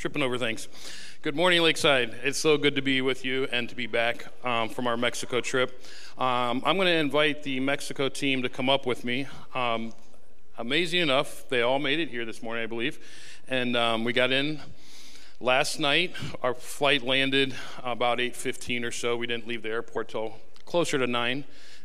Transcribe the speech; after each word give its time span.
tripping 0.00 0.22
over 0.22 0.38
things. 0.38 0.66
Good 1.20 1.36
morning, 1.36 1.60
Lakeside. 1.60 2.16
It's 2.22 2.38
so 2.38 2.56
good 2.56 2.74
to 2.76 2.80
be 2.80 3.02
with 3.02 3.22
you 3.22 3.46
and 3.52 3.68
to 3.68 3.76
be 3.76 3.86
back 3.86 4.28
um, 4.42 4.70
from 4.70 4.86
our 4.86 4.96
Mexico 4.96 5.42
trip. 5.42 5.84
Um, 6.16 6.62
I'm 6.64 6.76
going 6.76 6.86
to 6.86 6.96
invite 6.96 7.42
the 7.42 7.60
Mexico 7.60 8.08
team 8.08 8.40
to 8.42 8.48
come 8.48 8.70
up 8.70 8.86
with 8.86 9.04
me. 9.04 9.26
Um, 9.54 9.92
amazing 10.56 11.00
enough, 11.00 11.46
they 11.50 11.60
all 11.60 11.78
made 11.78 12.00
it 12.00 12.08
here 12.08 12.24
this 12.24 12.42
morning, 12.42 12.64
I 12.64 12.66
believe. 12.66 12.98
And 13.46 13.76
um, 13.76 14.04
we 14.04 14.14
got 14.14 14.32
in 14.32 14.60
last 15.38 15.78
night. 15.78 16.14
Our 16.42 16.54
flight 16.54 17.02
landed 17.02 17.54
about 17.84 18.20
8:15 18.20 18.84
or 18.84 18.92
so. 18.92 19.18
We 19.18 19.26
didn't 19.26 19.46
leave 19.46 19.60
the 19.60 19.68
airport 19.68 20.08
till 20.08 20.32
closer 20.64 20.96
to 20.96 21.06
9. 21.06 21.44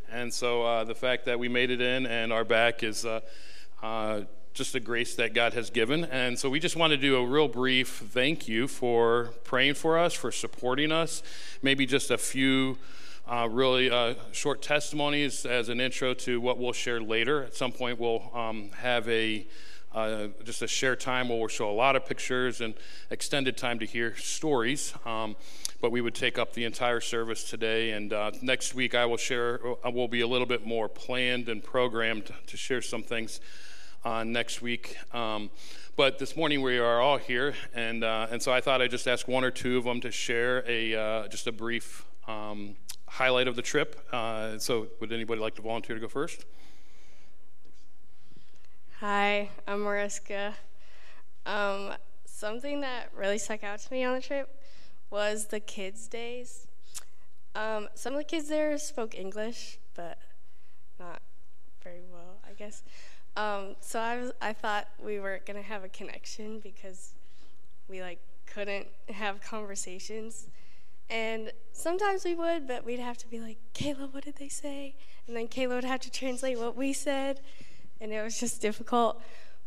And 0.09 0.33
so 0.33 0.63
uh, 0.63 0.85
the 0.85 0.95
fact 0.95 1.25
that 1.25 1.37
we 1.37 1.49
made 1.49 1.69
it 1.69 1.81
in 1.81 2.05
and 2.05 2.31
are 2.31 2.45
back 2.45 2.81
is 2.81 3.05
uh, 3.05 3.19
uh, 3.83 4.21
just 4.55 4.73
a 4.73 4.79
grace 4.79 5.15
that 5.15 5.33
God 5.33 5.53
has 5.53 5.69
given. 5.69 6.05
And 6.05 6.39
so 6.39 6.49
we 6.49 6.61
just 6.61 6.77
want 6.77 6.91
to 6.91 6.97
do 6.97 7.17
a 7.17 7.25
real 7.25 7.49
brief 7.49 7.89
thank 7.89 8.47
you 8.47 8.69
for 8.69 9.31
praying 9.43 9.73
for 9.73 9.99
us, 9.99 10.13
for 10.13 10.31
supporting 10.31 10.93
us. 10.93 11.21
Maybe 11.61 11.85
just 11.85 12.09
a 12.09 12.17
few 12.17 12.77
uh, 13.27 13.49
really 13.51 13.91
uh, 13.91 14.13
short 14.31 14.61
testimonies 14.61 15.45
as 15.45 15.67
an 15.67 15.81
intro 15.81 16.13
to 16.13 16.39
what 16.39 16.57
we'll 16.57 16.71
share 16.71 17.01
later. 17.01 17.43
At 17.43 17.53
some 17.53 17.73
point, 17.73 17.99
we'll 17.99 18.31
um, 18.33 18.69
have 18.77 19.07
a 19.09 19.45
uh, 19.93 20.27
just 20.45 20.61
a 20.61 20.67
share 20.67 20.95
time 20.95 21.27
where 21.29 21.37
we'll 21.37 21.47
show 21.47 21.69
a 21.69 21.73
lot 21.73 21.97
of 21.97 22.05
pictures 22.05 22.61
and 22.61 22.73
extended 23.11 23.57
time 23.57 23.79
to 23.79 23.85
hear 23.85 24.15
stories. 24.15 24.93
Um, 25.05 25.35
but 25.81 25.91
we 25.91 25.99
would 25.99 26.15
take 26.15 26.37
up 26.37 26.53
the 26.53 26.63
entire 26.63 27.01
service 27.01 27.43
today. 27.43 27.91
And 27.91 28.13
uh, 28.13 28.31
next 28.41 28.73
week, 28.73 28.95
I 28.95 29.05
will 29.05 29.17
share, 29.17 29.59
I 29.83 29.89
uh, 29.89 29.91
will 29.91 30.07
be 30.07 30.21
a 30.21 30.27
little 30.27 30.47
bit 30.47 30.65
more 30.65 30.87
planned 30.87 31.49
and 31.49 31.61
programmed 31.61 32.33
to 32.47 32.57
share 32.57 32.81
some 32.81 33.03
things 33.03 33.41
on 34.05 34.31
next 34.31 34.61
week. 34.61 34.95
Um, 35.13 35.49
but 35.95 36.19
this 36.19 36.37
morning 36.37 36.61
we 36.61 36.77
are 36.77 37.01
all 37.01 37.17
here, 37.17 37.55
and 37.73 38.03
uh, 38.03 38.27
and 38.29 38.41
so 38.41 38.53
I 38.53 38.61
thought 38.61 38.81
I'd 38.81 38.91
just 38.91 39.07
ask 39.07 39.27
one 39.27 39.43
or 39.43 39.51
two 39.51 39.77
of 39.77 39.83
them 39.83 39.99
to 40.01 40.11
share 40.11 40.63
a 40.67 40.95
uh, 40.95 41.27
just 41.27 41.47
a 41.47 41.51
brief 41.51 42.05
um, 42.27 42.75
highlight 43.07 43.47
of 43.47 43.55
the 43.55 43.61
trip. 43.61 43.99
Uh, 44.13 44.59
so 44.59 44.87
would 44.99 45.11
anybody 45.11 45.41
like 45.41 45.55
to 45.55 45.61
volunteer 45.61 45.95
to 45.95 46.01
go 46.01 46.07
first? 46.07 46.45
Hi, 48.99 49.49
I'm 49.67 49.81
Mariska. 49.81 50.53
Um, 51.45 51.93
something 52.25 52.81
that 52.81 53.09
really 53.15 53.37
stuck 53.37 53.63
out 53.63 53.79
to 53.79 53.93
me 53.93 54.03
on 54.03 54.15
the 54.15 54.21
trip 54.21 54.61
was 55.09 55.47
the 55.47 55.59
kids' 55.59 56.07
days. 56.07 56.67
Um, 57.55 57.87
some 57.95 58.13
of 58.13 58.19
the 58.19 58.25
kids 58.25 58.49
there 58.49 58.77
spoke 58.77 59.17
English, 59.17 59.79
but 59.95 60.17
not 60.99 61.21
very 61.83 62.01
well, 62.11 62.39
I 62.45 62.53
guess. 62.53 62.83
Um, 63.37 63.75
so 63.81 63.99
I 63.99 64.17
was, 64.17 64.31
I 64.41 64.53
thought 64.53 64.87
we 65.03 65.19
weren't 65.19 65.45
gonna 65.45 65.61
have 65.61 65.83
a 65.83 65.89
connection 65.89 66.59
because 66.59 67.13
we 67.89 68.01
like 68.01 68.19
couldn't 68.45 68.87
have 69.09 69.41
conversations. 69.41 70.47
And 71.09 71.51
sometimes 71.73 72.23
we 72.23 72.33
would, 72.33 72.67
but 72.67 72.85
we'd 72.85 72.99
have 72.99 73.17
to 73.19 73.27
be 73.27 73.39
like, 73.39 73.57
Kayla, 73.73 74.11
what 74.13 74.23
did 74.23 74.37
they 74.37 74.49
say? 74.49 74.95
And 75.27 75.35
then 75.35 75.47
Kayla 75.47 75.75
would 75.75 75.83
have 75.83 75.99
to 76.01 76.11
translate 76.11 76.57
what 76.57 76.75
we 76.75 76.93
said, 76.93 77.41
and 78.01 78.11
it 78.11 78.23
was 78.23 78.39
just 78.39 78.61
difficult. 78.61 79.21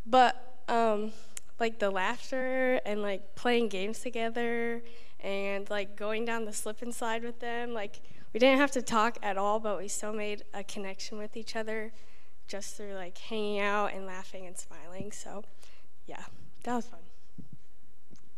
But 0.05 0.63
um, 0.69 1.13
like 1.61 1.79
the 1.79 1.91
laughter 1.91 2.81
and 2.85 3.03
like 3.03 3.35
playing 3.35 3.69
games 3.69 4.01
together 4.01 4.83
and 5.21 5.69
like 5.71 5.97
going 5.97 6.25
down 6.25 6.45
the 6.45 6.53
slip 6.53 6.83
and 6.83 6.95
slide 6.95 7.23
with 7.23 7.41
them, 7.41 7.73
like 7.73 8.01
we 8.33 8.41
didn't 8.41 8.59
have 8.59 8.71
to 8.73 8.83
talk 8.83 9.19
at 9.23 9.37
all, 9.37 9.61
but 9.61 9.79
we 9.79 9.89
still 9.89 10.13
made 10.13 10.45
a 10.55 10.65
connection 10.65 11.19
with 11.19 11.37
each 11.37 11.55
other 11.55 11.93
just 12.49 12.77
through 12.77 12.95
like 12.95 13.17
hanging 13.17 13.61
out 13.61 13.93
and 13.93 14.07
laughing 14.07 14.47
and 14.47 14.57
smiling. 14.57 15.13
So, 15.13 15.45
yeah, 16.07 16.25
that 16.65 16.75
was 16.75 16.87
fun. 16.87 17.01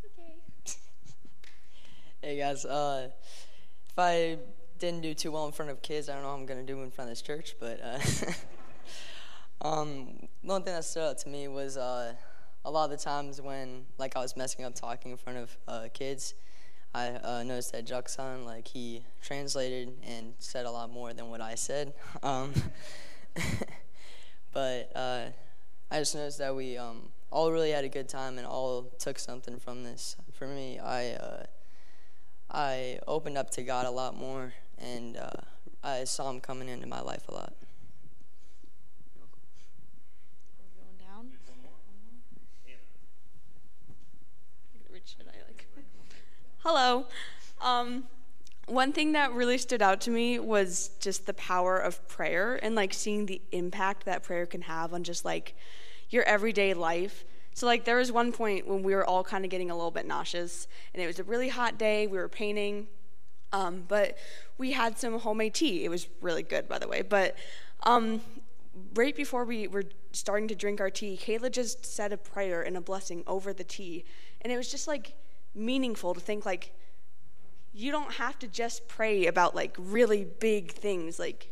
Okay. 0.05 0.35
hey 2.23 2.37
guys, 2.37 2.65
uh, 2.65 3.09
if 3.89 3.99
I 3.99 4.39
didn't 4.79 5.03
do 5.03 5.15
too 5.15 5.31
well 5.31 5.47
in 5.47 5.53
front 5.53 5.71
of 5.71 5.81
kids, 5.81 6.09
I 6.09 6.15
don't 6.15 6.23
know 6.23 6.29
how 6.29 6.35
I'm 6.35 6.47
gonna 6.47 6.65
do 6.65 6.83
in 6.83 6.91
front 6.91 7.09
of 7.09 7.13
this 7.13 7.23
church, 7.23 7.55
but 7.61 7.81
uh, 7.83 7.99
um, 9.67 10.29
one 10.43 10.63
thing 10.65 10.75
that 10.75 10.85
stood 10.85 11.09
out 11.09 11.19
to 11.19 11.29
me 11.29 11.49
was 11.49 11.77
uh, 11.77 12.15
a 12.65 12.71
lot 12.71 12.85
of 12.85 12.91
the 12.91 13.03
times 13.03 13.41
when 13.41 13.85
like 13.97 14.17
I 14.17 14.21
was 14.21 14.37
messing 14.37 14.65
up 14.65 14.75
talking 14.75 15.13
in 15.13 15.17
front 15.17 15.39
of 15.39 15.57
uh, 15.69 15.89
kids. 15.95 16.35
I 16.93 17.11
uh, 17.11 17.45
noticed 17.45 17.71
that 17.71 17.85
Jackson, 17.85 18.45
like 18.45 18.67
he 18.67 19.05
translated 19.23 19.93
and 20.05 20.35
said 20.41 20.67
a 20.67 20.71
lot 20.73 20.91
more 20.91 21.13
than 21.13 21.31
what 21.31 21.41
I 21.41 21.55
said. 21.55 21.95
Um, 22.25 22.53
But 24.53 24.91
uh, 24.95 25.27
I 25.91 25.99
just 25.99 26.15
noticed 26.15 26.39
that 26.39 26.55
we 26.55 26.77
um, 26.77 27.11
all 27.31 27.53
really 27.53 27.71
had 27.71 27.85
a 27.85 27.89
good 27.89 28.09
time 28.09 28.39
and 28.39 28.47
all 28.47 28.83
took 28.99 29.19
something 29.19 29.59
from 29.59 29.85
this. 29.85 30.17
For 30.33 30.47
me, 30.47 30.79
I 30.79 31.13
uh, 31.13 31.45
I 32.51 32.99
opened 33.07 33.39
up 33.39 33.51
to 33.53 33.63
God 33.63 33.87
a 33.87 33.91
lot 33.91 34.17
more, 34.17 34.53
and 34.79 35.17
uh, 35.17 35.31
I 35.85 36.05
saw 36.05 36.29
Him 36.31 36.41
coming 36.41 36.69
into 36.69 36.87
my 36.87 37.01
life 37.01 37.29
a 37.29 37.35
lot. 37.35 37.55
Hello. 46.65 47.07
Um, 47.61 48.05
one 48.71 48.93
thing 48.93 49.13
that 49.13 49.33
really 49.33 49.59
stood 49.59 49.83
out 49.83 50.01
to 50.03 50.11
me 50.11 50.39
was 50.39 50.91
just 51.01 51.27
the 51.27 51.35
power 51.35 51.77
of 51.77 52.07
prayer 52.09 52.59
and 52.63 52.75
like 52.75 52.95
seeing 52.95 53.27
the 53.27 53.41
impact 53.53 54.05
that 54.05 54.23
prayer 54.23 54.47
can 54.47 54.63
have 54.63 54.95
on 54.95 55.03
just 55.03 55.25
like 55.25 55.55
your 56.09 56.23
everyday 56.25 56.75
life. 56.75 57.25
So 57.55 57.67
like 57.67 57.85
there 57.85 57.97
was 57.97 58.13
one 58.13 58.33
point 58.33 58.67
when 58.67 58.83
we 58.83 58.95
were 58.95 59.05
all 59.05 59.25
kind 59.25 59.45
of 59.45 59.51
getting 59.51 59.71
a 59.71 59.75
little 59.75 59.91
bit 59.91 60.07
nauseous 60.07 60.69
and 60.95 61.03
it 61.03 61.07
was 61.07 61.19
a 61.19 61.25
really 61.25 61.49
hot 61.49 61.79
day, 61.79 62.07
we 62.07 62.17
were 62.17 62.29
painting 62.29 62.87
um, 63.53 63.85
but 63.89 64.17
we 64.59 64.73
had 64.73 64.99
some 64.99 65.19
homemade 65.19 65.55
tea. 65.55 65.85
It 65.85 65.89
was 65.89 66.09
really 66.21 66.43
good, 66.43 66.69
by 66.69 66.79
the 66.79 66.89
way. 66.89 67.03
But 67.03 67.37
um, 67.83 68.21
right 68.95 69.15
before 69.15 69.45
we 69.45 69.67
were 69.67 69.85
starting 70.13 70.49
to 70.49 70.55
drink 70.55 70.81
our 70.81 70.91
tea, 70.91 71.19
Kayla 71.21 71.51
just 71.51 71.85
said 71.85 72.13
a 72.13 72.17
prayer 72.17 72.63
and 72.63 72.77
a 72.77 72.81
blessing 72.81 73.25
over 73.27 73.53
the 73.53 73.65
tea. 73.65 74.05
And 74.43 74.53
it 74.53 74.57
was 74.57 74.71
just 74.71 74.87
like 74.87 75.15
meaningful 75.55 76.15
to 76.15 76.21
think 76.21 76.47
like, 76.47 76.73
you 77.73 77.93
don't 77.93 78.15
have 78.15 78.39
to 78.41 78.49
just 78.49 78.89
pray 78.89 79.27
about 79.27 79.55
like 79.55 79.77
really 79.79 80.25
big 80.25 80.73
things. 80.73 81.19
Like, 81.19 81.51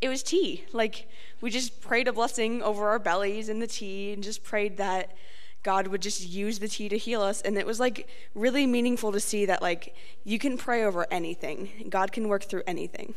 it 0.00 0.08
was 0.08 0.22
tea. 0.22 0.64
Like, 0.72 1.08
we 1.40 1.50
just 1.50 1.80
prayed 1.80 2.08
a 2.08 2.12
blessing 2.12 2.62
over 2.62 2.88
our 2.88 2.98
bellies 2.98 3.48
and 3.48 3.60
the 3.60 3.66
tea 3.66 4.12
and 4.12 4.22
just 4.22 4.44
prayed 4.44 4.76
that 4.76 5.16
God 5.62 5.86
would 5.88 6.02
just 6.02 6.28
use 6.28 6.58
the 6.58 6.68
tea 6.68 6.88
to 6.90 6.98
heal 6.98 7.22
us. 7.22 7.40
And 7.40 7.56
it 7.56 7.66
was 7.66 7.80
like 7.80 8.06
really 8.34 8.66
meaningful 8.66 9.12
to 9.12 9.20
see 9.20 9.46
that, 9.46 9.62
like, 9.62 9.94
you 10.22 10.38
can 10.38 10.58
pray 10.58 10.84
over 10.84 11.06
anything, 11.10 11.86
God 11.88 12.12
can 12.12 12.28
work 12.28 12.44
through 12.44 12.62
anything. 12.66 13.14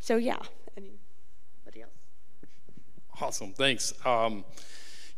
So, 0.00 0.16
yeah. 0.16 0.40
Anybody 0.76 1.82
else? 1.82 1.92
Awesome. 3.20 3.52
Thanks. 3.52 3.94
Um, 4.04 4.44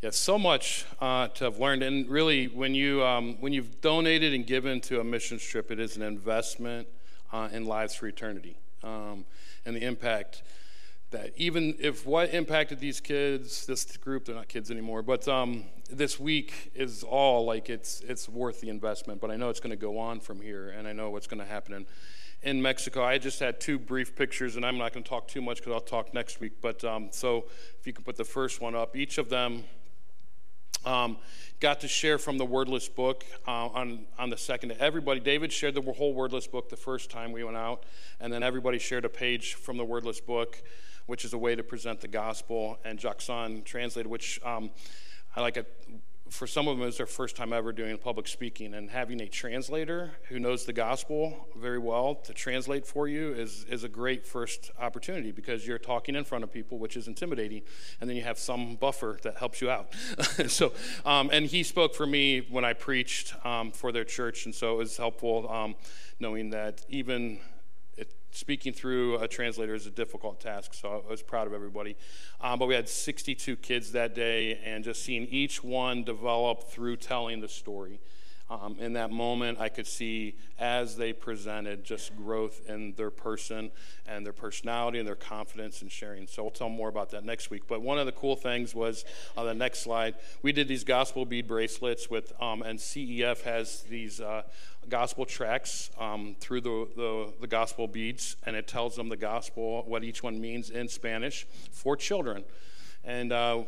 yeah, 0.03 0.11
so 0.11 0.37
much 0.37 0.85
uh, 1.01 1.29
to 1.29 1.45
have 1.45 1.61
learned, 1.61 1.85
and 1.85 2.09
really, 2.09 2.49
when 2.49 2.75
you 2.75 3.05
um, 3.05 3.37
when 3.39 3.53
you've 3.53 3.81
donated 3.81 4.35
and 4.35 4.45
given 4.45 4.81
to 4.81 4.99
a 4.99 5.05
mission 5.05 5.39
trip, 5.39 5.71
it 5.71 5.79
is 5.79 5.97
an 5.97 6.03
investment 6.03 6.89
uh, 7.33 7.49
in 7.53 7.67
lives 7.67 7.95
for 7.95 8.09
eternity, 8.09 8.57
um, 8.83 9.25
and 9.65 9.77
the 9.77 9.85
impact 9.85 10.43
that 11.13 11.31
even 11.37 11.77
if 11.79 12.05
what 12.05 12.35
impacted 12.35 12.81
these 12.81 12.99
kids, 12.99 13.65
this 13.67 13.97
group, 13.99 14.25
they're 14.25 14.35
not 14.35 14.49
kids 14.49 14.73
anymore, 14.73 15.03
but 15.03 15.29
um, 15.29 15.67
this 15.89 16.19
week 16.19 16.73
is 16.75 17.05
all 17.05 17.45
like 17.45 17.71
it's 17.71 18.01
it's 18.01 18.29
worth 18.29 18.61
the 18.61 18.71
investment. 18.71 19.21
But 19.21 19.31
I 19.31 19.37
know 19.37 19.51
it's 19.51 19.61
going 19.61 19.71
to 19.71 19.77
go 19.77 19.99
on 19.99 20.19
from 20.19 20.41
here, 20.41 20.71
and 20.71 20.89
I 20.89 20.93
know 20.93 21.11
what's 21.11 21.29
going 21.29 21.39
to 21.39 21.47
happen 21.47 21.75
in 21.75 21.87
in 22.43 22.61
Mexico. 22.61 23.05
I 23.05 23.19
just 23.19 23.39
had 23.39 23.61
two 23.61 23.79
brief 23.79 24.17
pictures, 24.17 24.57
and 24.57 24.67
I'm 24.67 24.79
not 24.79 24.93
going 24.93 25.05
to 25.05 25.09
talk 25.09 25.29
too 25.29 25.41
much 25.41 25.59
because 25.59 25.75
I'll 25.75 25.81
talk 25.81 26.13
next 26.13 26.41
week. 26.41 26.55
But 26.61 26.83
um, 26.83 27.11
so 27.13 27.45
if 27.79 27.87
you 27.87 27.93
can 27.93 28.03
put 28.03 28.17
the 28.17 28.25
first 28.25 28.61
one 28.61 28.75
up, 28.75 28.97
each 28.97 29.19
of 29.19 29.29
them 29.29 29.63
um, 30.85 31.17
got 31.61 31.81
to 31.81 31.89
share 31.89 32.19
from 32.19 32.39
the 32.39 32.45
wordless 32.45 32.89
book 32.89 33.25
uh, 33.47 33.67
on, 33.69 34.07
on 34.19 34.31
the 34.31 34.37
second. 34.37 34.73
Everybody, 34.81 35.21
David 35.21 35.53
shared 35.53 35.75
the 35.75 35.83
whole 35.83 36.15
wordless 36.15 36.47
book 36.47 36.69
the 36.69 36.77
first 36.77 37.11
time 37.11 37.33
we 37.33 37.45
went 37.45 37.57
out, 37.57 37.85
and 38.21 38.33
then 38.33 38.43
everybody 38.43 38.79
shared 38.79 39.05
a 39.05 39.09
page 39.09 39.55
from 39.55 39.77
the 39.77 39.85
wordless 39.85 40.21
book, 40.21 40.63
which 41.07 41.25
is 41.25 41.33
a 41.33 41.39
way 41.39 41.55
to 41.55 41.63
present 41.63 42.01
the 42.01 42.09
gospel, 42.09 42.79
and 42.85 42.99
Jackson 42.99 43.63
translated, 43.63 44.11
which 44.11 44.41
um, 44.45 44.71
I 45.37 45.41
like 45.41 45.57
it 45.57 45.73
for 46.33 46.47
some 46.47 46.67
of 46.67 46.79
them, 46.79 46.89
it's 46.89 46.97
their 46.97 47.07
first 47.07 47.37
time 47.37 47.53
ever 47.53 47.73
doing 47.73 47.99
public 47.99 48.27
speaking, 48.27 48.73
and 48.73 48.89
having 48.89 49.21
a 49.21 49.29
translator 49.29 50.13
who 50.31 50.41
knows 50.41 50.65
the 50.65 50.73
gospel 50.73 51.47
very 51.55 51.79
well 51.79 52.15
to 52.15 52.33
translate 52.33 52.87
for 52.87 53.07
you 53.07 53.35
is, 53.35 53.67
is 53.69 53.85
a 53.85 53.89
great 53.89 54.27
first 54.27 54.71
opportunity 54.81 55.31
because 55.31 55.67
you're 55.67 55.79
talking 55.79 56.15
in 56.15 56.25
front 56.25 56.43
of 56.43 56.51
people, 56.51 56.79
which 56.79 56.97
is 56.97 57.07
intimidating, 57.07 57.61
and 58.01 58.09
then 58.09 58.17
you 58.17 58.23
have 58.23 58.39
some 58.39 58.77
buffer 58.77 59.19
that 59.23 59.37
helps 59.37 59.61
you 59.61 59.71
out. 59.71 59.95
so, 60.49 60.73
um, 61.05 61.29
and 61.31 61.45
he 61.47 61.63
spoke 61.63 61.95
for 61.95 62.07
me 62.07 62.47
when 62.49 62.65
I 62.65 62.73
preached 62.73 63.35
um, 63.45 63.71
for 63.71 63.93
their 63.93 64.05
church, 64.05 64.47
and 64.47 64.55
so 64.55 64.73
it 64.73 64.79
was 64.79 64.97
helpful 64.97 65.51
um, 65.53 65.75
knowing 66.19 66.49
that 66.51 66.87
even 66.89 67.41
speaking 68.33 68.73
through 68.73 69.19
a 69.19 69.29
translator 69.29 69.75
is 69.75 69.87
a 69.87 69.91
difficult 69.91 70.41
task, 70.41 70.75
so 70.75 71.05
I 71.07 71.11
was 71.11 71.23
proud 71.23 71.47
of 71.47 71.53
everybody. 71.53 71.97
Um, 72.41 72.59
but 72.59 72.67
we 72.67 72.75
had 72.75 72.89
62 72.89 73.57
kids 73.57 73.93
that 73.93 74.15
day, 74.15 74.59
and 74.65 74.83
just 74.83 75.03
seeing 75.03 75.27
each 75.27 75.63
one 75.63 76.03
develop 76.03 76.69
through 76.69 76.97
telling 76.97 77.41
the 77.41 77.49
story 77.49 78.01
um, 78.53 78.77
in 78.79 78.93
that 78.95 79.11
moment, 79.11 79.59
I 79.61 79.71
could 79.71 79.87
see 79.87 80.37
as 80.59 80.97
they 80.97 81.15
presented 81.15 81.85
just 81.85 82.15
growth 82.17 82.61
in 82.69 82.93
their 82.97 83.11
person 83.11 83.71
and 84.07 84.27
their 84.27 84.35
personality 84.35 84.99
and 84.99 85.09
their 85.09 85.17
confidence 85.17 85.81
in 85.81 85.89
sharing. 85.89 86.27
So 86.27 86.45
I'll 86.45 86.51
tell 86.51 86.69
more 86.69 86.91
about 86.91 87.11
that 87.11 87.25
next 87.25 87.51
week. 87.51 87.63
But 87.67 87.81
one 87.81 87.99
of 87.99 88.05
the 88.05 88.13
cool 88.13 88.37
things 88.37 88.75
was 88.75 89.07
on 89.39 89.47
the 89.47 89.55
next 89.55 89.79
slide, 89.79 90.17
we 90.43 90.53
did 90.53 90.69
these 90.69 90.85
gospel 90.85 91.25
bead 91.25 91.49
bracelets 91.49 92.11
with, 92.11 92.33
um, 92.43 92.63
and 92.63 92.79
CEF 92.79 93.41
has 93.43 93.83
these 93.83 94.21
uh, 94.21 94.43
gospel 94.89 95.25
tracks 95.25 95.91
um, 95.99 96.37
through 96.41 96.61
the, 96.61 96.89
the, 96.97 97.33
the 97.41 97.47
gospel 97.47 97.87
beads, 97.87 98.37
and 98.45 98.57
it 98.57 98.67
tells 98.67 98.97
them 98.97 99.09
the 99.09 99.17
gospel, 99.17 99.83
what 99.87 100.05
each 100.05 100.23
one 100.23 100.41
means 100.41 100.71
in 100.71 100.89
Spanish 100.89 101.47
for 101.71 101.97
children. 101.97 102.45
And 103.05 103.33
uh, 103.33 103.65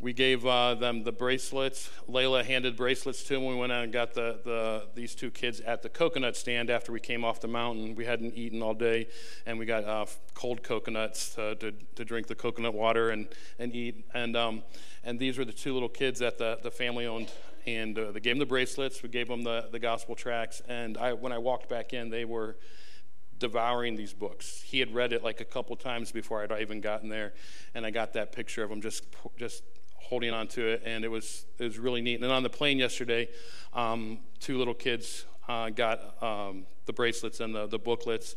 we 0.00 0.12
gave 0.12 0.46
uh, 0.46 0.76
them 0.76 1.02
the 1.02 1.10
bracelets. 1.10 1.90
Layla 2.08 2.44
handed 2.44 2.76
bracelets 2.76 3.24
to 3.24 3.34
them. 3.34 3.46
We 3.46 3.56
went 3.56 3.72
out 3.72 3.82
and 3.82 3.92
got 3.92 4.14
the, 4.14 4.38
the, 4.44 4.86
these 4.94 5.14
two 5.14 5.30
kids 5.30 5.60
at 5.60 5.82
the 5.82 5.88
coconut 5.88 6.36
stand 6.36 6.70
after 6.70 6.92
we 6.92 7.00
came 7.00 7.24
off 7.24 7.40
the 7.40 7.48
mountain. 7.48 7.96
We 7.96 8.04
hadn't 8.04 8.34
eaten 8.34 8.62
all 8.62 8.74
day, 8.74 9.08
and 9.44 9.58
we 9.58 9.66
got 9.66 9.84
uh, 9.84 10.06
cold 10.34 10.62
coconuts 10.62 11.34
to, 11.34 11.56
to, 11.56 11.72
to, 11.96 12.04
drink 12.04 12.28
the 12.28 12.36
coconut 12.36 12.74
water 12.74 13.10
and, 13.10 13.26
and 13.58 13.74
eat. 13.74 14.04
And, 14.14 14.36
um, 14.36 14.62
and 15.02 15.18
these 15.18 15.36
were 15.36 15.44
the 15.44 15.52
two 15.52 15.72
little 15.74 15.88
kids 15.88 16.20
that 16.20 16.38
the, 16.38 16.60
the 16.62 16.70
family 16.70 17.06
owned. 17.06 17.32
And 17.76 17.98
uh, 17.98 18.12
they 18.12 18.20
gave 18.20 18.32
them 18.34 18.38
the 18.38 18.46
bracelets. 18.46 19.02
We 19.02 19.08
gave 19.08 19.28
them 19.28 19.42
the, 19.42 19.68
the 19.70 19.78
gospel 19.78 20.14
tracks. 20.14 20.62
And 20.68 20.96
I, 20.96 21.12
when 21.12 21.32
I 21.32 21.38
walked 21.38 21.68
back 21.68 21.92
in, 21.92 22.10
they 22.10 22.24
were 22.24 22.56
devouring 23.38 23.96
these 23.96 24.12
books. 24.12 24.62
He 24.62 24.80
had 24.80 24.94
read 24.94 25.12
it 25.12 25.22
like 25.22 25.40
a 25.40 25.44
couple 25.44 25.76
times 25.76 26.12
before 26.12 26.42
I'd 26.42 26.60
even 26.60 26.80
gotten 26.80 27.08
there, 27.08 27.34
and 27.74 27.86
I 27.86 27.90
got 27.90 28.12
that 28.14 28.32
picture 28.32 28.64
of 28.64 28.70
him 28.70 28.80
just 28.80 29.04
just 29.36 29.62
holding 29.94 30.32
on 30.32 30.48
to 30.48 30.66
it, 30.66 30.82
and 30.84 31.04
it 31.04 31.08
was 31.08 31.46
it 31.58 31.64
was 31.64 31.78
really 31.78 32.00
neat. 32.00 32.20
And 32.20 32.32
on 32.32 32.42
the 32.42 32.50
plane 32.50 32.78
yesterday, 32.78 33.28
um, 33.72 34.20
two 34.40 34.58
little 34.58 34.74
kids 34.74 35.24
uh, 35.48 35.70
got 35.70 36.22
um, 36.22 36.66
the 36.86 36.92
bracelets 36.92 37.40
and 37.40 37.54
the, 37.54 37.66
the 37.66 37.78
booklets, 37.78 38.34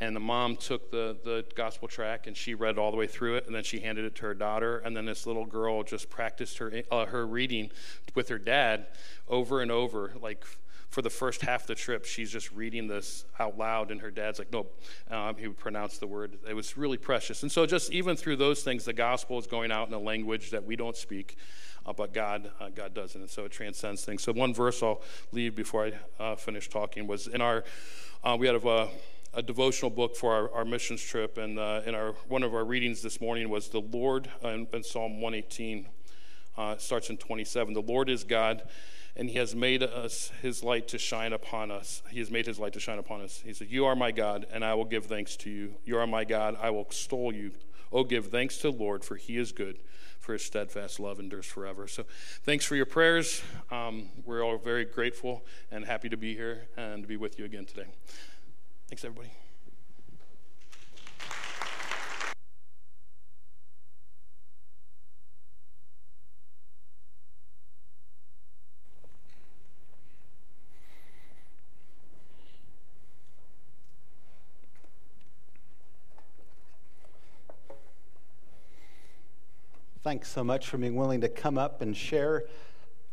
and 0.00 0.14
the 0.14 0.20
mom 0.20 0.56
took 0.56 0.90
the, 0.90 1.16
the 1.24 1.44
gospel 1.54 1.88
track 1.88 2.26
and 2.26 2.36
she 2.36 2.54
read 2.54 2.78
all 2.78 2.90
the 2.90 2.96
way 2.96 3.06
through 3.06 3.36
it 3.36 3.46
and 3.46 3.54
then 3.54 3.64
she 3.64 3.80
handed 3.80 4.04
it 4.04 4.14
to 4.14 4.22
her 4.22 4.34
daughter 4.34 4.78
and 4.78 4.96
then 4.96 5.06
this 5.06 5.26
little 5.26 5.46
girl 5.46 5.82
just 5.82 6.10
practiced 6.10 6.58
her 6.58 6.82
uh, 6.90 7.06
her 7.06 7.26
reading 7.26 7.70
with 8.14 8.28
her 8.28 8.38
dad 8.38 8.86
over 9.28 9.60
and 9.60 9.70
over 9.70 10.12
like 10.20 10.44
for 10.88 11.02
the 11.02 11.10
first 11.10 11.42
half 11.42 11.62
of 11.62 11.66
the 11.66 11.74
trip, 11.74 12.04
she's 12.04 12.30
just 12.30 12.50
reading 12.52 12.86
this 12.86 13.24
out 13.38 13.58
loud, 13.58 13.90
and 13.90 14.00
her 14.00 14.10
dad's 14.10 14.38
like, 14.38 14.52
"No," 14.52 14.66
um, 15.10 15.36
he 15.36 15.46
would 15.46 15.58
pronounce 15.58 15.98
the 15.98 16.06
word. 16.06 16.38
It 16.48 16.54
was 16.54 16.76
really 16.76 16.96
precious. 16.96 17.42
And 17.42 17.50
so, 17.50 17.66
just 17.66 17.92
even 17.92 18.16
through 18.16 18.36
those 18.36 18.62
things, 18.62 18.84
the 18.84 18.92
gospel 18.92 19.38
is 19.38 19.46
going 19.46 19.70
out 19.70 19.88
in 19.88 19.94
a 19.94 19.98
language 19.98 20.50
that 20.50 20.64
we 20.64 20.76
don't 20.76 20.96
speak, 20.96 21.36
uh, 21.84 21.92
but 21.92 22.14
God, 22.14 22.50
uh, 22.60 22.68
God 22.70 22.94
does 22.94 23.14
it, 23.14 23.20
and 23.20 23.28
so 23.28 23.44
it 23.44 23.52
transcends 23.52 24.04
things. 24.04 24.22
So, 24.22 24.32
one 24.32 24.54
verse 24.54 24.82
I'll 24.82 25.02
leave 25.32 25.54
before 25.54 25.86
I 25.86 26.22
uh, 26.22 26.36
finish 26.36 26.68
talking 26.68 27.06
was 27.06 27.26
in 27.26 27.40
our, 27.40 27.64
uh, 28.24 28.36
we 28.38 28.46
had 28.46 28.56
a, 28.56 28.88
a 29.36 29.42
devotional 29.42 29.90
book 29.90 30.16
for 30.16 30.32
our, 30.32 30.50
our 30.52 30.64
missions 30.64 31.02
trip, 31.02 31.36
and 31.36 31.58
uh, 31.58 31.82
in 31.84 31.94
our 31.94 32.12
one 32.26 32.42
of 32.42 32.54
our 32.54 32.64
readings 32.64 33.02
this 33.02 33.20
morning 33.20 33.50
was 33.50 33.68
the 33.68 33.80
Lord 33.80 34.28
in, 34.42 34.66
in 34.72 34.82
Psalm 34.82 35.20
118. 35.20 35.88
Uh, 36.56 36.76
starts 36.78 37.10
in 37.10 37.18
27. 37.18 37.74
The 37.74 37.82
Lord 37.82 38.08
is 38.08 38.24
God 38.24 38.62
and 39.16 39.30
he 39.30 39.38
has 39.38 39.54
made 39.54 39.82
us 39.82 40.30
his 40.42 40.62
light 40.62 40.88
to 40.88 40.98
shine 40.98 41.32
upon 41.32 41.70
us. 41.70 42.02
He 42.10 42.18
has 42.18 42.30
made 42.30 42.46
his 42.46 42.58
light 42.58 42.74
to 42.74 42.80
shine 42.80 42.98
upon 42.98 43.22
us. 43.22 43.42
He 43.44 43.54
said, 43.54 43.68
You 43.70 43.86
are 43.86 43.96
my 43.96 44.12
God, 44.12 44.46
and 44.52 44.64
I 44.64 44.74
will 44.74 44.84
give 44.84 45.06
thanks 45.06 45.36
to 45.38 45.50
you. 45.50 45.74
You 45.84 45.98
are 45.98 46.06
my 46.06 46.24
God, 46.24 46.56
I 46.60 46.70
will 46.70 46.82
extol 46.82 47.32
you. 47.34 47.52
Oh, 47.92 48.04
give 48.04 48.26
thanks 48.26 48.58
to 48.58 48.70
the 48.70 48.76
Lord, 48.76 49.04
for 49.04 49.16
he 49.16 49.38
is 49.38 49.52
good, 49.52 49.78
for 50.18 50.34
his 50.34 50.44
steadfast 50.44 51.00
love 51.00 51.18
endures 51.18 51.46
forever. 51.46 51.86
So, 51.86 52.04
thanks 52.42 52.66
for 52.66 52.76
your 52.76 52.84
prayers. 52.84 53.42
Um, 53.70 54.10
we're 54.24 54.44
all 54.44 54.58
very 54.58 54.84
grateful 54.84 55.46
and 55.70 55.86
happy 55.86 56.10
to 56.10 56.16
be 56.16 56.34
here 56.34 56.66
and 56.76 57.02
to 57.02 57.08
be 57.08 57.16
with 57.16 57.38
you 57.38 57.46
again 57.46 57.64
today. 57.64 57.86
Thanks, 58.88 59.04
everybody. 59.04 59.32
Thanks 80.04 80.28
so 80.28 80.44
much 80.44 80.68
for 80.68 80.78
being 80.78 80.94
willing 80.94 81.20
to 81.22 81.28
come 81.28 81.58
up 81.58 81.82
and 81.82 81.96
share 81.96 82.44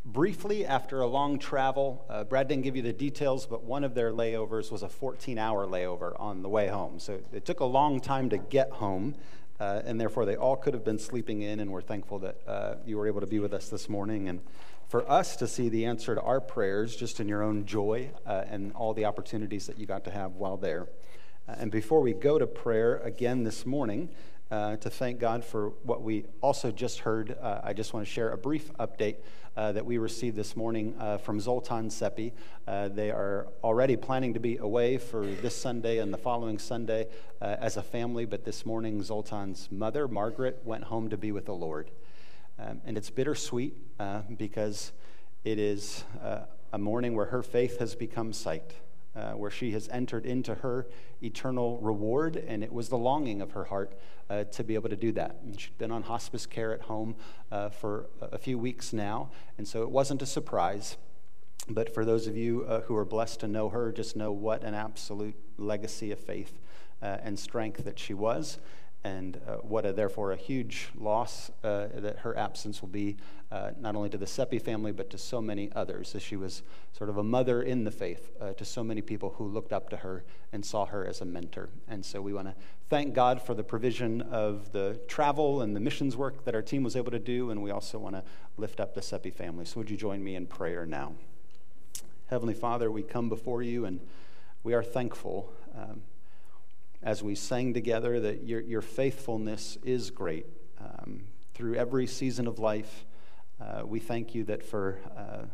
briefly 0.06 0.66
after 0.66 1.02
a 1.02 1.08
long 1.08 1.40
travel. 1.40 2.06
Uh, 2.10 2.24
Brad 2.24 2.48
didn't 2.48 2.64
give 2.64 2.76
you 2.76 2.82
the 2.82 2.94
details, 2.94 3.46
but 3.46 3.64
one 3.64 3.84
of 3.84 3.96
their 3.96 4.12
layovers 4.12 4.72
was 4.72 4.84
a 4.84 4.90
14 4.90 5.38
hour 5.38 5.66
layover 5.66 6.20
on 6.20 6.42
the 6.42 6.50
way 6.50 6.68
home. 6.68 7.00
So 7.00 7.20
it 7.32 7.46
took 7.46 7.62
a 7.62 7.66
long 7.66 8.02
time 8.02 8.30
to 8.30 8.38
get 8.38 8.72
home, 8.72 9.16
uh, 9.60 9.82
and 9.86 10.00
therefore 10.00 10.26
they 10.26 10.36
all 10.36 10.58
could 10.58 10.74
have 10.74 10.84
been 10.84 11.00
sleeping 11.00 11.42
in, 11.42 11.60
and 11.60 11.72
we're 11.72 11.82
thankful 11.82 12.20
that 12.20 12.38
uh, 12.48 12.76
you 12.86 12.98
were 12.98 13.08
able 13.08 13.22
to 13.22 13.28
be 13.28 13.40
with 13.40 13.54
us 13.54 13.70
this 13.70 13.88
morning. 13.88 14.28
And 14.28 14.42
for 14.90 15.10
us 15.10 15.38
to 15.38 15.48
see 15.48 15.70
the 15.70 15.86
answer 15.86 16.16
to 16.16 16.22
our 16.22 16.42
prayers 16.42 16.96
just 16.96 17.20
in 17.20 17.28
your 17.28 17.42
own 17.42 17.66
joy 17.66 18.12
uh, 18.26 18.44
and 18.48 18.74
all 18.74 18.94
the 18.94 19.06
opportunities 19.06 19.68
that 19.68 19.78
you 19.78 19.86
got 19.86 20.04
to 20.04 20.12
have 20.12 20.34
while 20.36 20.58
there. 20.58 20.88
Uh, 21.48 21.56
and 21.58 21.72
before 21.72 22.02
we 22.02 22.14
go 22.14 22.38
to 22.38 22.46
prayer 22.46 22.98
again 22.98 23.44
this 23.44 23.66
morning, 23.66 24.10
uh, 24.52 24.76
to 24.76 24.90
thank 24.90 25.20
God 25.20 25.44
for 25.44 25.70
what 25.82 26.04
we 26.04 26.26
also 26.42 26.70
just 26.70 27.00
heard. 27.00 27.36
I 27.42 27.74
just 27.74 27.92
want 27.94 28.06
to 28.06 28.12
share 28.12 28.30
a 28.30 28.38
brief 28.38 28.72
update 28.74 29.16
uh, 29.56 29.72
that 29.72 29.86
we 29.86 29.98
received 29.98 30.36
this 30.36 30.56
morning 30.56 30.96
uh, 31.00 31.18
from 31.18 31.40
Zoltan 31.40 31.90
Seppi. 31.90 32.34
Uh, 32.68 32.88
they 32.88 33.12
are 33.12 33.48
already 33.64 33.96
planning 33.96 34.34
to 34.34 34.40
be 34.40 34.58
away 34.58 34.98
for 34.98 35.26
this 35.26 35.56
Sunday 35.56 36.00
and 36.00 36.14
the 36.14 36.18
following 36.18 36.58
Sunday 36.58 37.08
uh, 37.42 37.56
as 37.60 37.78
a 37.78 37.84
family, 37.84 38.26
but 38.26 38.46
this 38.46 38.66
morning, 38.66 39.02
Zoltan's 39.02 39.72
mother, 39.72 40.08
Margaret, 40.08 40.62
went 40.64 40.86
home 40.86 41.10
to 41.10 41.18
be 41.18 41.32
with 41.32 41.46
the 41.46 41.54
Lord. 41.54 41.92
Um, 42.60 42.82
and 42.86 42.98
it's 42.98 43.10
bittersweet 43.10 43.76
because 44.38 44.92
it 45.44 45.58
is 45.58 46.04
a 46.72 46.78
morning 46.78 47.16
where 47.16 47.26
her 47.28 47.42
faith 47.42 47.80
has 47.80 47.96
become 47.96 48.34
sight 48.34 48.76
uh, 49.15 49.31
where 49.31 49.51
she 49.51 49.71
has 49.71 49.88
entered 49.89 50.25
into 50.25 50.56
her 50.56 50.88
eternal 51.21 51.77
reward, 51.80 52.36
and 52.36 52.63
it 52.63 52.71
was 52.71 52.89
the 52.89 52.98
longing 52.98 53.42
of 53.42 53.51
her 53.51 53.65
heart 53.65 53.98
uh, 54.30 54.44
to 54.45 54.63
be 54.63 54.75
able 54.75 54.89
to 54.89 54.95
do 54.95 55.12
that. 55.12 55.38
And 55.44 55.60
she'd 55.60 55.77
been 55.77 55.92
on 55.92 56.04
hospice 56.04 56.45
care 56.45 56.74
at 56.74 56.81
home 56.81 57.15
uh, 57.51 57.69
for 57.69 58.10
a 58.21 58.38
few 58.38 58.57
weeks 58.57 58.94
now, 58.94 59.30
and 59.57 59.68
so 59.68 59.83
it 59.83 59.89
wasn't 59.89 60.21
a 60.21 60.25
surprise. 60.25 60.98
But 61.69 61.94
for 61.94 62.04
those 62.04 62.27
of 62.27 62.36
you 62.36 62.65
uh, 62.68 62.81
who 62.81 62.95
are 62.95 63.06
blessed 63.06 63.39
to 63.42 63.48
know 63.48 63.69
her, 63.69 63.92
just 63.92 64.15
know 64.15 64.31
what 64.31 64.64
an 64.64 64.73
absolute 64.73 65.35
legacy 65.57 66.11
of 66.11 66.19
faith 66.19 66.59
uh, 67.02 67.18
and 67.21 67.38
strength 67.40 67.85
that 67.85 67.99
she 67.99 68.14
was 68.14 68.57
and 69.04 69.40
uh, 69.48 69.56
what 69.57 69.86
a, 69.86 69.92
therefore 69.92 70.31
a 70.31 70.36
huge 70.38 70.90
loss 70.98 71.52
uh, 71.64 71.88
that 71.95 72.19
her 72.19 72.38
absence 72.38 72.81
will 72.81 72.90
be 72.90 73.18
uh, 73.52 73.72
not 73.80 73.95
only 73.95 74.10
to 74.10 74.18
the 74.18 74.28
Seppi 74.28 74.60
family 74.60 74.92
but 74.92 75.10
to 75.10 75.18
so 75.18 75.42
many 75.42 75.69
others. 75.76 76.16
As 76.16 76.22
she 76.22 76.38
was 76.38 76.64
sort 76.94 77.10
of 77.10 77.18
a 77.18 77.24
mother 77.24 77.62
in 77.62 77.83
the 77.83 77.92
faith 77.92 78.31
uh, 78.40 78.54
to 78.54 78.64
so 78.64 78.83
many 78.83 79.02
people 79.02 79.36
who 79.38 79.45
looked 79.45 79.74
up 79.74 79.90
to 79.90 79.98
her 79.98 80.24
and 80.54 80.66
saw 80.66 80.86
her 80.86 81.06
as 81.06 81.19
a 81.19 81.26
mentor. 81.26 81.69
And 81.88 82.06
so 82.06 82.22
we 82.22 82.33
want 82.33 82.48
to 82.48 82.56
thank 82.90 83.14
God 83.14 83.42
for 83.42 83.54
the 83.54 83.64
provision 83.64 84.22
of 84.22 84.72
the 84.72 85.00
travel 85.07 85.62
and 85.62 85.76
the 85.76 85.81
missions 85.81 86.16
work 86.16 86.45
that 86.45 86.56
our 86.56 86.62
team 86.62 86.83
was 86.83 86.95
able 86.95 87.12
to 87.12 87.19
do. 87.19 87.50
And 87.50 87.62
we 87.62 87.72
also 87.72 88.00
want 88.00 88.16
to 88.16 88.24
lift 88.57 88.80
up 88.80 88.94
the 88.94 89.02
Seppi 89.02 89.31
family. 89.31 89.66
So 89.66 89.80
would 89.80 89.90
you 89.90 89.98
join 89.98 90.24
me 90.24 90.36
in 90.36 90.45
prayer 90.45 90.86
now? 90.86 91.14
Heavenly 92.28 92.54
Father 92.54 92.90
we 92.90 93.04
come 93.04 93.28
before 93.28 93.62
you 93.62 93.86
and 93.86 94.00
we 94.64 94.74
are 94.74 94.81
thankful 94.81 95.52
um, 95.78 96.02
as 97.04 97.22
we 97.22 97.36
sang 97.36 97.74
together 97.74 98.19
that 98.19 98.44
your, 98.44 98.62
your 98.62 98.81
faithfulness 98.81 99.78
is 99.83 100.10
great 100.10 100.45
um, 100.80 101.26
through 101.54 101.76
every 101.76 102.07
season 102.07 102.48
of 102.48 102.60
life. 102.60 103.06
Uh, 103.62 103.83
we 103.86 104.00
thank 104.00 104.33
you 104.33 104.44
that 104.45 104.64
for 104.64 105.00
uh, 105.18 105.45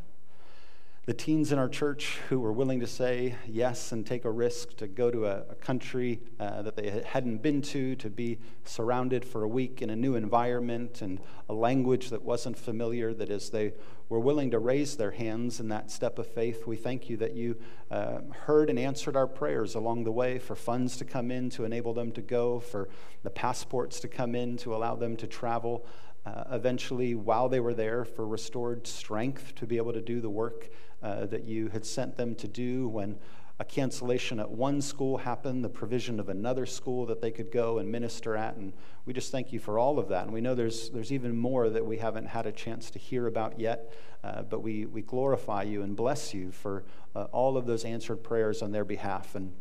the 1.06 1.14
teens 1.14 1.52
in 1.52 1.58
our 1.58 1.70
church 1.70 2.20
who 2.30 2.40
were 2.40 2.52
willing 2.52 2.80
to 2.80 2.88
say 2.88 3.36
yes 3.48 3.92
and 3.92 4.06
take 4.06 4.26
a 4.26 4.30
risk 4.30 4.76
to 4.78 4.88
go 4.88 5.10
to 5.10 5.26
a, 5.26 5.44
a 5.50 5.56
country 5.56 6.20
uh, 6.40 6.62
that 6.62 6.76
they 6.76 7.02
hadn't 7.06 7.42
been 7.42 7.62
to, 7.62 7.96
to 7.96 8.10
be 8.10 8.38
surrounded 8.64 9.26
for 9.26 9.44
a 9.44 9.48
week 9.48 9.82
in 9.82 9.90
a 9.90 9.96
new 9.96 10.16
environment 10.16 11.02
and 11.02 11.20
a 11.48 11.54
language 11.54 12.10
that 12.10 12.22
wasn't 12.22 12.58
familiar, 12.58 13.14
that 13.14 13.30
as 13.30 13.50
they 13.50 13.74
were 14.10 14.20
willing 14.20 14.52
to 14.52 14.60
raise 14.60 14.98
their 14.98 15.12
hands 15.12 15.60
in 15.60 15.70
that 15.70 15.90
step 15.90 16.20
of 16.20 16.28
faith, 16.28 16.68
we 16.68 16.76
thank 16.76 17.10
you 17.10 17.18
that 17.18 17.34
you 17.34 17.56
uh, 17.90 18.20
heard 18.46 18.70
and 18.70 18.78
answered 18.78 19.16
our 19.16 19.28
prayers 19.28 19.76
along 19.76 20.04
the 20.04 20.12
way 20.12 20.38
for 20.38 20.56
funds 20.56 20.98
to 20.98 21.06
come 21.06 21.32
in 21.32 21.50
to 21.50 21.64
enable 21.64 21.94
them 21.94 22.12
to 22.12 22.22
go, 22.22 22.60
for 22.60 22.90
the 23.24 23.30
passports 23.30 24.00
to 24.00 24.08
come 24.08 24.36
in 24.36 24.58
to 24.58 24.76
allow 24.76 24.96
them 24.96 25.16
to 25.16 25.28
travel. 25.28 25.86
Uh, 26.26 26.44
eventually, 26.52 27.16
while 27.16 27.48
they 27.50 27.60
were 27.60 27.74
there, 27.74 28.04
for 28.04 28.28
restored 28.28 28.86
strength 28.86 29.56
to 29.56 29.66
be 29.66 29.78
able 29.78 29.94
to 29.94 30.02
do 30.02 30.20
the 30.20 30.30
work 30.30 30.70
uh, 31.02 31.26
that 31.28 31.46
you 31.46 31.70
had 31.70 31.86
sent 31.86 32.18
them 32.18 32.36
to 32.36 32.48
do 32.48 32.88
when 32.88 33.18
a 33.62 33.66
cancellation 33.66 34.40
at 34.40 34.50
one 34.50 34.82
school 34.82 35.18
happened, 35.18 35.66
the 35.66 35.70
provision 35.70 36.18
of 36.20 36.30
another 36.30 36.66
school 36.66 37.06
that 37.06 37.22
they 37.22 37.30
could 37.30 37.52
go 37.52 37.78
and 37.80 37.92
minister 37.92 38.38
at. 38.38 38.56
And 38.56 38.72
we 39.06 39.12
just 39.12 39.32
thank 39.32 39.52
you 39.52 39.60
for 39.60 39.78
all 39.78 40.00
of 40.00 40.08
that. 40.10 40.24
And 40.24 40.34
we 40.34 40.40
know 40.40 40.56
there's, 40.56 40.90
there's 40.92 41.12
even 41.12 41.38
more 41.38 41.70
that 41.70 41.86
we 41.86 41.98
haven't 41.98 42.28
had 42.28 42.46
a 42.46 42.54
chance 42.54 42.90
to 42.92 43.00
hear 43.00 43.28
about 43.28 43.60
yet, 43.60 43.92
uh, 44.24 44.44
but 44.44 44.62
we, 44.62 44.86
we 44.86 45.02
glorify 45.02 45.64
you 45.64 45.84
and 45.84 45.94
bless 45.96 46.34
you 46.34 46.52
for 46.52 46.86
uh, 47.16 47.24
all 47.34 47.58
of 47.58 47.66
those 47.66 47.84
answered 47.84 48.24
prayers 48.24 48.62
on 48.62 48.72
their 48.72 48.86
behalf. 48.86 49.36
And 49.36 49.52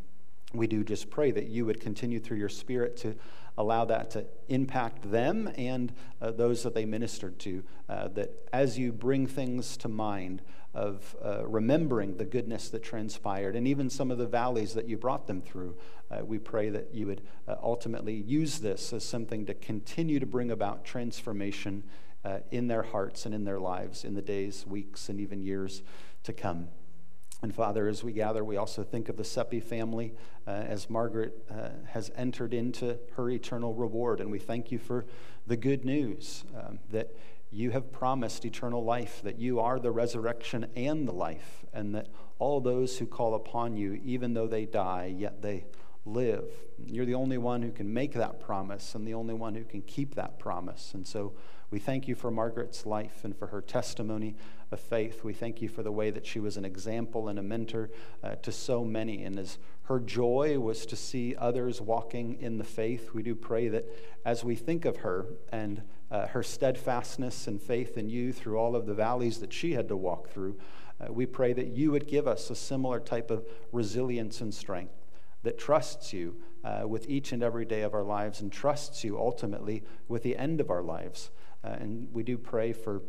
we 0.54 0.66
do 0.66 0.82
just 0.82 1.10
pray 1.10 1.30
that 1.30 1.48
you 1.48 1.66
would 1.66 1.80
continue 1.80 2.18
through 2.18 2.38
your 2.38 2.48
spirit 2.48 2.96
to 2.98 3.14
allow 3.56 3.84
that 3.84 4.10
to 4.10 4.24
impact 4.48 5.10
them 5.10 5.50
and 5.58 5.92
uh, 6.22 6.30
those 6.30 6.62
that 6.62 6.74
they 6.74 6.84
ministered 6.84 7.38
to. 7.40 7.62
Uh, 7.88 8.08
that 8.08 8.30
as 8.52 8.78
you 8.78 8.92
bring 8.92 9.26
things 9.26 9.76
to 9.76 9.88
mind, 9.88 10.42
of 10.74 11.16
uh, 11.24 11.46
remembering 11.46 12.16
the 12.16 12.24
goodness 12.24 12.68
that 12.68 12.82
transpired 12.82 13.56
and 13.56 13.66
even 13.66 13.88
some 13.90 14.10
of 14.10 14.18
the 14.18 14.26
valleys 14.26 14.74
that 14.74 14.88
you 14.88 14.96
brought 14.96 15.26
them 15.26 15.40
through. 15.40 15.74
Uh, 16.10 16.24
we 16.24 16.38
pray 16.38 16.68
that 16.68 16.94
you 16.94 17.06
would 17.06 17.22
uh, 17.46 17.56
ultimately 17.62 18.14
use 18.14 18.60
this 18.60 18.92
as 18.92 19.04
something 19.04 19.46
to 19.46 19.54
continue 19.54 20.20
to 20.20 20.26
bring 20.26 20.50
about 20.50 20.84
transformation 20.84 21.82
uh, 22.24 22.38
in 22.50 22.68
their 22.68 22.82
hearts 22.82 23.26
and 23.26 23.34
in 23.34 23.44
their 23.44 23.58
lives 23.58 24.04
in 24.04 24.14
the 24.14 24.22
days, 24.22 24.66
weeks, 24.66 25.08
and 25.08 25.20
even 25.20 25.42
years 25.42 25.82
to 26.22 26.32
come. 26.32 26.68
And 27.40 27.54
Father, 27.54 27.86
as 27.86 28.02
we 28.02 28.12
gather, 28.12 28.42
we 28.42 28.56
also 28.56 28.82
think 28.82 29.08
of 29.08 29.16
the 29.16 29.24
Seppi 29.24 29.60
family 29.60 30.12
uh, 30.46 30.50
as 30.50 30.90
Margaret 30.90 31.34
uh, 31.50 31.68
has 31.90 32.10
entered 32.16 32.52
into 32.52 32.98
her 33.14 33.30
eternal 33.30 33.74
reward. 33.74 34.20
And 34.20 34.30
we 34.30 34.40
thank 34.40 34.72
you 34.72 34.78
for 34.78 35.06
the 35.46 35.56
good 35.56 35.84
news 35.84 36.44
um, 36.56 36.80
that 36.90 37.14
you 37.50 37.70
have 37.70 37.92
promised 37.92 38.44
eternal 38.44 38.84
life, 38.84 39.22
that 39.22 39.38
you 39.38 39.60
are 39.60 39.78
the 39.78 39.90
resurrection 39.90 40.66
and 40.74 41.06
the 41.06 41.12
life, 41.12 41.64
and 41.72 41.94
that 41.94 42.08
all 42.38 42.60
those 42.60 42.98
who 42.98 43.06
call 43.06 43.34
upon 43.34 43.76
you, 43.76 44.00
even 44.04 44.34
though 44.34 44.46
they 44.46 44.66
die, 44.66 45.14
yet 45.16 45.40
they 45.40 45.64
live. 46.04 46.44
You're 46.86 47.06
the 47.06 47.14
only 47.14 47.38
one 47.38 47.62
who 47.62 47.70
can 47.70 47.92
make 47.92 48.14
that 48.14 48.40
promise 48.40 48.94
and 48.94 49.06
the 49.06 49.14
only 49.14 49.34
one 49.34 49.54
who 49.54 49.64
can 49.64 49.82
keep 49.82 50.14
that 50.16 50.38
promise. 50.38 50.92
And 50.94 51.06
so 51.06 51.34
we 51.70 51.78
thank 51.78 52.08
you 52.08 52.14
for 52.14 52.30
Margaret's 52.30 52.86
life 52.86 53.24
and 53.24 53.36
for 53.36 53.48
her 53.48 53.60
testimony 53.60 54.36
of 54.70 54.80
faith. 54.80 55.22
We 55.22 55.34
thank 55.34 55.60
you 55.60 55.68
for 55.68 55.82
the 55.82 55.92
way 55.92 56.10
that 56.10 56.26
she 56.26 56.40
was 56.40 56.56
an 56.56 56.64
example 56.64 57.28
and 57.28 57.38
a 57.38 57.42
mentor 57.42 57.90
uh, 58.22 58.36
to 58.36 58.52
so 58.52 58.84
many. 58.84 59.24
And 59.24 59.38
as 59.38 59.58
her 59.84 60.00
joy 60.00 60.58
was 60.58 60.86
to 60.86 60.96
see 60.96 61.36
others 61.36 61.80
walking 61.80 62.40
in 62.40 62.56
the 62.56 62.64
faith, 62.64 63.12
we 63.12 63.22
do 63.22 63.34
pray 63.34 63.68
that 63.68 63.86
as 64.24 64.44
we 64.44 64.54
think 64.54 64.86
of 64.86 64.98
her 64.98 65.26
and 65.52 65.82
uh, 66.10 66.26
her 66.28 66.42
steadfastness 66.42 67.46
and 67.46 67.60
faith 67.60 67.98
in 67.98 68.08
you 68.08 68.32
through 68.32 68.56
all 68.56 68.74
of 68.74 68.86
the 68.86 68.94
valleys 68.94 69.38
that 69.40 69.52
she 69.52 69.72
had 69.72 69.88
to 69.88 69.96
walk 69.96 70.30
through, 70.30 70.58
uh, 71.00 71.12
we 71.12 71.26
pray 71.26 71.52
that 71.52 71.68
you 71.68 71.90
would 71.90 72.08
give 72.08 72.26
us 72.26 72.48
a 72.48 72.54
similar 72.54 72.98
type 72.98 73.30
of 73.30 73.46
resilience 73.72 74.40
and 74.40 74.54
strength 74.54 74.94
that 75.42 75.58
trusts 75.58 76.12
you 76.12 76.36
uh, 76.64 76.86
with 76.86 77.08
each 77.08 77.32
and 77.32 77.42
every 77.42 77.64
day 77.64 77.82
of 77.82 77.94
our 77.94 78.02
lives 78.02 78.40
and 78.40 78.50
trusts 78.50 79.04
you 79.04 79.18
ultimately 79.18 79.84
with 80.08 80.22
the 80.22 80.36
end 80.36 80.60
of 80.60 80.70
our 80.70 80.82
lives. 80.82 81.30
Uh, 81.64 81.68
and 81.80 82.08
we 82.12 82.22
do 82.22 82.38
pray 82.38 82.72
for 82.72 83.02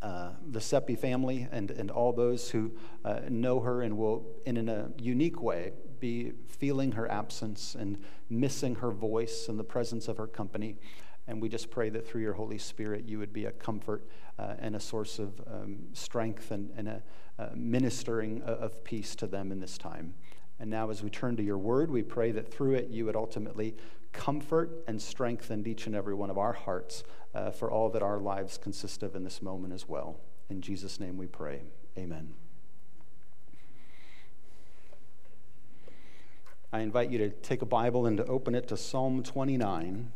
uh, 0.00 0.30
the 0.50 0.60
Seppi 0.60 0.96
family 0.96 1.48
and, 1.52 1.70
and 1.70 1.90
all 1.90 2.12
those 2.12 2.50
who 2.50 2.72
uh, 3.04 3.20
know 3.28 3.60
her 3.60 3.82
and 3.82 3.96
will, 3.96 4.26
in, 4.46 4.56
in 4.56 4.68
a 4.68 4.90
unique 4.98 5.40
way, 5.40 5.72
be 6.00 6.32
feeling 6.48 6.92
her 6.92 7.10
absence 7.10 7.76
and 7.78 7.98
missing 8.28 8.74
her 8.76 8.90
voice 8.90 9.46
and 9.48 9.58
the 9.58 9.64
presence 9.64 10.08
of 10.08 10.16
her 10.16 10.26
company. 10.26 10.76
And 11.28 11.40
we 11.40 11.48
just 11.48 11.70
pray 11.70 11.88
that 11.90 12.06
through 12.06 12.22
your 12.22 12.32
Holy 12.32 12.58
Spirit, 12.58 13.08
you 13.08 13.20
would 13.20 13.32
be 13.32 13.44
a 13.44 13.52
comfort 13.52 14.08
uh, 14.38 14.54
and 14.58 14.74
a 14.74 14.80
source 14.80 15.20
of 15.20 15.40
um, 15.46 15.78
strength 15.92 16.50
and, 16.50 16.70
and 16.76 16.88
a 16.88 17.02
ministering 17.54 18.42
of 18.42 18.84
peace 18.84 19.16
to 19.16 19.26
them 19.26 19.50
in 19.50 19.58
this 19.58 19.78
time. 19.78 20.14
And 20.60 20.70
now, 20.70 20.90
as 20.90 21.02
we 21.02 21.10
turn 21.10 21.36
to 21.36 21.42
your 21.42 21.58
word, 21.58 21.90
we 21.90 22.02
pray 22.02 22.30
that 22.32 22.52
through 22.52 22.74
it 22.74 22.88
you 22.88 23.04
would 23.06 23.16
ultimately 23.16 23.74
comfort 24.12 24.84
and 24.86 25.00
strengthen 25.00 25.66
each 25.66 25.86
and 25.86 25.94
every 25.94 26.14
one 26.14 26.30
of 26.30 26.38
our 26.38 26.52
hearts 26.52 27.04
uh, 27.34 27.50
for 27.50 27.70
all 27.70 27.88
that 27.90 28.02
our 28.02 28.18
lives 28.18 28.58
consist 28.58 29.02
of 29.02 29.14
in 29.14 29.24
this 29.24 29.42
moment 29.42 29.72
as 29.72 29.88
well. 29.88 30.20
In 30.50 30.60
Jesus' 30.60 31.00
name 31.00 31.16
we 31.16 31.26
pray. 31.26 31.62
Amen. 31.96 32.34
I 36.72 36.80
invite 36.80 37.10
you 37.10 37.18
to 37.18 37.28
take 37.28 37.60
a 37.60 37.66
Bible 37.66 38.06
and 38.06 38.16
to 38.16 38.24
open 38.26 38.54
it 38.54 38.68
to 38.68 38.76
Psalm 38.76 39.22
29. 39.22 40.10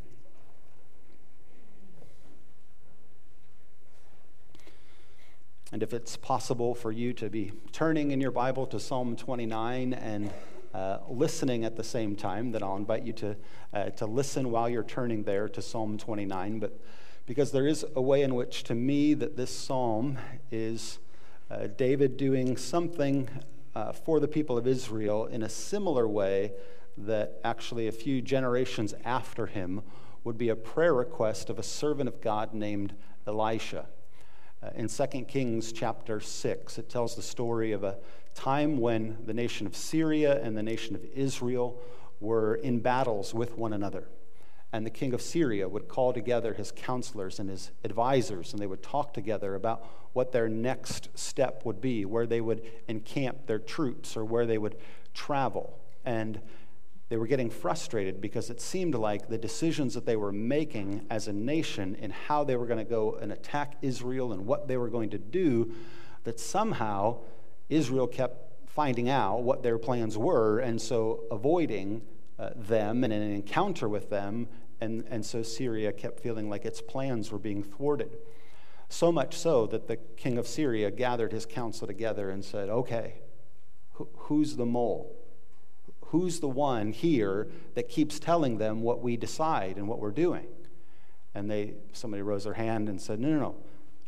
And 5.72 5.82
if 5.82 5.92
it's 5.92 6.16
possible 6.16 6.74
for 6.74 6.92
you 6.92 7.12
to 7.14 7.28
be 7.28 7.52
turning 7.72 8.10
in 8.10 8.20
your 8.20 8.30
Bible 8.30 8.66
to 8.68 8.80
Psalm 8.80 9.16
29 9.16 9.92
and 9.92 10.32
uh, 10.74 10.98
listening 11.08 11.64
at 11.64 11.76
the 11.76 11.84
same 11.84 12.16
time, 12.16 12.52
then 12.52 12.62
I'll 12.62 12.76
invite 12.76 13.04
you 13.04 13.12
to, 13.14 13.36
uh, 13.72 13.84
to 13.90 14.06
listen 14.06 14.50
while 14.50 14.68
you're 14.68 14.82
turning 14.82 15.22
there 15.22 15.48
to 15.48 15.62
Psalm 15.62 15.98
29. 15.98 16.58
But 16.58 16.78
because 17.26 17.52
there 17.52 17.66
is 17.66 17.84
a 17.94 18.00
way 18.00 18.22
in 18.22 18.34
which, 18.34 18.62
to 18.64 18.74
me, 18.74 19.14
that 19.14 19.36
this 19.36 19.50
psalm 19.50 20.18
is 20.50 20.98
uh, 21.50 21.68
David 21.76 22.16
doing 22.16 22.56
something 22.56 23.28
uh, 23.74 23.92
for 23.92 24.20
the 24.20 24.28
people 24.28 24.56
of 24.56 24.66
Israel 24.66 25.26
in 25.26 25.42
a 25.42 25.48
similar 25.48 26.08
way 26.08 26.52
that 26.96 27.38
actually 27.44 27.88
a 27.88 27.92
few 27.92 28.22
generations 28.22 28.94
after 29.04 29.46
him 29.46 29.82
would 30.24 30.38
be 30.38 30.48
a 30.48 30.56
prayer 30.56 30.94
request 30.94 31.50
of 31.50 31.58
a 31.58 31.62
servant 31.62 32.08
of 32.08 32.20
God 32.20 32.54
named 32.54 32.94
Elisha. 33.26 33.86
Uh, 34.62 34.70
in 34.74 34.88
2 34.88 35.06
Kings 35.28 35.72
chapter 35.72 36.20
6, 36.20 36.78
it 36.78 36.88
tells 36.88 37.14
the 37.14 37.22
story 37.22 37.72
of 37.72 37.84
a 37.84 37.98
time 38.36 38.78
when 38.78 39.18
the 39.24 39.34
nation 39.34 39.66
of 39.66 39.74
Syria 39.74 40.40
and 40.42 40.56
the 40.56 40.62
nation 40.62 40.94
of 40.94 41.04
Israel 41.14 41.80
were 42.20 42.54
in 42.54 42.78
battles 42.80 43.34
with 43.34 43.56
one 43.56 43.72
another. 43.72 44.08
And 44.72 44.84
the 44.84 44.90
king 44.90 45.14
of 45.14 45.22
Syria 45.22 45.68
would 45.68 45.88
call 45.88 46.12
together 46.12 46.52
his 46.52 46.70
counselors 46.70 47.38
and 47.38 47.48
his 47.48 47.70
advisors, 47.82 48.52
and 48.52 48.60
they 48.60 48.66
would 48.66 48.82
talk 48.82 49.14
together 49.14 49.54
about 49.54 49.86
what 50.12 50.32
their 50.32 50.48
next 50.48 51.08
step 51.14 51.64
would 51.64 51.80
be, 51.80 52.04
where 52.04 52.26
they 52.26 52.40
would 52.40 52.62
encamp 52.88 53.46
their 53.46 53.58
troops 53.58 54.16
or 54.16 54.24
where 54.24 54.44
they 54.44 54.58
would 54.58 54.76
travel. 55.14 55.78
And 56.04 56.40
they 57.08 57.16
were 57.16 57.26
getting 57.26 57.50
frustrated 57.50 58.20
because 58.20 58.50
it 58.50 58.60
seemed 58.60 58.94
like 58.94 59.28
the 59.28 59.38
decisions 59.38 59.94
that 59.94 60.04
they 60.04 60.16
were 60.16 60.32
making 60.32 61.06
as 61.08 61.28
a 61.28 61.32
nation 61.32 61.94
in 61.94 62.10
how 62.10 62.44
they 62.44 62.56
were 62.56 62.66
going 62.66 62.84
to 62.84 62.90
go 62.90 63.14
and 63.14 63.32
attack 63.32 63.76
Israel 63.80 64.32
and 64.32 64.44
what 64.44 64.68
they 64.68 64.76
were 64.76 64.88
going 64.88 65.10
to 65.10 65.18
do, 65.18 65.72
that 66.24 66.40
somehow 66.40 67.18
Israel 67.68 68.06
kept 68.06 68.68
finding 68.68 69.08
out 69.08 69.42
what 69.42 69.62
their 69.62 69.78
plans 69.78 70.18
were 70.18 70.58
and 70.58 70.80
so 70.80 71.24
avoiding 71.30 72.02
uh, 72.38 72.50
them 72.54 73.04
and 73.04 73.12
an 73.12 73.22
encounter 73.22 73.88
with 73.88 74.10
them. 74.10 74.48
And, 74.80 75.04
and 75.08 75.24
so 75.24 75.42
Syria 75.42 75.92
kept 75.92 76.20
feeling 76.20 76.50
like 76.50 76.64
its 76.64 76.82
plans 76.82 77.32
were 77.32 77.38
being 77.38 77.62
thwarted. 77.62 78.18
So 78.88 79.10
much 79.10 79.34
so 79.36 79.66
that 79.68 79.88
the 79.88 79.96
king 79.96 80.38
of 80.38 80.46
Syria 80.46 80.90
gathered 80.90 81.32
his 81.32 81.46
council 81.46 81.86
together 81.86 82.30
and 82.30 82.44
said, 82.44 82.68
Okay, 82.68 83.14
wh- 83.98 84.04
who's 84.16 84.56
the 84.56 84.66
mole? 84.66 85.16
who's 86.10 86.40
the 86.40 86.48
one 86.48 86.92
here 86.92 87.48
that 87.74 87.88
keeps 87.88 88.18
telling 88.18 88.58
them 88.58 88.80
what 88.80 89.02
we 89.02 89.16
decide 89.16 89.76
and 89.76 89.88
what 89.88 89.98
we're 89.98 90.10
doing? 90.10 90.46
And 91.34 91.50
they, 91.50 91.74
somebody 91.92 92.22
rose 92.22 92.44
their 92.44 92.54
hand 92.54 92.88
and 92.88 93.00
said, 93.00 93.20
no, 93.20 93.28
no, 93.28 93.38
no. 93.38 93.54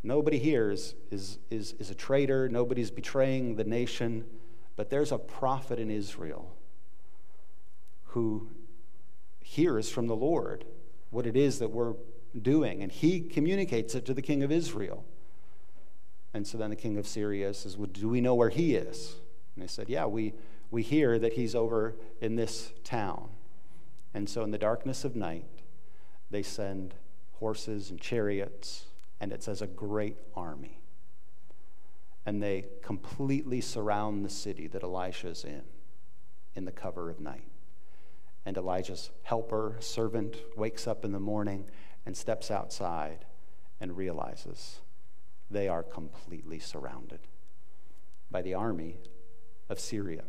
Nobody 0.02 0.38
here 0.38 0.70
is, 0.70 0.94
is, 1.10 1.38
is, 1.50 1.74
is 1.78 1.90
a 1.90 1.94
traitor. 1.94 2.48
Nobody's 2.48 2.90
betraying 2.90 3.56
the 3.56 3.64
nation. 3.64 4.24
But 4.76 4.90
there's 4.90 5.12
a 5.12 5.18
prophet 5.18 5.78
in 5.78 5.90
Israel 5.90 6.54
who 8.04 8.48
hears 9.40 9.90
from 9.90 10.06
the 10.06 10.16
Lord 10.16 10.64
what 11.10 11.26
it 11.26 11.36
is 11.36 11.58
that 11.58 11.70
we're 11.70 11.94
doing. 12.40 12.82
And 12.82 12.92
he 12.92 13.20
communicates 13.20 13.94
it 13.94 14.04
to 14.06 14.14
the 14.14 14.22
king 14.22 14.42
of 14.42 14.52
Israel. 14.52 15.04
And 16.34 16.46
so 16.46 16.58
then 16.58 16.70
the 16.70 16.76
king 16.76 16.98
of 16.98 17.06
Syria 17.06 17.54
says, 17.54 17.76
Well, 17.76 17.88
do 17.90 18.08
we 18.08 18.20
know 18.20 18.34
where 18.34 18.50
he 18.50 18.74
is? 18.74 19.16
And 19.54 19.62
they 19.62 19.68
said, 19.68 19.88
Yeah, 19.88 20.06
we, 20.06 20.34
we 20.70 20.82
hear 20.82 21.18
that 21.18 21.32
he's 21.32 21.54
over 21.54 21.96
in 22.20 22.36
this 22.36 22.72
town. 22.84 23.30
And 24.14 24.28
so, 24.28 24.42
in 24.42 24.50
the 24.50 24.58
darkness 24.58 25.04
of 25.04 25.16
night, 25.16 25.44
they 26.30 26.42
send 26.42 26.94
horses 27.34 27.90
and 27.90 28.00
chariots, 28.00 28.86
and 29.20 29.32
it 29.32 29.42
says 29.42 29.62
a 29.62 29.66
great 29.66 30.16
army. 30.34 30.80
And 32.26 32.42
they 32.42 32.66
completely 32.82 33.60
surround 33.60 34.24
the 34.24 34.30
city 34.30 34.66
that 34.68 34.82
Elisha's 34.82 35.44
in, 35.44 35.62
in 36.54 36.64
the 36.64 36.72
cover 36.72 37.10
of 37.10 37.20
night. 37.20 37.44
And 38.44 38.56
Elijah's 38.56 39.10
helper, 39.22 39.76
servant, 39.80 40.36
wakes 40.56 40.86
up 40.86 41.04
in 41.04 41.12
the 41.12 41.20
morning 41.20 41.66
and 42.06 42.16
steps 42.16 42.50
outside 42.50 43.24
and 43.80 43.96
realizes 43.96 44.80
they 45.50 45.68
are 45.68 45.82
completely 45.82 46.58
surrounded 46.58 47.20
by 48.30 48.42
the 48.42 48.54
army 48.54 48.98
of 49.68 49.80
Syria. 49.80 50.24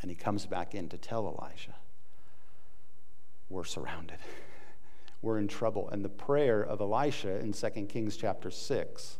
And 0.00 0.10
he 0.10 0.14
comes 0.14 0.46
back 0.46 0.74
in 0.74 0.88
to 0.90 0.98
tell 0.98 1.26
Elijah, 1.26 1.74
We're 3.48 3.64
surrounded. 3.64 4.18
We're 5.20 5.38
in 5.38 5.48
trouble. 5.48 5.88
And 5.90 6.04
the 6.04 6.08
prayer 6.08 6.62
of 6.62 6.80
Elisha 6.80 7.38
in 7.38 7.52
2 7.52 7.68
Kings 7.86 8.16
chapter 8.16 8.50
6 8.50 9.18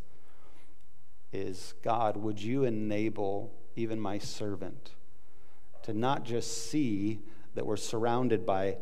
is 1.32 1.74
God, 1.82 2.16
would 2.16 2.40
you 2.40 2.64
enable 2.64 3.52
even 3.76 4.00
my 4.00 4.18
servant 4.18 4.92
to 5.82 5.92
not 5.92 6.24
just 6.24 6.70
see 6.70 7.20
that 7.54 7.66
we're 7.66 7.76
surrounded 7.76 8.46
by 8.46 8.76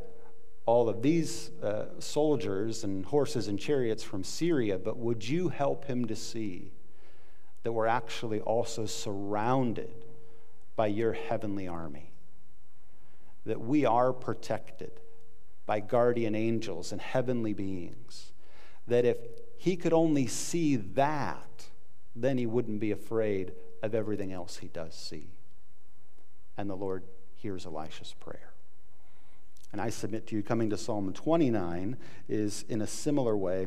all 0.67 0.89
of 0.89 1.01
these 1.01 1.51
uh, 1.63 1.87
soldiers 1.99 2.85
and 2.85 3.05
horses 3.07 3.49
and 3.49 3.59
chariots 3.59 4.03
from 4.03 4.25
Syria, 4.25 4.79
but 4.79 4.97
would 4.97 5.27
you 5.27 5.49
help 5.49 5.85
him 5.85 6.07
to 6.07 6.17
see 6.17 6.73
that 7.63 7.73
we're 7.73 7.87
actually 7.87 8.41
also 8.41 8.85
surrounded 8.85 10.05
by 10.75 10.89
your 10.89 11.13
heavenly 11.13 11.69
army? 11.69 12.11
That 13.45 13.61
we 13.61 13.85
are 13.85 14.13
protected 14.13 14.91
by 15.67 15.81
guardian 15.81 16.35
angels 16.35 16.93
and 16.93 17.01
heavenly 17.01 17.53
beings. 17.53 18.33
That 18.87 19.05
if 19.05 19.19
he 19.59 19.77
could 19.77 19.93
only 19.93 20.27
see 20.27 20.77
that, 20.77 21.67
then 22.15 22.39
he 22.39 22.47
wouldn't 22.47 22.81
be 22.81 22.93
afraid 22.93 23.53
of 23.83 23.95
everything 23.95 24.33
else 24.33 24.59
he 24.59 24.69
does 24.69 24.95
see. 24.95 25.29
And 26.57 26.71
the 26.71 26.77
Lord 26.77 27.03
hears 27.35 27.67
Elisha's 27.67 28.15
prayer. 28.19 28.53
And 29.73 29.81
I 29.81 29.91
submit 29.91 30.27
to 30.29 30.37
you, 30.37 30.43
coming 30.43 30.71
to 30.71 30.77
Psalm 30.77 31.13
29 31.13 31.97
is 32.29 32.65
in 32.69 32.81
a 32.81 32.87
similar 32.87 33.37
way 33.37 33.67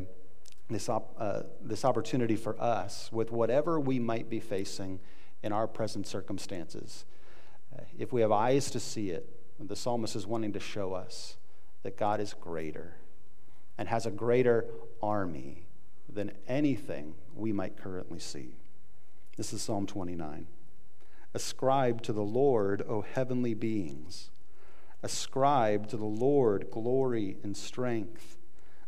this, 0.70 0.88
op- 0.90 1.16
uh, 1.20 1.42
this 1.62 1.84
opportunity 1.84 2.36
for 2.36 2.60
us 2.62 3.12
with 3.12 3.32
whatever 3.32 3.80
we 3.80 4.00
might 4.00 4.30
be 4.30 4.40
facing 4.40 5.00
in 5.44 5.52
our 5.52 5.68
present 5.68 6.08
circumstances. 6.08 7.06
Uh, 7.78 7.84
if 7.98 8.14
we 8.14 8.22
have 8.22 8.32
eyes 8.32 8.72
to 8.72 8.80
see 8.80 9.10
it, 9.10 9.28
the 9.60 9.76
psalmist 9.76 10.16
is 10.16 10.26
wanting 10.26 10.54
to 10.54 10.60
show 10.60 10.94
us 10.94 11.38
that 11.84 11.98
God 11.98 12.20
is 12.20 12.34
greater 12.34 12.96
and 13.78 13.88
has 13.88 14.06
a 14.06 14.12
greater 14.12 14.66
army 15.02 15.64
than 16.08 16.32
anything 16.48 17.14
we 17.36 17.54
might 17.54 17.78
currently 17.78 18.20
see. 18.20 18.56
This 19.38 19.54
is 19.54 19.62
Psalm 19.62 19.88
29. 19.88 20.48
Ascribe 21.34 22.02
to 22.02 22.12
the 22.12 22.24
Lord, 22.24 22.84
O 22.88 23.02
heavenly 23.02 23.54
beings. 23.54 24.32
Ascribe 25.02 25.88
to 25.90 25.98
the 25.98 26.04
Lord 26.04 26.68
glory 26.72 27.38
and 27.44 27.56
strength. 27.56 28.38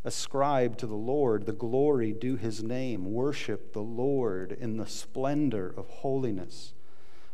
Ascribe 0.04 0.78
to 0.78 0.88
the 0.88 0.96
Lord 0.96 1.46
the 1.46 1.54
glory 1.54 2.12
due 2.12 2.36
his 2.36 2.64
name. 2.64 3.14
Worship 3.14 3.72
the 3.72 3.80
Lord 3.80 4.52
in 4.52 4.78
the 4.78 4.88
splendor 4.88 5.74
of 5.78 5.88
holiness. 5.88 6.74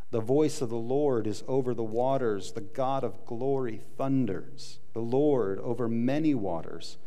The 0.09 0.21
voice 0.21 0.61
of 0.61 0.69
the 0.69 0.75
Lord 0.75 1.27
is 1.27 1.43
over 1.47 1.73
the 1.73 1.83
waters. 1.83 2.53
The 2.53 2.61
God 2.61 3.03
of 3.03 3.25
glory 3.25 3.81
thunders. 3.97 4.79
The 4.93 5.01
Lord 5.01 5.59
over 5.59 5.89
many 5.89 6.33
waters. 6.33 6.97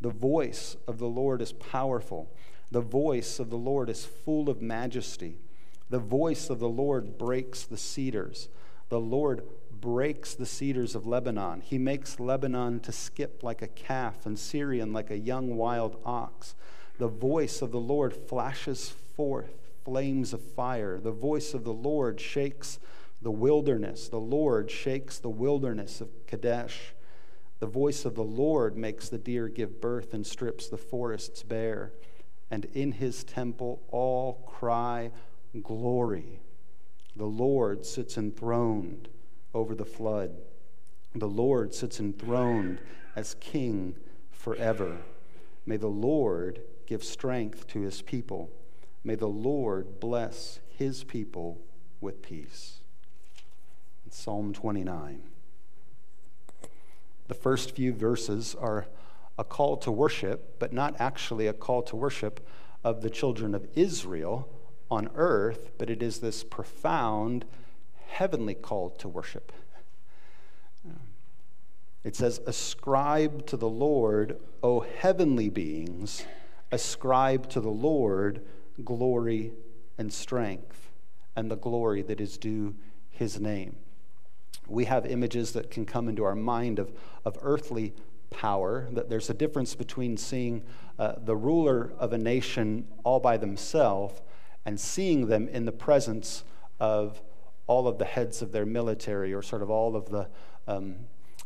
The 0.00 0.10
voice 0.10 0.76
of 0.86 0.98
the 0.98 1.06
Lord 1.06 1.40
is 1.40 1.52
powerful. 1.52 2.28
The 2.70 2.80
voice 2.80 3.38
of 3.38 3.50
the 3.50 3.56
Lord 3.56 3.88
is 3.88 4.04
full 4.04 4.50
of 4.50 4.60
majesty. 4.60 5.38
The 5.88 5.98
voice 5.98 6.50
of 6.50 6.58
the 6.58 6.68
Lord 6.68 7.16
breaks 7.16 7.62
the 7.64 7.76
cedars. 7.76 8.48
The 8.88 9.00
Lord 9.00 9.42
breaks 9.80 10.34
the 10.34 10.46
cedars 10.46 10.94
of 10.94 11.06
Lebanon. 11.06 11.60
He 11.60 11.78
makes 11.78 12.18
Lebanon 12.18 12.80
to 12.80 12.92
skip 12.92 13.42
like 13.42 13.62
a 13.62 13.68
calf 13.68 14.26
and 14.26 14.36
Sirion 14.36 14.92
like 14.92 15.10
a 15.10 15.18
young 15.18 15.56
wild 15.56 15.96
ox. 16.04 16.54
The 16.98 17.08
voice 17.08 17.62
of 17.62 17.70
the 17.70 17.80
Lord 17.80 18.12
flashes 18.12 18.90
forth 19.14 19.67
flames 19.88 20.34
of 20.34 20.42
fire. 20.42 21.00
The 21.00 21.10
voice 21.10 21.54
of 21.54 21.64
the 21.64 21.72
Lord 21.72 22.20
shakes 22.20 22.78
the 23.22 23.30
wilderness. 23.30 24.10
The 24.10 24.18
Lord 24.18 24.70
shakes 24.70 25.18
the 25.18 25.30
wilderness 25.30 26.02
of 26.02 26.10
Kadesh. 26.26 26.92
The 27.58 27.66
voice 27.66 28.04
of 28.04 28.14
the 28.14 28.22
Lord 28.22 28.76
makes 28.76 29.08
the 29.08 29.16
deer 29.16 29.48
give 29.48 29.80
birth 29.80 30.12
and 30.12 30.26
strips 30.26 30.68
the 30.68 30.76
forests 30.76 31.42
bare. 31.42 31.92
And 32.50 32.66
in 32.74 32.92
his 32.92 33.24
temple 33.24 33.80
all 33.88 34.44
cry, 34.46 35.10
Glory. 35.62 36.40
The 37.16 37.24
Lord 37.24 37.86
sits 37.86 38.18
enthroned 38.18 39.08
over 39.54 39.74
the 39.74 39.86
flood. 39.86 40.36
The 41.14 41.26
Lord 41.26 41.72
sits 41.72 41.98
enthroned 41.98 42.82
as 43.16 43.36
king 43.40 43.96
forever. 44.30 44.98
May 45.64 45.78
the 45.78 45.88
Lord 45.88 46.60
give 46.84 47.02
strength 47.02 47.66
to 47.68 47.80
his 47.80 48.02
people. 48.02 48.50
May 49.04 49.14
the 49.14 49.26
Lord 49.26 50.00
bless 50.00 50.60
his 50.68 51.04
people 51.04 51.60
with 52.00 52.22
peace. 52.22 52.80
Psalm 54.10 54.52
29. 54.52 55.22
The 57.28 57.34
first 57.34 57.76
few 57.76 57.92
verses 57.92 58.56
are 58.58 58.86
a 59.36 59.44
call 59.44 59.76
to 59.78 59.92
worship, 59.92 60.58
but 60.58 60.72
not 60.72 60.96
actually 60.98 61.46
a 61.46 61.52
call 61.52 61.82
to 61.82 61.96
worship 61.96 62.46
of 62.82 63.02
the 63.02 63.10
children 63.10 63.54
of 63.54 63.68
Israel 63.74 64.48
on 64.90 65.10
earth, 65.14 65.70
but 65.78 65.90
it 65.90 66.02
is 66.02 66.20
this 66.20 66.42
profound 66.42 67.44
heavenly 68.06 68.54
call 68.54 68.90
to 68.90 69.08
worship. 69.08 69.52
It 72.04 72.16
says, 72.16 72.40
Ascribe 72.46 73.46
to 73.46 73.56
the 73.56 73.68
Lord, 73.68 74.38
O 74.62 74.80
heavenly 74.80 75.50
beings, 75.50 76.24
ascribe 76.72 77.50
to 77.50 77.60
the 77.60 77.68
Lord 77.68 78.42
glory 78.84 79.52
and 79.96 80.12
strength 80.12 80.90
and 81.36 81.50
the 81.50 81.56
glory 81.56 82.02
that 82.02 82.20
is 82.20 82.36
due 82.38 82.74
his 83.10 83.40
name. 83.40 83.76
We 84.66 84.84
have 84.84 85.06
images 85.06 85.52
that 85.52 85.70
can 85.70 85.86
come 85.86 86.08
into 86.08 86.24
our 86.24 86.34
mind 86.34 86.78
of, 86.78 86.92
of 87.24 87.38
earthly 87.42 87.94
power, 88.30 88.88
that 88.92 89.08
there's 89.08 89.30
a 89.30 89.34
difference 89.34 89.74
between 89.74 90.16
seeing 90.16 90.62
uh, 90.98 91.14
the 91.24 91.36
ruler 91.36 91.92
of 91.98 92.12
a 92.12 92.18
nation 92.18 92.86
all 93.04 93.20
by 93.20 93.36
themselves 93.36 94.20
and 94.64 94.78
seeing 94.78 95.26
them 95.28 95.48
in 95.48 95.64
the 95.64 95.72
presence 95.72 96.44
of 96.78 97.22
all 97.66 97.88
of 97.88 97.98
the 97.98 98.04
heads 98.04 98.42
of 98.42 98.52
their 98.52 98.66
military 98.66 99.32
or 99.32 99.42
sort 99.42 99.62
of 99.62 99.70
all 99.70 99.96
of 99.96 100.10
the 100.10 100.28
um, 100.66 100.96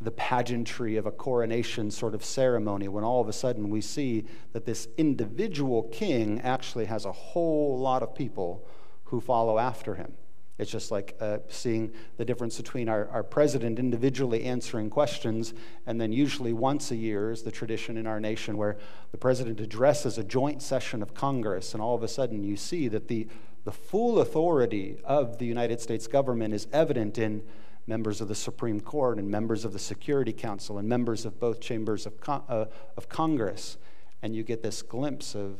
the 0.04 0.10
pageantry 0.10 0.96
of 0.96 1.06
a 1.06 1.10
coronation 1.10 1.90
sort 1.90 2.14
of 2.14 2.24
ceremony 2.24 2.88
when 2.88 3.04
all 3.04 3.20
of 3.20 3.28
a 3.28 3.32
sudden 3.32 3.70
we 3.70 3.80
see 3.80 4.24
that 4.52 4.64
this 4.66 4.88
individual 4.96 5.84
king 5.84 6.40
actually 6.40 6.86
has 6.86 7.04
a 7.04 7.12
whole 7.12 7.78
lot 7.78 8.02
of 8.02 8.14
people 8.14 8.66
who 9.04 9.20
follow 9.20 9.58
after 9.58 9.94
him. 9.94 10.12
It's 10.58 10.70
just 10.70 10.90
like 10.90 11.16
uh, 11.20 11.38
seeing 11.48 11.92
the 12.18 12.24
difference 12.24 12.56
between 12.56 12.88
our, 12.88 13.08
our 13.08 13.22
president 13.22 13.78
individually 13.78 14.44
answering 14.44 14.90
questions, 14.90 15.54
and 15.86 16.00
then 16.00 16.12
usually 16.12 16.52
once 16.52 16.90
a 16.90 16.96
year 16.96 17.30
is 17.30 17.42
the 17.42 17.50
tradition 17.50 17.96
in 17.96 18.06
our 18.06 18.20
nation 18.20 18.56
where 18.56 18.76
the 19.10 19.18
president 19.18 19.60
addresses 19.60 20.18
a 20.18 20.24
joint 20.24 20.62
session 20.62 21.02
of 21.02 21.14
Congress, 21.14 21.74
and 21.74 21.82
all 21.82 21.94
of 21.94 22.02
a 22.02 22.08
sudden 22.08 22.44
you 22.44 22.56
see 22.56 22.86
that 22.88 23.08
the, 23.08 23.26
the 23.64 23.72
full 23.72 24.20
authority 24.20 24.98
of 25.04 25.38
the 25.38 25.46
United 25.46 25.80
States 25.80 26.06
government 26.06 26.54
is 26.54 26.68
evident 26.72 27.18
in 27.18 27.42
members 27.86 28.20
of 28.20 28.28
the 28.28 28.34
Supreme 28.34 28.80
Court 28.80 29.18
and 29.18 29.28
members 29.28 29.64
of 29.64 29.72
the 29.72 29.78
Security 29.78 30.32
Council 30.32 30.78
and 30.78 30.88
members 30.88 31.24
of 31.24 31.40
both 31.40 31.60
chambers 31.60 32.06
of, 32.06 32.20
con- 32.20 32.44
uh, 32.48 32.66
of 32.96 33.08
Congress. 33.08 33.76
And 34.22 34.34
you 34.36 34.44
get 34.44 34.62
this 34.62 34.82
glimpse 34.82 35.34
of, 35.34 35.58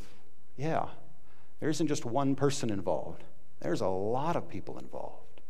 yeah, 0.57 0.87
there 1.61 1.69
isn't 1.69 1.89
just 1.89 2.05
one 2.05 2.35
person 2.35 2.71
involved, 2.71 3.25
there's 3.61 3.81
a 3.81 3.89
lot 3.89 4.37
of 4.37 4.49
people 4.49 4.79
involved. 4.79 5.41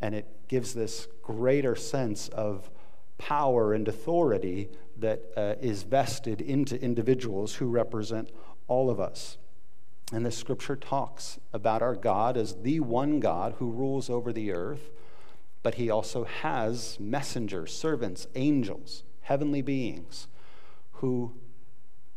And 0.00 0.14
it 0.14 0.26
gives 0.48 0.74
this 0.74 1.08
greater 1.22 1.74
sense 1.76 2.28
of 2.28 2.70
power 3.18 3.72
and 3.72 3.86
authority 3.88 4.68
that 4.98 5.22
uh, 5.36 5.54
is 5.60 5.82
vested 5.82 6.40
into 6.40 6.80
individuals 6.80 7.54
who 7.54 7.66
represent 7.66 8.30
all 8.68 8.90
of 8.90 9.00
us. 9.00 9.38
And 10.12 10.24
the 10.24 10.30
scripture 10.30 10.76
talks 10.76 11.38
about 11.52 11.80
our 11.80 11.94
God 11.94 12.36
as 12.36 12.56
the 12.62 12.80
one 12.80 13.20
God 13.20 13.54
who 13.58 13.70
rules 13.70 14.10
over 14.10 14.32
the 14.32 14.52
earth 14.52 14.90
but 15.64 15.76
he 15.76 15.90
also 15.90 16.24
has 16.24 17.00
messengers, 17.00 17.74
servants, 17.74 18.28
angels, 18.34 19.02
heavenly 19.22 19.62
beings 19.62 20.28
who 20.92 21.32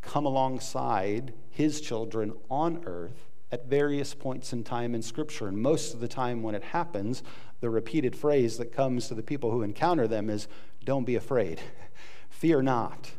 come 0.02 0.26
alongside 0.26 1.34
his 1.50 1.80
children 1.80 2.34
on 2.52 2.84
earth 2.86 3.30
at 3.50 3.66
various 3.66 4.14
points 4.14 4.52
in 4.52 4.66
time 4.66 4.94
in 4.94 5.02
Scripture. 5.02 5.48
And 5.48 5.58
most 5.58 5.94
of 5.94 6.02
the 6.02 6.10
time, 6.10 6.44
when 6.44 6.56
it 6.56 6.64
happens, 6.64 7.24
the 7.62 7.70
repeated 7.70 8.18
phrase 8.18 8.58
that 8.58 8.74
comes 8.74 9.08
to 9.08 9.16
the 9.16 9.24
people 9.24 9.50
who 9.50 9.62
encounter 9.62 10.10
them 10.10 10.30
is, 10.30 10.50
Don't 10.84 11.06
be 11.06 11.16
afraid, 11.16 11.62
fear 12.30 12.62
not. 12.62 13.12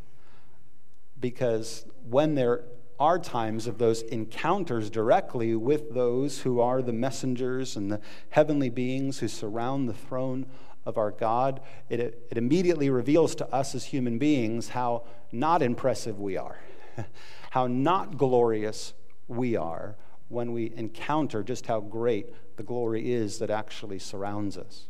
Because 1.18 1.86
when 2.06 2.34
they're 2.34 2.64
are 2.98 3.18
times 3.18 3.66
of 3.66 3.78
those 3.78 4.02
encounters 4.02 4.90
directly 4.90 5.54
with 5.54 5.94
those 5.94 6.40
who 6.40 6.60
are 6.60 6.82
the 6.82 6.92
messengers 6.92 7.76
and 7.76 7.92
the 7.92 8.00
heavenly 8.30 8.70
beings 8.70 9.18
who 9.18 9.28
surround 9.28 9.88
the 9.88 9.94
throne 9.94 10.46
of 10.84 10.98
our 10.98 11.10
God. 11.10 11.60
It, 11.88 12.00
it 12.00 12.36
immediately 12.36 12.90
reveals 12.90 13.34
to 13.36 13.54
us 13.54 13.74
as 13.74 13.84
human 13.84 14.18
beings 14.18 14.70
how 14.70 15.04
not 15.30 15.62
impressive 15.62 16.18
we 16.18 16.36
are, 16.36 16.58
how 17.50 17.66
not 17.66 18.16
glorious 18.16 18.94
we 19.28 19.54
are 19.54 19.96
when 20.28 20.52
we 20.52 20.72
encounter 20.76 21.42
just 21.42 21.66
how 21.66 21.80
great 21.80 22.34
the 22.56 22.62
glory 22.62 23.12
is 23.12 23.38
that 23.38 23.50
actually 23.50 23.98
surrounds 23.98 24.58
us. 24.58 24.86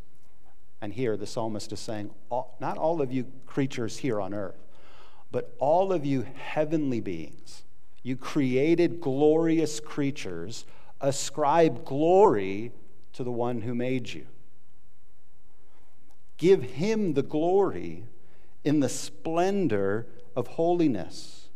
And 0.81 0.93
here 0.93 1.17
the 1.17 1.27
psalmist 1.27 1.73
is 1.73 1.81
saying, 1.81 2.11
not 2.31 2.79
all 2.79 3.03
of 3.03 3.13
you 3.13 3.27
creatures 3.47 3.99
here 3.99 4.21
on 4.21 4.33
earth, 4.33 4.65
but 5.31 5.55
all 5.59 5.93
of 5.93 6.07
you 6.07 6.27
heavenly 6.37 7.01
beings 7.01 7.65
you 8.09 8.17
created 8.17 9.03
glorious 9.03 9.81
creatures. 9.81 10.65
Ascribe 11.01 11.85
glory 11.85 12.73
to 13.13 13.23
the 13.23 13.31
one 13.31 13.61
who 13.61 13.75
made 13.75 14.09
you. 14.09 14.27
Give 16.39 16.63
him 16.63 17.13
the 17.13 17.23
glory 17.23 18.05
in 18.65 18.81
the 18.81 18.89
splendor 18.89 20.07
of 20.35 20.47
holiness. 20.47 21.51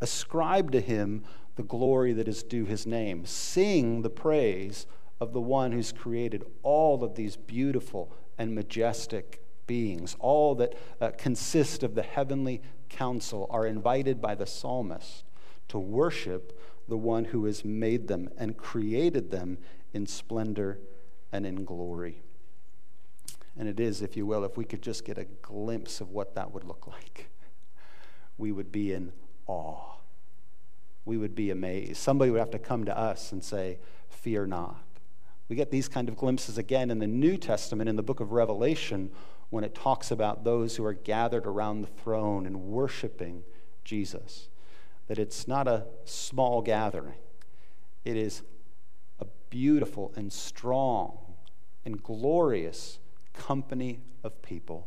Ascribe 0.00 0.72
to 0.72 0.80
him 0.80 1.22
the 1.54 1.62
glory 1.62 2.12
that 2.14 2.26
is 2.26 2.42
due 2.42 2.64
his 2.64 2.84
name. 2.84 3.24
Sing 3.24 4.02
the 4.02 4.10
praise 4.10 4.86
of 5.20 5.32
the 5.32 5.40
one 5.40 5.70
who's 5.70 5.92
created 5.92 6.44
all 6.64 7.04
of 7.04 7.14
these 7.14 7.36
beautiful 7.36 8.12
and 8.38 8.54
majestic 8.54 9.40
beings. 9.68 10.16
All 10.18 10.56
that 10.56 10.74
uh, 11.00 11.12
consist 11.16 11.84
of 11.84 11.94
the 11.94 12.02
heavenly 12.02 12.60
council 12.88 13.46
are 13.50 13.66
invited 13.66 14.20
by 14.20 14.34
the 14.34 14.46
psalmist 14.46 15.24
to 15.70 15.78
worship 15.78 16.58
the 16.88 16.96
one 16.96 17.26
who 17.26 17.44
has 17.44 17.64
made 17.64 18.08
them 18.08 18.28
and 18.36 18.56
created 18.56 19.30
them 19.30 19.58
in 19.92 20.06
splendor 20.06 20.78
and 21.32 21.46
in 21.46 21.64
glory. 21.64 22.22
And 23.58 23.68
it 23.68 23.80
is, 23.80 24.02
if 24.02 24.16
you 24.16 24.26
will, 24.26 24.44
if 24.44 24.56
we 24.56 24.64
could 24.64 24.82
just 24.82 25.04
get 25.04 25.18
a 25.18 25.24
glimpse 25.24 26.00
of 26.00 26.10
what 26.10 26.34
that 26.34 26.52
would 26.52 26.64
look 26.64 26.86
like, 26.86 27.30
we 28.38 28.52
would 28.52 28.72
be 28.72 28.92
in 28.92 29.12
awe. 29.46 29.96
We 31.04 31.16
would 31.16 31.34
be 31.34 31.50
amazed. 31.50 31.96
Somebody 31.96 32.30
would 32.30 32.40
have 32.40 32.50
to 32.50 32.58
come 32.58 32.84
to 32.84 32.96
us 32.96 33.32
and 33.32 33.42
say, 33.42 33.78
Fear 34.08 34.46
not. 34.46 34.84
We 35.48 35.56
get 35.56 35.70
these 35.70 35.88
kind 35.88 36.08
of 36.08 36.16
glimpses 36.16 36.58
again 36.58 36.90
in 36.90 36.98
the 36.98 37.06
New 37.06 37.36
Testament, 37.36 37.88
in 37.88 37.96
the 37.96 38.02
book 38.02 38.20
of 38.20 38.32
Revelation, 38.32 39.10
when 39.48 39.64
it 39.64 39.74
talks 39.74 40.10
about 40.10 40.44
those 40.44 40.76
who 40.76 40.84
are 40.84 40.92
gathered 40.92 41.46
around 41.46 41.80
the 41.80 41.88
throne 41.88 42.46
and 42.46 42.64
worshiping 42.64 43.42
Jesus. 43.82 44.49
That 45.10 45.18
it's 45.18 45.48
not 45.48 45.66
a 45.66 45.86
small 46.04 46.62
gathering, 46.62 47.18
it 48.04 48.16
is 48.16 48.42
a 49.18 49.26
beautiful 49.50 50.12
and 50.14 50.32
strong 50.32 51.18
and 51.84 52.00
glorious 52.00 53.00
company 53.34 54.02
of 54.22 54.40
people 54.40 54.86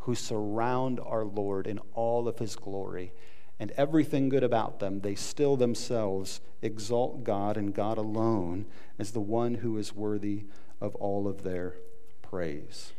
who 0.00 0.14
surround 0.14 1.00
our 1.00 1.24
Lord 1.24 1.66
in 1.66 1.78
all 1.94 2.28
of 2.28 2.40
his 2.40 2.56
glory. 2.56 3.14
And 3.58 3.70
everything 3.70 4.28
good 4.28 4.44
about 4.44 4.80
them, 4.80 5.00
they 5.00 5.14
still 5.14 5.56
themselves 5.56 6.42
exalt 6.60 7.24
God 7.24 7.56
and 7.56 7.72
God 7.72 7.96
alone 7.96 8.66
as 8.98 9.12
the 9.12 9.20
one 9.20 9.54
who 9.54 9.78
is 9.78 9.94
worthy 9.94 10.44
of 10.78 10.94
all 10.96 11.26
of 11.26 11.42
their 11.42 11.76
praise. 12.20 12.92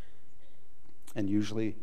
And 1.15 1.29
usually, 1.29 1.75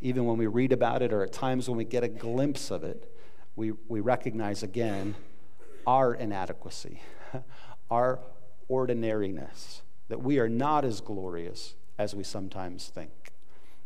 even 0.00 0.24
when 0.24 0.38
we 0.38 0.46
read 0.46 0.70
about 0.70 1.02
it, 1.02 1.12
or 1.12 1.24
at 1.24 1.32
times 1.32 1.68
when 1.68 1.76
we 1.76 1.84
get 1.84 2.04
a 2.04 2.08
glimpse 2.08 2.70
of 2.70 2.84
it, 2.84 3.10
we, 3.56 3.72
we 3.88 4.00
recognize 4.00 4.62
again 4.62 5.14
our 5.86 6.14
inadequacy, 6.14 7.00
our 7.90 8.20
ordinariness, 8.68 9.82
that 10.08 10.22
we 10.22 10.38
are 10.38 10.48
not 10.48 10.84
as 10.84 11.00
glorious 11.00 11.74
as 11.98 12.14
we 12.14 12.24
sometimes 12.24 12.88
think. 12.88 13.32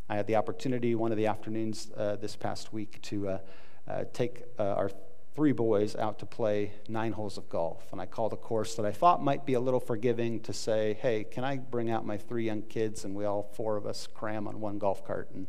I 0.09 0.17
had 0.17 0.27
the 0.27 0.37
opportunity 0.37 0.95
one 0.95 1.13
of 1.13 1.19
the 1.19 1.27
afternoons 1.27 1.91
uh, 1.97 2.17
this 2.17 2.35
past 2.35 2.73
week 2.73 3.01
to 3.03 3.29
uh, 3.29 3.39
uh, 3.87 4.05
take 4.13 4.45
uh, 4.59 4.63
our 4.63 4.91
three 5.35 5.53
boys 5.53 5.95
out 5.95 6.19
to 6.19 6.27
play 6.27 6.73
nine 6.89 7.13
holes 7.13 7.39
of 7.39 7.49
golf. 7.49 7.93
And 7.93 8.01
I 8.01 8.07
called 8.07 8.33
a 8.33 8.37
course 8.37 8.75
that 8.75 8.85
I 8.85 8.91
thought 8.91 9.23
might 9.23 9.47
be 9.47 9.55
a 9.55 9.61
little 9.61 9.79
forgiving 9.79 10.41
to 10.41 10.53
say, 10.53 10.99
hey, 11.01 11.25
can 11.25 11.45
I 11.45 11.59
bring 11.59 11.91
out 11.91 12.05
my 12.05 12.17
three 12.17 12.45
young 12.45 12.63
kids 12.63 13.05
and 13.05 13.15
we 13.15 13.25
all 13.25 13.45
four 13.55 13.77
of 13.77 13.87
us 13.87 14.09
cram 14.13 14.49
on 14.49 14.61
one 14.61 14.79
golf 14.79 15.07
cart? 15.07 15.29
And 15.35 15.47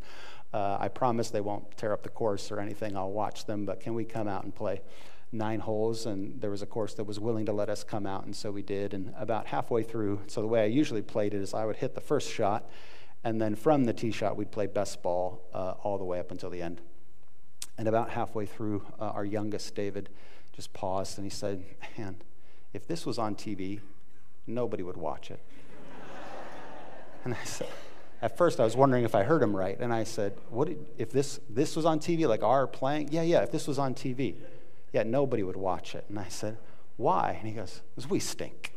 uh, 0.53 0.77
I 0.79 0.87
promise 0.87 1.29
they 1.29 1.41
won't 1.41 1.77
tear 1.77 1.93
up 1.93 2.03
the 2.03 2.09
course 2.09 2.51
or 2.51 2.59
anything. 2.59 2.97
I'll 2.97 3.11
watch 3.11 3.45
them, 3.45 3.65
but 3.65 3.79
can 3.79 3.93
we 3.93 4.05
come 4.05 4.27
out 4.27 4.43
and 4.43 4.53
play? 4.53 4.81
nine 5.31 5.59
holes, 5.59 6.05
and 6.05 6.41
there 6.41 6.49
was 6.49 6.61
a 6.61 6.65
course 6.65 6.95
that 6.95 7.03
was 7.03 7.19
willing 7.19 7.45
to 7.45 7.53
let 7.53 7.69
us 7.69 7.83
come 7.83 8.05
out, 8.05 8.25
and 8.25 8.35
so 8.35 8.51
we 8.51 8.61
did. 8.61 8.93
And 8.93 9.13
about 9.17 9.47
halfway 9.47 9.83
through, 9.83 10.21
so 10.27 10.41
the 10.41 10.47
way 10.47 10.61
I 10.61 10.65
usually 10.65 11.01
played 11.01 11.33
it 11.33 11.41
is 11.41 11.53
I 11.53 11.65
would 11.65 11.75
hit 11.75 11.95
the 11.95 12.01
first 12.01 12.31
shot, 12.31 12.69
and 13.23 13.41
then 13.41 13.55
from 13.55 13.85
the 13.85 13.93
tee 13.93 14.11
shot, 14.11 14.37
we'd 14.37 14.51
play 14.51 14.65
best 14.65 15.03
ball 15.03 15.41
uh, 15.53 15.75
all 15.83 15.97
the 15.97 16.03
way 16.03 16.19
up 16.19 16.31
until 16.31 16.49
the 16.49 16.61
end. 16.61 16.81
And 17.77 17.87
about 17.87 18.09
halfway 18.09 18.45
through, 18.45 18.85
uh, 18.99 19.05
our 19.05 19.25
youngest, 19.25 19.75
David, 19.75 20.09
just 20.53 20.73
paused 20.73 21.17
and 21.17 21.25
he 21.25 21.29
said, 21.29 21.63
Man, 21.97 22.17
if 22.73 22.87
this 22.87 23.05
was 23.05 23.17
on 23.17 23.35
TV, 23.35 23.79
nobody 24.47 24.83
would 24.83 24.97
watch 24.97 25.31
it. 25.31 25.39
and 27.23 27.33
I 27.33 27.43
said, 27.45 27.69
at 28.21 28.37
first 28.37 28.59
I 28.59 28.63
was 28.63 28.75
wondering 28.75 29.05
if 29.05 29.15
I 29.15 29.23
heard 29.23 29.41
him 29.41 29.55
right, 29.55 29.79
and 29.79 29.93
I 29.93 30.03
said, 30.03 30.33
"What 30.49 30.67
did, 30.67 30.85
if 30.97 31.11
this 31.11 31.39
this 31.49 31.75
was 31.75 31.85
on 31.85 31.99
TV, 31.99 32.27
like 32.27 32.43
our 32.43 32.67
playing? 32.67 33.09
Yeah, 33.11 33.21
yeah. 33.21 33.41
If 33.41 33.51
this 33.51 33.67
was 33.67 33.79
on 33.79 33.93
TV, 33.93 34.35
yet 34.91 35.07
nobody 35.07 35.43
would 35.43 35.55
watch 35.55 35.95
it. 35.95 36.05
And 36.09 36.19
I 36.19 36.27
said, 36.27 36.57
Why? 36.97 37.37
And 37.39 37.47
he 37.47 37.53
goes, 37.53 37.81
Because 37.95 38.09
we 38.09 38.19
stink. 38.19 38.73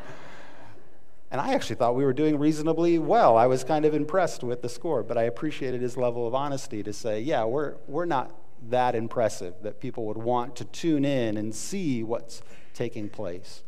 and 1.30 1.40
I 1.40 1.54
actually 1.54 1.76
thought 1.76 1.94
we 1.94 2.04
were 2.04 2.12
doing 2.12 2.38
reasonably 2.38 2.98
well. 2.98 3.36
I 3.36 3.46
was 3.46 3.64
kind 3.64 3.84
of 3.84 3.94
impressed 3.94 4.42
with 4.42 4.62
the 4.62 4.68
score, 4.68 5.02
but 5.02 5.16
I 5.18 5.24
appreciated 5.24 5.80
his 5.80 5.96
level 5.96 6.26
of 6.26 6.34
honesty 6.34 6.82
to 6.82 6.92
say, 6.92 7.20
Yeah, 7.20 7.44
we're, 7.44 7.74
we're 7.86 8.06
not 8.06 8.34
that 8.68 8.94
impressive 8.94 9.54
that 9.62 9.80
people 9.80 10.06
would 10.06 10.16
want 10.16 10.56
to 10.56 10.64
tune 10.64 11.04
in 11.04 11.36
and 11.36 11.54
see 11.54 12.02
what's 12.02 12.42
taking 12.74 13.08
place. 13.08 13.62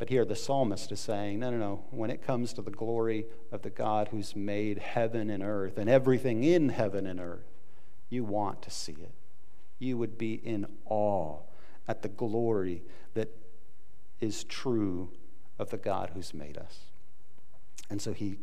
But 0.00 0.08
here 0.08 0.24
the 0.24 0.34
psalmist 0.34 0.90
is 0.90 0.98
saying, 0.98 1.38
no, 1.38 1.50
no, 1.50 1.58
no. 1.58 1.84
When 1.90 2.10
it 2.10 2.26
comes 2.26 2.52
to 2.54 2.62
the 2.62 2.72
glory 2.72 3.26
of 3.52 3.62
the 3.62 3.70
God 3.70 4.08
who's 4.08 4.34
made 4.34 4.78
heaven 4.78 5.30
and 5.30 5.44
earth 5.44 5.78
and 5.78 5.88
everything 5.88 6.42
in 6.42 6.70
heaven 6.70 7.06
and 7.06 7.20
earth, 7.20 7.46
you 8.08 8.24
want 8.24 8.62
to 8.62 8.70
see 8.72 8.92
it 8.92 9.14
you 9.80 9.96
would 9.98 10.16
be 10.16 10.34
in 10.34 10.66
awe 10.84 11.38
at 11.88 12.02
the 12.02 12.08
glory 12.08 12.82
that 13.14 13.34
is 14.20 14.44
true 14.44 15.10
of 15.58 15.70
the 15.70 15.76
God 15.76 16.10
who's 16.14 16.32
made 16.32 16.56
us. 16.56 16.84
And 17.88 18.00
so 18.00 18.12
he 18.12 18.36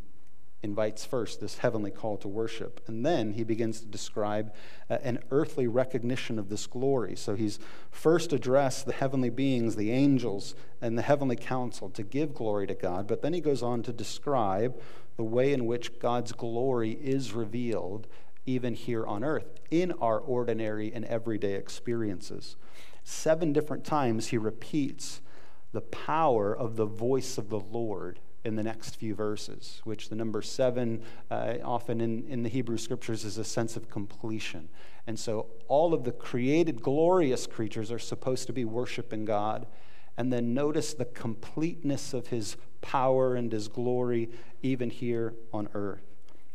invites 0.62 1.04
first 1.04 1.40
this 1.40 1.58
heavenly 1.58 1.90
call 1.90 2.16
to 2.16 2.28
worship, 2.28 2.80
and 2.88 3.06
then 3.06 3.34
he 3.34 3.44
begins 3.44 3.80
to 3.80 3.86
describe 3.86 4.52
uh, 4.90 4.98
an 5.02 5.20
earthly 5.30 5.66
recognition 5.66 6.38
of 6.38 6.48
this 6.48 6.66
glory. 6.66 7.14
So 7.14 7.36
he's 7.36 7.60
first 7.90 8.32
addressed 8.32 8.84
the 8.84 8.92
heavenly 8.92 9.30
beings, 9.30 9.76
the 9.76 9.92
angels, 9.92 10.54
and 10.82 10.98
the 10.98 11.02
heavenly 11.02 11.36
council 11.36 11.90
to 11.90 12.02
give 12.02 12.34
glory 12.34 12.66
to 12.66 12.74
God, 12.74 13.06
but 13.06 13.22
then 13.22 13.32
he 13.32 13.40
goes 13.40 13.62
on 13.62 13.82
to 13.84 13.92
describe 13.92 14.80
the 15.16 15.24
way 15.24 15.52
in 15.52 15.66
which 15.66 15.98
God's 15.98 16.32
glory 16.32 16.92
is 16.92 17.32
revealed 17.32 18.06
even 18.46 18.74
here 18.74 19.06
on 19.06 19.22
earth 19.22 19.60
in 19.70 19.92
our 19.92 20.18
ordinary 20.18 20.92
and 20.92 21.04
everyday 21.04 21.54
experiences. 21.54 22.56
Seven 23.04 23.52
different 23.52 23.84
times 23.84 24.28
he 24.28 24.38
repeats 24.38 25.20
the 25.72 25.80
power 25.82 26.56
of 26.56 26.76
the 26.76 26.86
voice 26.86 27.36
of 27.38 27.50
the 27.50 27.60
Lord 27.60 28.20
in 28.44 28.56
the 28.56 28.62
next 28.62 28.96
few 28.96 29.14
verses, 29.14 29.80
which 29.84 30.08
the 30.08 30.14
number 30.14 30.42
seven, 30.42 31.02
uh, 31.30 31.54
often 31.64 32.00
in, 32.00 32.26
in 32.28 32.42
the 32.42 32.48
Hebrew 32.48 32.78
scriptures, 32.78 33.24
is 33.24 33.36
a 33.36 33.44
sense 33.44 33.76
of 33.76 33.90
completion. 33.90 34.68
And 35.06 35.18
so 35.18 35.46
all 35.66 35.92
of 35.92 36.04
the 36.04 36.12
created, 36.12 36.82
glorious 36.82 37.46
creatures 37.46 37.90
are 37.90 37.98
supposed 37.98 38.46
to 38.46 38.52
be 38.52 38.64
worshiping 38.64 39.24
God. 39.24 39.66
And 40.16 40.32
then 40.32 40.54
notice 40.54 40.94
the 40.94 41.04
completeness 41.04 42.14
of 42.14 42.28
his 42.28 42.56
power 42.80 43.34
and 43.34 43.52
his 43.52 43.68
glory, 43.68 44.30
even 44.62 44.90
here 44.90 45.34
on 45.52 45.68
earth. 45.74 46.07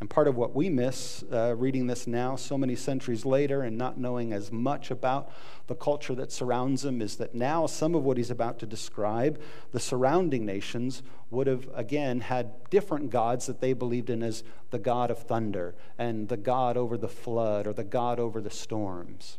And 0.04 0.10
part 0.10 0.28
of 0.28 0.36
what 0.36 0.54
we 0.54 0.70
miss 0.70 1.24
uh, 1.32 1.56
reading 1.56 1.88
this 1.88 2.08
now, 2.08 2.36
so 2.36 2.58
many 2.58 2.76
centuries 2.76 3.26
later, 3.26 3.62
and 3.62 3.78
not 3.78 3.98
knowing 3.98 4.34
as 4.34 4.52
much 4.52 4.92
about 4.92 5.32
the 5.68 5.76
culture 5.76 6.14
that 6.16 6.30
surrounds 6.30 6.84
him, 6.84 7.02
is 7.02 7.16
that 7.16 7.34
now 7.34 7.68
some 7.68 7.96
of 7.96 8.04
what 8.04 8.18
he's 8.18 8.30
about 8.30 8.60
to 8.60 8.66
describe, 8.66 9.40
the 9.72 9.80
surrounding 9.80 10.46
nations 10.46 11.04
would 11.32 11.48
have, 11.48 11.70
again, 11.74 12.20
had 12.20 12.70
different 12.70 13.12
gods 13.12 13.46
that 13.46 13.62
they 13.62 13.72
believed 13.72 14.10
in 14.10 14.22
as 14.24 14.44
the 14.72 14.78
God 14.78 15.10
of 15.10 15.20
thunder, 15.20 15.74
and 15.98 16.28
the 16.28 16.36
God 16.36 16.76
over 16.76 16.98
the 16.98 17.08
flood, 17.08 17.66
or 17.66 17.72
the 17.72 17.86
God 17.86 18.20
over 18.20 18.42
the 18.42 18.50
storms. 18.50 19.38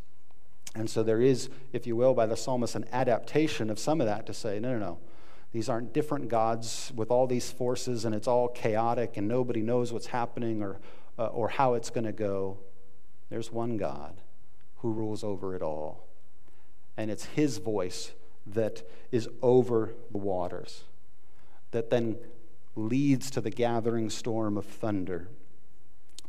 And 0.75 0.89
so 0.89 1.03
there 1.03 1.21
is, 1.21 1.51
if 1.75 1.87
you 1.87 1.95
will, 1.95 2.15
by 2.15 2.25
the 2.25 2.39
psalmist, 2.39 2.75
an 2.75 2.87
adaptation 2.91 3.69
of 3.69 3.79
some 3.79 4.01
of 4.01 4.07
that 4.07 4.25
to 4.25 4.33
say, 4.33 4.59
no, 4.61 4.73
no, 4.73 4.79
no. 4.79 4.99
These 5.55 5.69
aren't 5.69 5.93
different 5.93 6.29
gods 6.29 6.93
with 6.97 7.13
all 7.13 7.29
these 7.29 7.53
forces 7.53 8.05
and 8.05 8.13
it's 8.13 8.27
all 8.27 8.49
chaotic 8.49 9.17
and 9.17 9.29
nobody 9.29 9.63
knows 9.63 9.93
what's 9.93 10.09
happening 10.09 10.63
or, 10.65 10.81
uh, 11.17 11.27
or 11.27 11.49
how 11.49 11.75
it's 11.75 11.91
going 11.91 12.07
to 12.07 12.13
go. 12.13 12.59
There's 13.31 13.53
one 13.53 13.77
God 13.77 14.21
who 14.79 14.91
rules 14.91 15.23
over 15.23 15.55
it 15.55 15.63
all. 15.63 16.09
And 16.97 17.09
it's 17.09 17.27
his 17.27 17.59
voice 17.59 18.11
that 18.49 18.83
is 19.13 19.29
over 19.43 19.95
the 20.11 20.19
waters, 20.19 20.83
that 21.71 21.89
then 21.89 22.17
leads 22.75 23.31
to 23.31 23.41
the 23.41 23.51
gathering 23.51 24.11
storm 24.11 24.57
of 24.57 24.65
thunder 24.65 25.29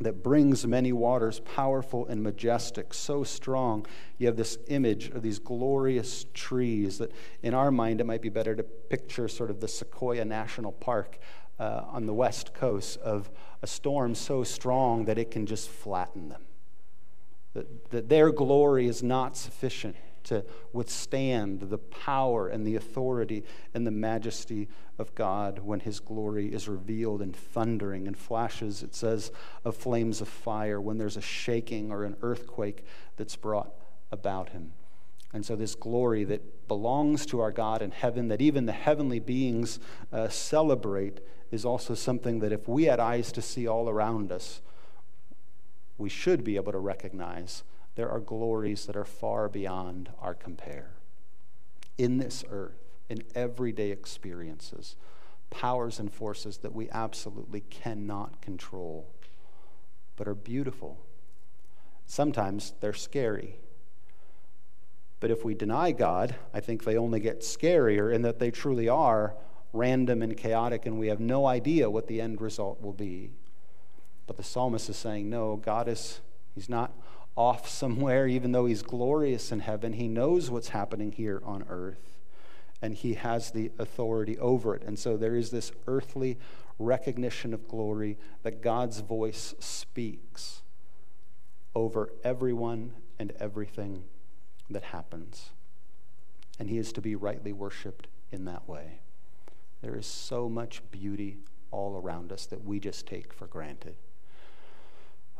that 0.00 0.22
brings 0.22 0.66
many 0.66 0.92
waters, 0.92 1.40
powerful 1.40 2.06
and 2.06 2.22
majestic, 2.22 2.92
so 2.92 3.24
strong. 3.24 3.86
You 4.18 4.26
have 4.26 4.36
this 4.36 4.58
image 4.68 5.08
of 5.08 5.22
these 5.22 5.38
glorious 5.38 6.26
trees 6.34 6.98
that, 6.98 7.12
in 7.42 7.54
our 7.54 7.70
mind, 7.70 8.00
it 8.00 8.04
might 8.04 8.20
be 8.20 8.28
better 8.28 8.54
to 8.54 8.62
picture 8.62 9.26
sort 9.28 9.50
of 9.50 9.60
the 9.60 9.68
Sequoia 9.68 10.24
National 10.24 10.72
Park 10.72 11.18
uh, 11.58 11.82
on 11.88 12.04
the 12.04 12.12
west 12.12 12.52
coast 12.52 12.98
of 12.98 13.30
a 13.62 13.66
storm 13.66 14.14
so 14.14 14.44
strong 14.44 15.06
that 15.06 15.16
it 15.16 15.30
can 15.30 15.46
just 15.46 15.70
flatten 15.70 16.28
them. 16.28 16.42
That, 17.54 17.90
that 17.90 18.08
their 18.10 18.30
glory 18.30 18.86
is 18.86 19.02
not 19.02 19.36
sufficient 19.36 19.96
to 20.26 20.44
withstand 20.72 21.60
the 21.60 21.78
power 21.78 22.48
and 22.48 22.66
the 22.66 22.76
authority 22.76 23.44
and 23.74 23.86
the 23.86 23.90
majesty 23.90 24.68
of 24.98 25.14
God 25.14 25.60
when 25.60 25.80
His 25.80 26.00
glory 26.00 26.52
is 26.52 26.68
revealed 26.68 27.22
in 27.22 27.32
thundering 27.32 28.06
and 28.06 28.16
flashes, 28.16 28.82
it 28.82 28.94
says, 28.94 29.30
of 29.64 29.76
flames 29.76 30.20
of 30.20 30.28
fire, 30.28 30.80
when 30.80 30.98
there's 30.98 31.16
a 31.16 31.22
shaking 31.22 31.90
or 31.90 32.04
an 32.04 32.16
earthquake 32.22 32.84
that's 33.16 33.36
brought 33.36 33.72
about 34.10 34.50
Him. 34.50 34.72
And 35.32 35.44
so, 35.44 35.54
this 35.54 35.74
glory 35.74 36.24
that 36.24 36.68
belongs 36.68 37.26
to 37.26 37.40
our 37.40 37.52
God 37.52 37.82
in 37.82 37.90
heaven, 37.90 38.28
that 38.28 38.40
even 38.40 38.66
the 38.66 38.72
heavenly 38.72 39.20
beings 39.20 39.78
uh, 40.12 40.28
celebrate, 40.28 41.20
is 41.50 41.64
also 41.64 41.94
something 41.94 42.40
that 42.40 42.52
if 42.52 42.66
we 42.66 42.84
had 42.84 42.98
eyes 42.98 43.30
to 43.32 43.42
see 43.42 43.66
all 43.66 43.88
around 43.88 44.32
us, 44.32 44.60
we 45.98 46.08
should 46.08 46.42
be 46.42 46.56
able 46.56 46.72
to 46.72 46.78
recognize 46.78 47.62
there 47.96 48.10
are 48.10 48.20
glories 48.20 48.86
that 48.86 48.96
are 48.96 49.04
far 49.04 49.48
beyond 49.48 50.10
our 50.20 50.34
compare. 50.34 50.90
In 51.98 52.18
this 52.18 52.44
earth, 52.50 52.78
in 53.08 53.22
everyday 53.34 53.90
experiences, 53.90 54.96
powers 55.50 55.98
and 55.98 56.12
forces 56.12 56.58
that 56.58 56.74
we 56.74 56.90
absolutely 56.90 57.62
cannot 57.62 58.40
control, 58.42 59.08
but 60.16 60.28
are 60.28 60.34
beautiful. 60.34 60.98
Sometimes 62.04 62.74
they're 62.80 62.92
scary. 62.92 63.56
But 65.18 65.30
if 65.30 65.44
we 65.44 65.54
deny 65.54 65.92
God, 65.92 66.36
I 66.52 66.60
think 66.60 66.84
they 66.84 66.98
only 66.98 67.20
get 67.20 67.40
scarier 67.40 68.14
in 68.14 68.22
that 68.22 68.38
they 68.38 68.50
truly 68.50 68.88
are 68.88 69.34
random 69.72 70.22
and 70.22 70.36
chaotic, 70.36 70.84
and 70.84 70.98
we 70.98 71.08
have 71.08 71.20
no 71.20 71.46
idea 71.46 71.88
what 71.88 72.06
the 72.06 72.20
end 72.20 72.42
result 72.42 72.82
will 72.82 72.92
be. 72.92 73.30
But 74.26 74.36
the 74.36 74.42
psalmist 74.42 74.90
is 74.90 74.96
saying, 74.96 75.30
no, 75.30 75.56
God 75.56 75.88
is, 75.88 76.20
He's 76.54 76.68
not 76.68 76.92
off 77.36 77.68
somewhere, 77.68 78.26
even 78.26 78.52
though 78.52 78.66
He's 78.66 78.82
glorious 78.82 79.52
in 79.52 79.60
heaven. 79.60 79.92
He 79.92 80.08
knows 80.08 80.50
what's 80.50 80.70
happening 80.70 81.12
here 81.12 81.40
on 81.44 81.64
earth, 81.68 82.18
and 82.80 82.94
He 82.94 83.14
has 83.14 83.50
the 83.50 83.70
authority 83.78 84.38
over 84.38 84.74
it. 84.74 84.82
And 84.82 84.98
so 84.98 85.16
there 85.16 85.36
is 85.36 85.50
this 85.50 85.70
earthly 85.86 86.38
recognition 86.78 87.54
of 87.54 87.68
glory 87.68 88.18
that 88.42 88.62
God's 88.62 89.00
voice 89.00 89.54
speaks 89.58 90.62
over 91.74 92.10
everyone 92.24 92.92
and 93.18 93.32
everything 93.38 94.04
that 94.70 94.84
happens. 94.84 95.50
And 96.58 96.70
He 96.70 96.78
is 96.78 96.92
to 96.92 97.00
be 97.02 97.14
rightly 97.14 97.52
worshiped 97.52 98.08
in 98.32 98.46
that 98.46 98.66
way. 98.68 99.00
There 99.82 99.96
is 99.96 100.06
so 100.06 100.48
much 100.48 100.82
beauty 100.90 101.36
all 101.70 102.00
around 102.02 102.32
us 102.32 102.46
that 102.46 102.64
we 102.64 102.80
just 102.80 103.06
take 103.06 103.32
for 103.32 103.46
granted. 103.46 103.96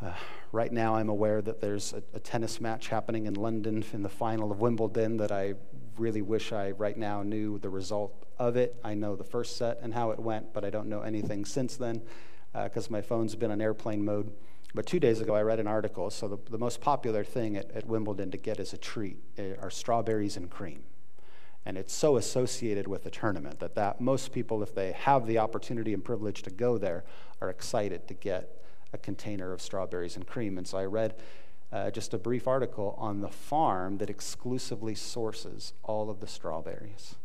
Uh, 0.02 0.12
right 0.52 0.72
now, 0.72 0.94
I'm 0.96 1.08
aware 1.08 1.40
that 1.40 1.60
there's 1.60 1.94
a, 1.94 2.02
a, 2.12 2.20
tennis 2.20 2.60
match 2.60 2.88
happening 2.88 3.26
in 3.26 3.32
London 3.32 3.82
in 3.94 4.02
the 4.02 4.10
final 4.10 4.52
of 4.52 4.60
Wimbledon 4.60 5.16
that 5.16 5.32
I 5.32 5.54
really 5.96 6.20
wish 6.20 6.52
I 6.52 6.72
right 6.72 6.96
now 6.96 7.22
knew 7.22 7.58
the 7.58 7.70
result 7.70 8.26
of 8.38 8.56
it. 8.56 8.76
I 8.84 8.92
know 8.92 9.16
the 9.16 9.24
first 9.24 9.56
set 9.56 9.78
and 9.80 9.94
how 9.94 10.10
it 10.10 10.18
went, 10.18 10.52
but 10.52 10.66
I 10.66 10.70
don't 10.70 10.88
know 10.88 11.00
anything 11.00 11.46
since 11.46 11.76
then 11.76 12.02
because 12.52 12.88
uh, 12.88 12.92
my 12.92 13.00
phone's 13.00 13.34
been 13.34 13.50
on 13.50 13.62
airplane 13.62 14.04
mode. 14.04 14.30
But 14.74 14.84
two 14.84 15.00
days 15.00 15.22
ago, 15.22 15.34
I 15.34 15.40
read 15.40 15.60
an 15.60 15.66
article. 15.66 16.10
So, 16.10 16.28
the, 16.28 16.38
the 16.50 16.58
most 16.58 16.82
popular 16.82 17.24
thing 17.24 17.56
at, 17.56 17.70
at 17.70 17.86
Wimbledon 17.86 18.30
to 18.32 18.36
get 18.36 18.60
as 18.60 18.74
a 18.74 18.76
treat 18.76 19.16
eh, 19.38 19.54
are 19.62 19.70
strawberries 19.70 20.36
and 20.36 20.50
cream. 20.50 20.82
And 21.64 21.78
it's 21.78 21.94
so 21.94 22.16
associated 22.18 22.86
with 22.86 23.02
the 23.02 23.10
tournament 23.10 23.60
that, 23.60 23.74
that 23.76 24.00
most 24.00 24.32
people, 24.32 24.62
if 24.62 24.74
they 24.74 24.92
have 24.92 25.26
the 25.26 25.38
opportunity 25.38 25.94
and 25.94 26.04
privilege 26.04 26.42
to 26.42 26.50
go 26.50 26.76
there, 26.76 27.04
are 27.40 27.48
excited 27.48 28.06
to 28.08 28.14
get 28.14 28.55
a 28.96 28.98
container 28.98 29.52
of 29.52 29.60
strawberries 29.60 30.16
and 30.16 30.26
cream. 30.26 30.56
And 30.58 30.66
so 30.66 30.78
I 30.78 30.86
read 30.86 31.14
uh, 31.70 31.90
just 31.90 32.14
a 32.14 32.18
brief 32.18 32.48
article 32.48 32.96
on 32.98 33.20
the 33.20 33.28
farm 33.28 33.98
that 33.98 34.08
exclusively 34.08 34.94
sources 34.94 35.74
all 35.84 36.08
of 36.08 36.20
the 36.20 36.26
strawberries 36.26 37.16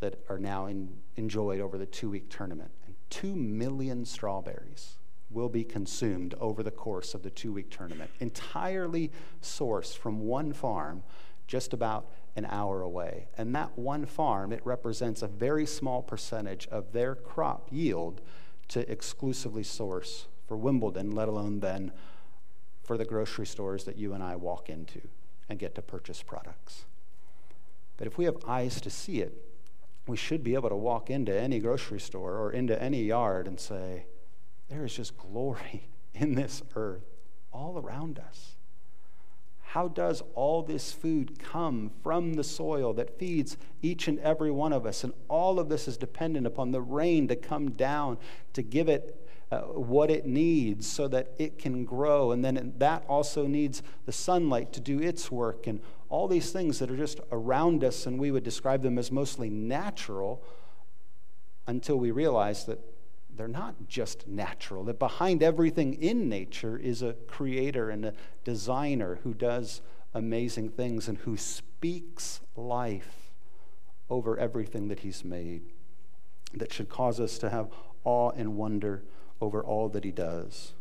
that 0.00 0.20
are 0.28 0.38
now 0.38 0.66
in, 0.66 0.88
enjoyed 1.16 1.60
over 1.60 1.76
the 1.76 1.86
two 1.86 2.08
week 2.08 2.30
tournament. 2.30 2.70
And 2.86 2.94
two 3.10 3.34
million 3.34 4.04
strawberries 4.04 4.96
will 5.30 5.48
be 5.48 5.64
consumed 5.64 6.34
over 6.40 6.62
the 6.62 6.70
course 6.70 7.14
of 7.14 7.22
the 7.22 7.30
two 7.30 7.52
week 7.52 7.70
tournament, 7.70 8.10
entirely 8.20 9.10
sourced 9.42 9.96
from 9.96 10.20
one 10.20 10.52
farm 10.52 11.02
just 11.48 11.72
about 11.72 12.06
an 12.36 12.46
hour 12.48 12.82
away. 12.82 13.26
And 13.36 13.54
that 13.56 13.76
one 13.76 14.06
farm, 14.06 14.52
it 14.52 14.60
represents 14.64 15.22
a 15.22 15.26
very 15.26 15.66
small 15.66 16.02
percentage 16.02 16.68
of 16.68 16.92
their 16.92 17.16
crop 17.16 17.68
yield 17.72 18.20
to 18.68 18.88
exclusively 18.90 19.64
source 19.64 20.26
for 20.48 20.56
Wimbledon, 20.56 21.12
let 21.12 21.28
alone 21.28 21.60
then 21.60 21.92
for 22.82 22.96
the 22.96 23.04
grocery 23.04 23.46
stores 23.46 23.84
that 23.84 23.98
you 23.98 24.14
and 24.14 24.24
I 24.24 24.34
walk 24.34 24.70
into 24.70 25.02
and 25.48 25.58
get 25.58 25.74
to 25.74 25.82
purchase 25.82 26.22
products. 26.22 26.86
But 27.98 28.06
if 28.06 28.16
we 28.16 28.24
have 28.24 28.36
eyes 28.46 28.80
to 28.80 28.90
see 28.90 29.20
it, 29.20 29.44
we 30.06 30.16
should 30.16 30.42
be 30.42 30.54
able 30.54 30.70
to 30.70 30.76
walk 30.76 31.10
into 31.10 31.38
any 31.38 31.58
grocery 31.58 32.00
store 32.00 32.38
or 32.38 32.50
into 32.50 32.80
any 32.82 33.02
yard 33.02 33.46
and 33.46 33.60
say, 33.60 34.06
there 34.68 34.84
is 34.84 34.94
just 34.94 35.16
glory 35.18 35.88
in 36.14 36.34
this 36.34 36.62
earth 36.74 37.04
all 37.52 37.78
around 37.78 38.18
us. 38.18 38.56
How 39.60 39.88
does 39.88 40.22
all 40.34 40.62
this 40.62 40.92
food 40.92 41.38
come 41.38 41.90
from 42.02 42.34
the 42.34 42.44
soil 42.44 42.94
that 42.94 43.18
feeds 43.18 43.58
each 43.82 44.08
and 44.08 44.18
every 44.20 44.50
one 44.50 44.72
of 44.72 44.86
us? 44.86 45.04
And 45.04 45.12
all 45.28 45.60
of 45.60 45.68
this 45.68 45.86
is 45.86 45.98
dependent 45.98 46.46
upon 46.46 46.70
the 46.70 46.80
rain 46.80 47.28
to 47.28 47.36
come 47.36 47.72
down 47.72 48.16
to 48.54 48.62
give 48.62 48.88
it 48.88 49.27
uh, 49.50 49.60
what 49.60 50.10
it 50.10 50.26
needs 50.26 50.86
so 50.86 51.08
that 51.08 51.32
it 51.38 51.58
can 51.58 51.84
grow. 51.84 52.32
And 52.32 52.44
then 52.44 52.74
that 52.78 53.04
also 53.08 53.46
needs 53.46 53.82
the 54.04 54.12
sunlight 54.12 54.72
to 54.74 54.80
do 54.80 55.00
its 55.00 55.30
work. 55.30 55.66
And 55.66 55.80
all 56.10 56.28
these 56.28 56.50
things 56.50 56.78
that 56.78 56.90
are 56.90 56.96
just 56.96 57.20
around 57.32 57.84
us, 57.84 58.06
and 58.06 58.18
we 58.18 58.30
would 58.30 58.44
describe 58.44 58.82
them 58.82 58.98
as 58.98 59.10
mostly 59.10 59.48
natural 59.48 60.42
until 61.66 61.96
we 61.96 62.10
realize 62.10 62.64
that 62.64 62.78
they're 63.34 63.48
not 63.48 63.88
just 63.88 64.26
natural, 64.26 64.84
that 64.84 64.98
behind 64.98 65.42
everything 65.42 65.94
in 65.94 66.28
nature 66.28 66.76
is 66.76 67.02
a 67.02 67.12
creator 67.28 67.88
and 67.88 68.04
a 68.04 68.12
designer 68.42 69.20
who 69.22 69.32
does 69.32 69.80
amazing 70.12 70.68
things 70.70 71.08
and 71.08 71.18
who 71.18 71.36
speaks 71.36 72.40
life 72.56 73.32
over 74.10 74.36
everything 74.38 74.88
that 74.88 75.00
he's 75.00 75.24
made. 75.24 75.62
That 76.54 76.72
should 76.72 76.88
cause 76.88 77.20
us 77.20 77.38
to 77.38 77.50
have 77.50 77.68
awe 78.04 78.30
and 78.30 78.56
wonder 78.56 79.04
over 79.40 79.62
all 79.62 79.88
that 79.90 80.04
he 80.04 80.10
does. 80.10 80.72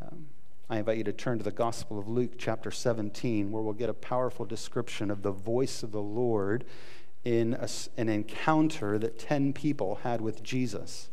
Um, 0.00 0.26
I 0.68 0.78
invite 0.78 0.98
you 0.98 1.04
to 1.04 1.12
turn 1.12 1.38
to 1.38 1.44
the 1.44 1.50
Gospel 1.50 1.98
of 1.98 2.08
Luke, 2.08 2.32
chapter 2.38 2.70
17, 2.70 3.50
where 3.50 3.62
we'll 3.62 3.74
get 3.74 3.90
a 3.90 3.94
powerful 3.94 4.46
description 4.46 5.10
of 5.10 5.22
the 5.22 5.30
voice 5.30 5.82
of 5.82 5.92
the 5.92 6.00
Lord 6.00 6.64
in 7.24 7.54
a, 7.54 7.68
an 7.96 8.08
encounter 8.08 8.98
that 8.98 9.18
10 9.18 9.52
people 9.52 9.96
had 9.96 10.20
with 10.20 10.42
Jesus. 10.42 11.08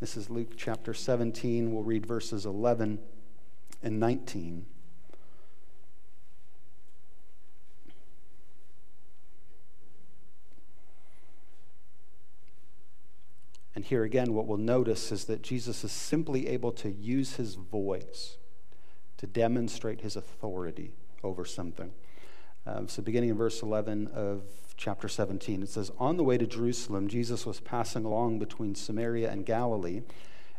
This 0.00 0.16
is 0.16 0.28
Luke 0.28 0.52
chapter 0.56 0.92
17. 0.92 1.72
We'll 1.72 1.82
read 1.82 2.04
verses 2.04 2.44
11 2.44 2.98
and 3.82 4.00
19. 4.00 4.66
And 13.74 13.84
here 13.84 14.04
again, 14.04 14.34
what 14.34 14.46
we'll 14.46 14.58
notice 14.58 15.10
is 15.10 15.24
that 15.24 15.42
Jesus 15.42 15.82
is 15.82 15.90
simply 15.90 16.48
able 16.48 16.72
to 16.72 16.90
use 16.90 17.36
his 17.36 17.54
voice 17.54 18.36
to 19.16 19.26
demonstrate 19.26 20.02
his 20.02 20.16
authority 20.16 20.92
over 21.22 21.44
something. 21.44 21.92
Um, 22.66 22.88
so, 22.88 23.02
beginning 23.02 23.30
in 23.30 23.36
verse 23.36 23.62
11 23.62 24.08
of 24.14 24.42
chapter 24.76 25.08
17, 25.08 25.62
it 25.62 25.68
says, 25.68 25.90
On 25.98 26.16
the 26.16 26.24
way 26.24 26.38
to 26.38 26.46
Jerusalem, 26.46 27.08
Jesus 27.08 27.44
was 27.44 27.60
passing 27.60 28.04
along 28.04 28.38
between 28.38 28.74
Samaria 28.74 29.30
and 29.30 29.44
Galilee. 29.44 30.02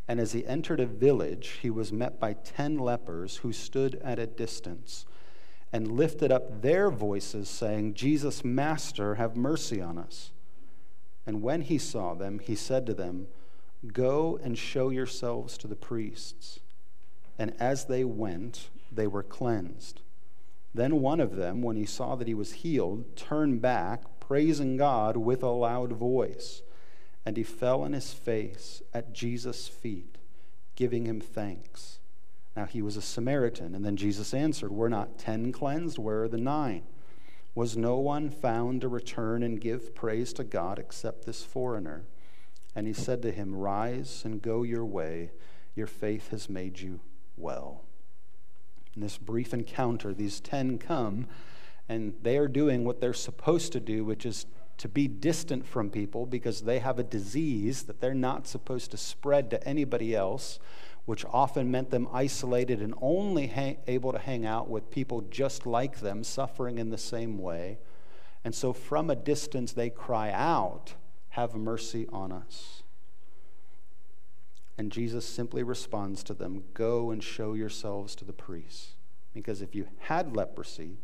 And 0.07 0.19
as 0.19 0.33
he 0.33 0.45
entered 0.45 0.79
a 0.79 0.85
village, 0.85 1.59
he 1.61 1.69
was 1.69 1.91
met 1.91 2.19
by 2.19 2.33
ten 2.33 2.77
lepers 2.77 3.37
who 3.37 3.51
stood 3.51 3.95
at 4.03 4.19
a 4.19 4.27
distance 4.27 5.05
and 5.73 5.91
lifted 5.91 6.31
up 6.31 6.61
their 6.61 6.91
voices, 6.91 7.49
saying, 7.49 7.95
Jesus, 7.95 8.45
Master, 8.45 9.15
have 9.15 9.35
mercy 9.35 9.81
on 9.81 9.97
us. 9.97 10.31
And 11.25 11.41
when 11.41 11.61
he 11.61 11.77
saw 11.77 12.13
them, 12.13 12.39
he 12.39 12.55
said 12.55 12.85
to 12.85 12.93
them, 12.93 13.27
Go 13.91 14.39
and 14.43 14.57
show 14.57 14.89
yourselves 14.89 15.57
to 15.59 15.67
the 15.67 15.75
priests. 15.75 16.59
And 17.37 17.53
as 17.59 17.85
they 17.85 18.03
went, 18.03 18.69
they 18.91 19.07
were 19.07 19.23
cleansed. 19.23 20.01
Then 20.73 21.01
one 21.01 21.19
of 21.19 21.35
them, 21.35 21.61
when 21.61 21.77
he 21.77 21.85
saw 21.85 22.15
that 22.15 22.27
he 22.27 22.33
was 22.33 22.53
healed, 22.53 23.15
turned 23.15 23.61
back, 23.61 24.19
praising 24.19 24.77
God 24.77 25.17
with 25.17 25.41
a 25.43 25.49
loud 25.49 25.93
voice. 25.93 26.61
And 27.25 27.37
he 27.37 27.43
fell 27.43 27.81
on 27.81 27.93
his 27.93 28.13
face 28.13 28.81
at 28.93 29.13
Jesus' 29.13 29.67
feet, 29.67 30.17
giving 30.75 31.05
him 31.05 31.19
thanks. 31.19 31.99
Now 32.55 32.65
he 32.65 32.81
was 32.81 32.97
a 32.97 33.01
Samaritan. 33.01 33.73
And 33.75 33.85
then 33.85 33.97
Jesus 33.97 34.33
answered, 34.33 34.71
Were 34.71 34.89
not 34.89 35.17
ten 35.17 35.51
cleansed? 35.51 35.97
Where 35.97 36.23
are 36.23 36.27
the 36.27 36.37
nine? 36.37 36.83
Was 37.55 37.77
no 37.77 37.97
one 37.97 38.29
found 38.29 38.81
to 38.81 38.89
return 38.89 39.41
and 39.41 39.61
give 39.61 39.95
praise 39.95 40.33
to 40.33 40.43
God 40.43 40.77
except 40.77 41.25
this 41.25 41.43
foreigner? 41.43 42.03
And 42.75 42.85
he 42.85 42.93
said 42.93 43.21
to 43.21 43.31
him, 43.31 43.55
Rise 43.55 44.23
and 44.25 44.41
go 44.41 44.63
your 44.63 44.85
way. 44.85 45.31
Your 45.73 45.87
faith 45.87 46.31
has 46.31 46.49
made 46.49 46.81
you 46.81 46.99
well. 47.37 47.85
In 48.93 49.01
this 49.01 49.17
brief 49.17 49.53
encounter, 49.53 50.13
these 50.13 50.41
ten 50.41 50.77
come 50.77 51.27
and 51.87 52.15
they 52.21 52.37
are 52.37 52.47
doing 52.47 52.83
what 52.83 52.99
they're 52.99 53.13
supposed 53.13 53.71
to 53.73 53.79
do, 53.79 54.03
which 54.03 54.25
is 54.25 54.45
to 54.77 54.89
be 54.89 55.07
distant 55.07 55.65
from 55.65 55.89
people 55.89 56.25
because 56.25 56.61
they 56.61 56.79
have 56.79 56.99
a 56.99 57.03
disease 57.03 57.83
that 57.83 58.01
they're 58.01 58.13
not 58.13 58.47
supposed 58.47 58.91
to 58.91 58.97
spread 58.97 59.49
to 59.49 59.67
anybody 59.67 60.15
else, 60.15 60.59
which 61.05 61.23
often 61.31 61.69
meant 61.69 61.91
them 61.91 62.07
isolated 62.11 62.81
and 62.81 62.93
only 63.01 63.47
hang, 63.47 63.77
able 63.87 64.11
to 64.11 64.19
hang 64.19 64.45
out 64.45 64.69
with 64.69 64.89
people 64.89 65.21
just 65.21 65.65
like 65.65 65.99
them, 65.99 66.23
suffering 66.23 66.79
in 66.79 66.89
the 66.89 66.97
same 66.97 67.37
way. 67.37 67.77
And 68.43 68.53
so 68.53 68.73
from 68.73 69.09
a 69.09 69.15
distance, 69.15 69.73
they 69.73 69.89
cry 69.89 70.31
out, 70.31 70.95
Have 71.29 71.55
mercy 71.55 72.07
on 72.11 72.31
us. 72.31 72.83
And 74.77 74.91
Jesus 74.91 75.25
simply 75.25 75.63
responds 75.63 76.23
to 76.23 76.33
them, 76.33 76.63
Go 76.73 77.11
and 77.11 77.23
show 77.23 77.53
yourselves 77.53 78.15
to 78.15 78.25
the 78.25 78.33
priests. 78.33 78.95
Because 79.33 79.61
if 79.61 79.75
you 79.75 79.87
had 79.99 80.35
leprosy, 80.35 80.97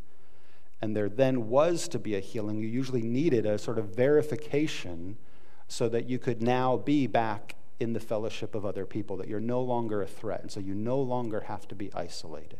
and 0.81 0.95
there 0.95 1.09
then 1.09 1.47
was 1.47 1.87
to 1.89 1.99
be 1.99 2.15
a 2.15 2.19
healing, 2.19 2.57
you 2.57 2.67
usually 2.67 3.03
needed 3.03 3.45
a 3.45 3.59
sort 3.59 3.77
of 3.77 3.95
verification 3.95 5.17
so 5.67 5.87
that 5.89 6.09
you 6.09 6.17
could 6.17 6.41
now 6.41 6.75
be 6.75 7.05
back 7.05 7.55
in 7.81 7.93
the 7.93 7.99
fellowship 7.99 8.53
of 8.53 8.65
other 8.65 8.85
people, 8.85 9.17
that 9.17 9.27
you're 9.27 9.39
no 9.39 9.59
longer 9.59 10.01
a 10.01 10.07
threat, 10.07 10.41
and 10.41 10.51
so 10.51 10.59
you 10.59 10.75
no 10.75 10.99
longer 11.01 11.41
have 11.41 11.67
to 11.67 11.75
be 11.75 11.91
isolated. 11.93 12.59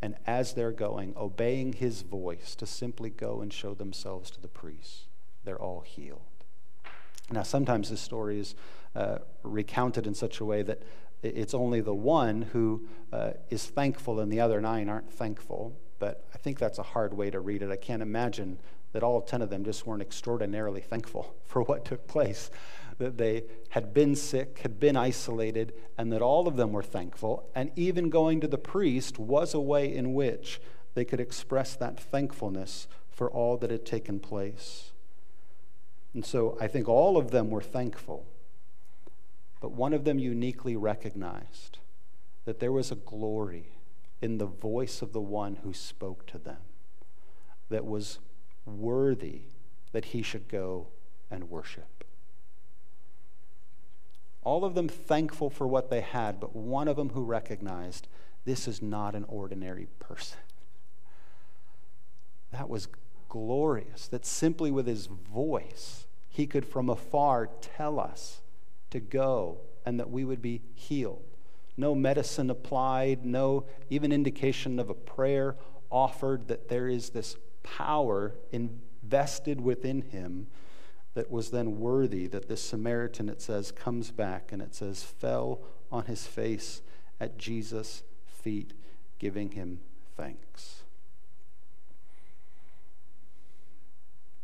And 0.00 0.14
as 0.26 0.54
they're 0.54 0.72
going, 0.72 1.14
obeying 1.16 1.74
his 1.74 2.02
voice 2.02 2.54
to 2.56 2.66
simply 2.66 3.10
go 3.10 3.42
and 3.42 3.52
show 3.52 3.74
themselves 3.74 4.30
to 4.30 4.40
the 4.40 4.48
priests, 4.48 5.08
they're 5.44 5.60
all 5.60 5.80
healed. 5.80 6.22
Now, 7.30 7.42
sometimes 7.42 7.90
this 7.90 8.00
story 8.00 8.40
is 8.40 8.54
uh, 8.94 9.18
recounted 9.42 10.06
in 10.06 10.14
such 10.14 10.40
a 10.40 10.44
way 10.44 10.62
that 10.62 10.82
it's 11.22 11.54
only 11.54 11.80
the 11.80 11.94
one 11.94 12.42
who 12.42 12.88
uh, 13.12 13.32
is 13.50 13.66
thankful 13.66 14.20
and 14.20 14.32
the 14.32 14.40
other 14.40 14.60
nine 14.60 14.88
aren't 14.88 15.10
thankful. 15.10 15.76
But 15.98 16.26
I 16.34 16.38
think 16.38 16.58
that's 16.58 16.78
a 16.78 16.82
hard 16.82 17.14
way 17.14 17.30
to 17.30 17.40
read 17.40 17.62
it. 17.62 17.70
I 17.70 17.76
can't 17.76 18.02
imagine 18.02 18.58
that 18.96 19.02
all 19.02 19.20
10 19.20 19.42
of 19.42 19.50
them 19.50 19.62
just 19.62 19.86
weren't 19.86 20.00
extraordinarily 20.00 20.80
thankful 20.80 21.36
for 21.44 21.60
what 21.60 21.84
took 21.84 22.08
place. 22.08 22.50
That 22.96 23.18
they 23.18 23.44
had 23.68 23.92
been 23.92 24.16
sick, 24.16 24.60
had 24.62 24.80
been 24.80 24.96
isolated, 24.96 25.74
and 25.98 26.10
that 26.14 26.22
all 26.22 26.48
of 26.48 26.56
them 26.56 26.72
were 26.72 26.82
thankful. 26.82 27.46
And 27.54 27.70
even 27.76 28.08
going 28.08 28.40
to 28.40 28.48
the 28.48 28.56
priest 28.56 29.18
was 29.18 29.52
a 29.52 29.60
way 29.60 29.94
in 29.94 30.14
which 30.14 30.62
they 30.94 31.04
could 31.04 31.20
express 31.20 31.76
that 31.76 32.00
thankfulness 32.00 32.88
for 33.10 33.30
all 33.30 33.58
that 33.58 33.70
had 33.70 33.84
taken 33.84 34.18
place. 34.18 34.92
And 36.14 36.24
so 36.24 36.56
I 36.58 36.66
think 36.66 36.88
all 36.88 37.18
of 37.18 37.32
them 37.32 37.50
were 37.50 37.60
thankful. 37.60 38.24
But 39.60 39.72
one 39.72 39.92
of 39.92 40.04
them 40.04 40.18
uniquely 40.18 40.74
recognized 40.74 41.80
that 42.46 42.60
there 42.60 42.72
was 42.72 42.90
a 42.90 42.96
glory 42.96 43.72
in 44.22 44.38
the 44.38 44.46
voice 44.46 45.02
of 45.02 45.12
the 45.12 45.20
one 45.20 45.56
who 45.56 45.74
spoke 45.74 46.24
to 46.28 46.38
them 46.38 46.62
that 47.68 47.84
was 47.84 48.20
worthy 48.66 49.42
that 49.92 50.06
he 50.06 50.22
should 50.22 50.48
go 50.48 50.88
and 51.30 51.48
worship. 51.48 52.04
All 54.42 54.64
of 54.64 54.74
them 54.74 54.88
thankful 54.88 55.50
for 55.50 55.66
what 55.66 55.90
they 55.90 56.02
had, 56.02 56.38
but 56.38 56.54
one 56.54 56.88
of 56.88 56.96
them 56.96 57.10
who 57.10 57.24
recognized 57.24 58.06
this 58.44 58.68
is 58.68 58.80
not 58.80 59.14
an 59.14 59.24
ordinary 59.28 59.88
person. 59.98 60.38
That 62.52 62.68
was 62.68 62.88
glorious, 63.28 64.06
that 64.08 64.24
simply 64.24 64.70
with 64.70 64.86
his 64.86 65.06
voice, 65.06 66.06
he 66.28 66.46
could 66.46 66.64
from 66.64 66.88
afar 66.88 67.48
tell 67.60 67.98
us 67.98 68.40
to 68.90 69.00
go 69.00 69.58
and 69.84 69.98
that 69.98 70.10
we 70.10 70.24
would 70.24 70.42
be 70.42 70.62
healed. 70.74 71.24
No 71.76 71.94
medicine 71.94 72.48
applied, 72.48 73.24
no 73.24 73.66
even 73.90 74.12
indication 74.12 74.78
of 74.78 74.88
a 74.88 74.94
prayer 74.94 75.56
offered, 75.90 76.48
that 76.48 76.68
there 76.68 76.88
is 76.88 77.10
this 77.10 77.36
power 77.66 78.34
invested 78.52 79.60
within 79.60 80.02
him 80.02 80.46
that 81.14 81.30
was 81.30 81.50
then 81.50 81.80
worthy 81.80 82.26
that 82.28 82.48
this 82.48 82.62
Samaritan, 82.62 83.28
it 83.28 83.42
says, 83.42 83.72
comes 83.72 84.10
back 84.10 84.52
and 84.52 84.62
it 84.62 84.74
says, 84.74 85.02
fell 85.02 85.60
on 85.90 86.04
his 86.04 86.26
face 86.26 86.82
at 87.20 87.38
Jesus' 87.38 88.02
feet, 88.26 88.72
giving 89.18 89.50
him 89.50 89.80
thanks. 90.16 90.82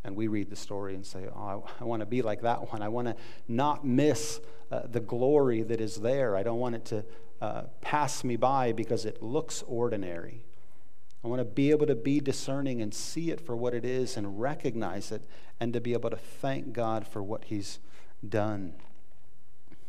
And 0.05 0.17
we 0.17 0.27
read 0.27 0.51
the 0.51 0.57
story 0.57 0.95
and 0.95 1.07
say, 1.07 1.29
Oh, 1.33 1.65
I, 1.79 1.83
I 1.83 1.85
want 1.85 2.01
to 2.01 2.07
be 2.07 2.23
like 2.23 2.43
that 2.43 2.73
one. 2.73 2.83
I 2.83 2.89
want 2.89 3.07
to 3.07 3.17
not 3.47 3.87
miss 3.87 4.41
uh, 4.71 4.81
the 4.91 4.99
glory 4.99 5.63
that 5.63 5.81
is 5.81 6.01
there. 6.01 6.37
I 6.37 6.43
don't 6.43 6.59
want 6.59 6.75
it 6.75 6.85
to 6.87 7.05
uh, 7.41 7.63
pass 7.81 8.25
me 8.25 8.37
by 8.37 8.73
because 8.73 9.05
it 9.05 9.23
looks 9.23 9.63
ordinary. 9.69 10.43
I 11.25 11.29
want 11.29 11.41
to 11.41 11.45
be 11.45 11.71
able 11.71 11.87
to 11.87 11.95
be 11.95 12.21
discerning 12.21 12.83
and 12.83 12.93
see 12.93 13.31
it 13.31 13.41
for 13.41 13.57
what 13.57 13.75
it 13.75 13.85
is 13.85 14.17
and 14.17 14.41
recognize 14.41 15.13
it 15.13 15.23
and 15.61 15.73
to 15.73 15.81
be 15.81 15.93
able 15.93 16.11
to 16.11 16.17
thank 16.17 16.73
God 16.73 17.07
for 17.07 17.23
what 17.23 17.45
He's 17.45 17.79
done. 18.29 18.75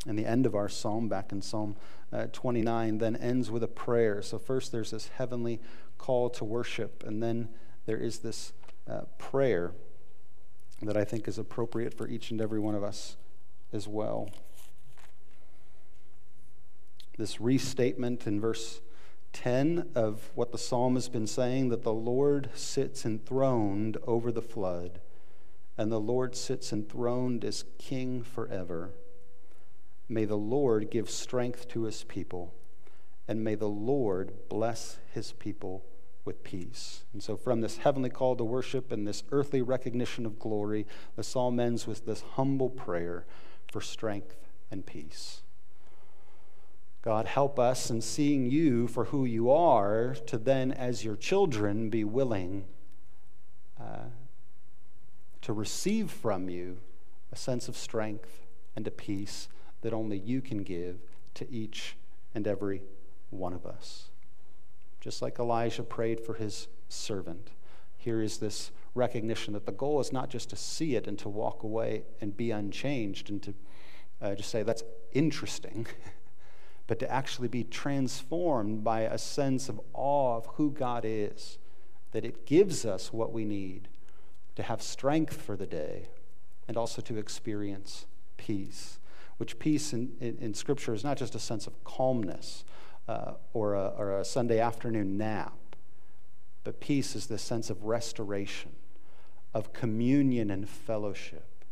And 0.06 0.20
the 0.20 0.26
end 0.26 0.46
of 0.46 0.54
our 0.54 0.70
psalm, 0.70 1.08
back 1.08 1.32
in 1.32 1.42
Psalm 1.42 1.76
uh, 2.12 2.28
29, 2.32 3.00
then 3.00 3.16
ends 3.16 3.50
with 3.50 3.64
a 3.64 3.68
prayer. 3.68 4.22
So, 4.22 4.38
first 4.38 4.72
there's 4.72 4.92
this 4.92 5.08
heavenly 5.08 5.60
call 5.98 6.30
to 6.32 6.46
worship, 6.46 7.04
and 7.06 7.24
then 7.24 7.50
there 7.86 7.98
is 7.98 8.20
this 8.20 8.54
uh, 8.88 9.02
prayer 9.18 9.72
that 10.82 10.98
I 10.98 11.04
think 11.06 11.28
is 11.28 11.38
appropriate 11.38 11.94
for 11.94 12.08
each 12.08 12.32
and 12.32 12.42
every 12.42 12.60
one 12.60 12.76
of 12.76 12.84
us 12.84 13.16
as 13.72 13.88
well. 13.88 14.30
This 17.18 17.40
restatement 17.40 18.28
in 18.28 18.42
verse 18.42 18.82
10 19.34 19.90
of 19.96 20.32
what 20.36 20.52
the 20.52 20.58
psalm 20.58 20.96
has 20.96 21.10
been 21.10 21.28
saying 21.28 21.70
that 21.70 21.84
the 21.84 21.94
Lord 21.94 22.50
sits 22.54 23.06
enthroned 23.06 23.98
over 24.08 24.32
the 24.32 24.42
flood, 24.42 25.02
and 25.78 25.92
the 25.92 26.00
Lord 26.00 26.36
sits 26.36 26.72
enthroned 26.72 27.44
as 27.44 27.66
king 27.78 28.24
forever. 28.24 28.92
May 30.08 30.26
the 30.26 30.38
Lord 30.38 30.90
give 30.92 31.10
strength 31.10 31.68
to 31.70 31.84
his 31.84 32.04
people, 32.04 32.54
and 33.28 33.44
may 33.44 33.56
the 33.56 33.70
Lord 33.70 34.34
bless 34.50 35.00
his 35.12 35.34
people 35.34 35.84
with 36.26 36.44
peace. 36.44 37.04
And 37.12 37.22
so, 37.22 37.36
from 37.36 37.62
this 37.62 37.78
heavenly 37.78 38.10
call 38.10 38.36
to 38.36 38.44
worship 38.44 38.92
and 38.92 39.08
this 39.08 39.24
earthly 39.32 39.62
recognition 39.62 40.26
of 40.26 40.40
glory, 40.40 40.86
the 41.16 41.24
psalm 41.24 41.60
ends 41.60 41.86
with 41.86 42.06
this 42.06 42.24
humble 42.34 42.70
prayer 42.70 43.26
for 43.72 43.82
strength 43.82 44.38
and 44.72 44.86
peace. 44.86 45.43
God, 47.04 47.28
help 47.28 47.60
us 47.60 47.92
in 47.92 48.02
seeing 48.02 48.50
you 48.50 48.88
for 48.88 49.06
who 49.06 49.26
you 49.26 49.52
are 49.52 50.16
to 50.26 50.38
then, 50.38 50.72
as 50.72 51.04
your 51.04 51.16
children, 51.16 51.90
be 51.90 52.04
willing 52.04 52.66
uh, 53.80 54.08
to 55.42 55.54
receive 55.54 56.10
from 56.10 56.50
you 56.50 56.80
a 57.32 57.36
sense 57.36 57.68
of 57.68 57.78
strength 57.78 58.48
and 58.76 58.88
a 58.88 58.92
peace 58.92 59.48
that 59.82 59.94
only 59.94 60.18
you 60.18 60.42
can 60.42 60.64
give 60.64 60.98
to 61.36 61.52
each 61.52 61.96
and 62.34 62.48
every 62.48 62.82
one 63.30 63.54
of 63.54 63.66
us 63.66 64.10
just 65.04 65.22
like 65.22 65.38
Elijah 65.38 65.84
prayed 65.84 66.18
for 66.18 66.36
his 66.36 66.70
servant. 66.88 67.52
Here 67.98 68.22
is 68.22 68.38
this 68.38 68.72
recognition 68.96 69.52
that 69.54 69.66
the 69.66 69.74
goal 69.74 70.00
is 70.00 70.14
not 70.14 70.30
just 70.30 70.50
to 70.52 70.56
see 70.56 70.96
it 70.96 71.08
and 71.08 71.20
to 71.20 71.28
walk 71.28 71.64
away 71.64 72.04
and 72.22 72.38
be 72.38 72.52
unchanged 72.52 73.30
and 73.30 73.44
to 73.44 73.54
uh, 74.22 74.34
just 74.36 74.50
say, 74.50 74.64
that's 74.64 74.84
interesting, 75.12 75.88
but 76.88 77.00
to 77.00 77.12
actually 77.12 77.48
be 77.48 77.64
transformed 77.64 78.84
by 78.84 79.02
a 79.02 79.18
sense 79.18 79.70
of 79.70 79.80
awe 79.94 80.38
of 80.38 80.46
who 80.56 80.72
God 80.72 81.04
is, 81.06 81.58
that 82.12 82.26
it 82.26 82.46
gives 82.46 82.86
us 82.86 83.12
what 83.12 83.32
we 83.32 83.46
need 83.46 83.88
to 84.56 84.64
have 84.64 84.82
strength 84.82 85.42
for 85.42 85.56
the 85.56 85.66
day 85.66 86.10
and 86.68 86.78
also 86.78 87.02
to 87.02 87.18
experience 87.18 88.06
peace. 88.38 89.00
Which 89.38 89.60
peace 89.60 89.94
in, 89.94 90.12
in, 90.20 90.38
in 90.40 90.54
Scripture 90.54 90.94
is 90.94 91.04
not 91.04 91.18
just 91.18 91.36
a 91.36 91.40
sense 91.40 91.68
of 91.68 91.84
calmness 91.84 92.64
uh, 93.08 93.34
or, 93.54 93.74
a, 93.74 93.94
or 93.98 94.20
a 94.20 94.26
Sunday 94.26 94.60
afternoon 94.60 95.18
nap. 95.18 95.58
But 96.64 96.80
peace 96.80 97.16
is 97.16 97.26
this 97.26 97.42
sense 97.42 97.70
of 97.70 97.84
restoration, 97.84 98.72
of 99.54 99.74
communion 99.74 100.50
and 100.50 100.70
fellowship, 100.70 101.66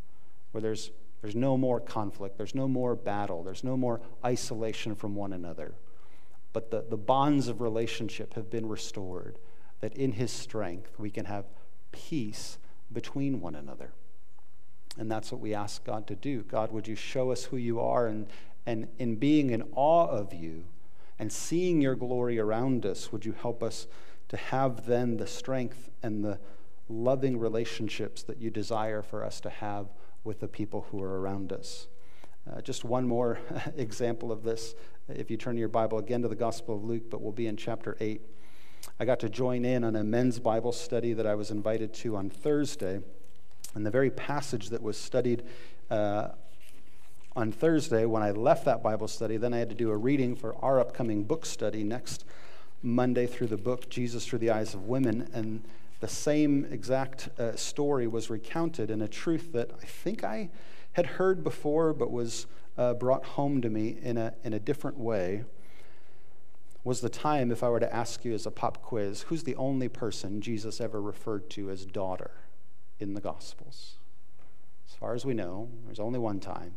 where 0.51 0.61
there's, 0.61 0.91
there's 1.21 1.35
no 1.35 1.57
more 1.57 1.79
conflict, 1.79 2.37
there's 2.37 2.55
no 2.55 2.67
more 2.67 2.95
battle, 2.95 3.43
there's 3.43 3.63
no 3.63 3.77
more 3.77 4.01
isolation 4.25 4.95
from 4.95 5.15
one 5.15 5.33
another. 5.33 5.75
But 6.53 6.71
the, 6.71 6.85
the 6.89 6.97
bonds 6.97 7.47
of 7.47 7.61
relationship 7.61 8.33
have 8.33 8.49
been 8.49 8.67
restored, 8.67 9.37
that 9.79 9.93
in 9.95 10.13
His 10.13 10.31
strength 10.31 10.97
we 10.97 11.11
can 11.11 11.25
have 11.25 11.45
peace 11.91 12.57
between 12.91 13.39
one 13.39 13.55
another. 13.55 13.91
And 14.97 15.09
that's 15.09 15.31
what 15.31 15.39
we 15.39 15.53
ask 15.53 15.83
God 15.85 16.07
to 16.07 16.15
do. 16.15 16.41
God, 16.43 16.71
would 16.71 16.87
you 16.87 16.95
show 16.95 17.31
us 17.31 17.45
who 17.45 17.57
you 17.57 17.79
are? 17.79 18.07
And, 18.07 18.27
and 18.65 18.87
in 18.99 19.15
being 19.15 19.51
in 19.51 19.63
awe 19.73 20.07
of 20.07 20.33
you, 20.33 20.65
and 21.17 21.31
seeing 21.31 21.81
your 21.81 21.95
glory 21.95 22.39
around 22.39 22.83
us, 22.83 23.11
would 23.11 23.23
you 23.23 23.33
help 23.33 23.61
us 23.61 23.85
to 24.27 24.37
have 24.37 24.87
then 24.87 25.17
the 25.17 25.27
strength 25.27 25.91
and 26.01 26.25
the 26.25 26.39
loving 26.89 27.37
relationships 27.37 28.23
that 28.23 28.41
you 28.41 28.49
desire 28.49 29.03
for 29.03 29.23
us 29.23 29.39
to 29.41 29.49
have 29.49 29.87
with 30.23 30.39
the 30.39 30.47
people 30.47 30.87
who 30.91 31.01
are 31.01 31.19
around 31.19 31.51
us? 31.51 31.87
Uh, 32.49 32.61
just 32.61 32.83
one 32.83 33.07
more 33.07 33.39
example 33.77 34.31
of 34.31 34.43
this. 34.43 34.75
If 35.07 35.29
you 35.29 35.37
turn 35.37 35.57
your 35.57 35.67
Bible 35.67 35.97
again 35.97 36.21
to 36.21 36.27
the 36.27 36.35
Gospel 36.35 36.75
of 36.75 36.83
Luke, 36.83 37.09
but 37.09 37.21
we'll 37.21 37.31
be 37.31 37.47
in 37.47 37.57
chapter 37.57 37.97
8. 37.99 38.21
I 38.99 39.05
got 39.05 39.19
to 39.19 39.29
join 39.29 39.65
in 39.65 39.83
on 39.83 39.95
a 39.95 40.03
men's 40.03 40.39
Bible 40.39 40.71
study 40.71 41.13
that 41.13 41.27
I 41.27 41.35
was 41.35 41.51
invited 41.51 41.93
to 41.95 42.15
on 42.15 42.29
Thursday. 42.29 43.01
And 43.75 43.85
the 43.85 43.91
very 43.91 44.09
passage 44.09 44.69
that 44.69 44.81
was 44.81 44.97
studied 44.97 45.43
uh, 45.89 46.29
on 47.35 47.51
Thursday, 47.51 48.05
when 48.05 48.23
I 48.23 48.31
left 48.31 48.65
that 48.65 48.83
Bible 48.83 49.07
study, 49.07 49.37
then 49.37 49.53
I 49.53 49.57
had 49.57 49.69
to 49.69 49.75
do 49.75 49.91
a 49.91 49.97
reading 49.97 50.35
for 50.35 50.55
our 50.63 50.79
upcoming 50.79 51.23
book 51.23 51.45
study 51.45 51.83
next 51.83 52.25
Monday 52.83 53.27
through 53.27 53.47
the 53.47 53.57
book 53.57 53.89
Jesus 53.89 54.25
Through 54.25 54.39
the 54.39 54.51
Eyes 54.51 54.73
of 54.73 54.87
Women. 54.87 55.29
And 55.33 55.63
the 56.01 56.07
same 56.07 56.65
exact 56.65 57.29
uh, 57.39 57.55
story 57.55 58.07
was 58.07 58.29
recounted 58.29 58.89
in 58.89 59.01
a 59.01 59.07
truth 59.07 59.53
that 59.53 59.71
I 59.81 59.85
think 59.85 60.23
I 60.23 60.49
had 60.93 61.05
heard 61.05 61.43
before, 61.43 61.93
but 61.93 62.11
was 62.11 62.47
uh, 62.77 62.95
brought 62.95 63.23
home 63.23 63.61
to 63.61 63.69
me 63.69 63.97
in 64.01 64.17
a, 64.17 64.33
in 64.43 64.53
a 64.53 64.59
different 64.59 64.97
way. 64.97 65.43
Was 66.83 67.01
the 67.01 67.09
time, 67.09 67.51
if 67.51 67.63
I 67.63 67.69
were 67.69 67.79
to 67.79 67.95
ask 67.95 68.25
you 68.25 68.33
as 68.33 68.47
a 68.47 68.51
pop 68.51 68.81
quiz, 68.81 69.21
who's 69.23 69.43
the 69.43 69.55
only 69.55 69.87
person 69.87 70.41
Jesus 70.41 70.81
ever 70.81 70.99
referred 70.99 71.49
to 71.51 71.69
as 71.69 71.85
daughter 71.85 72.31
in 72.99 73.13
the 73.13 73.21
Gospels? 73.21 73.97
As 74.89 74.95
far 74.95 75.13
as 75.13 75.23
we 75.23 75.35
know, 75.35 75.69
there's 75.85 75.99
only 75.99 76.17
one 76.17 76.39
time 76.39 76.73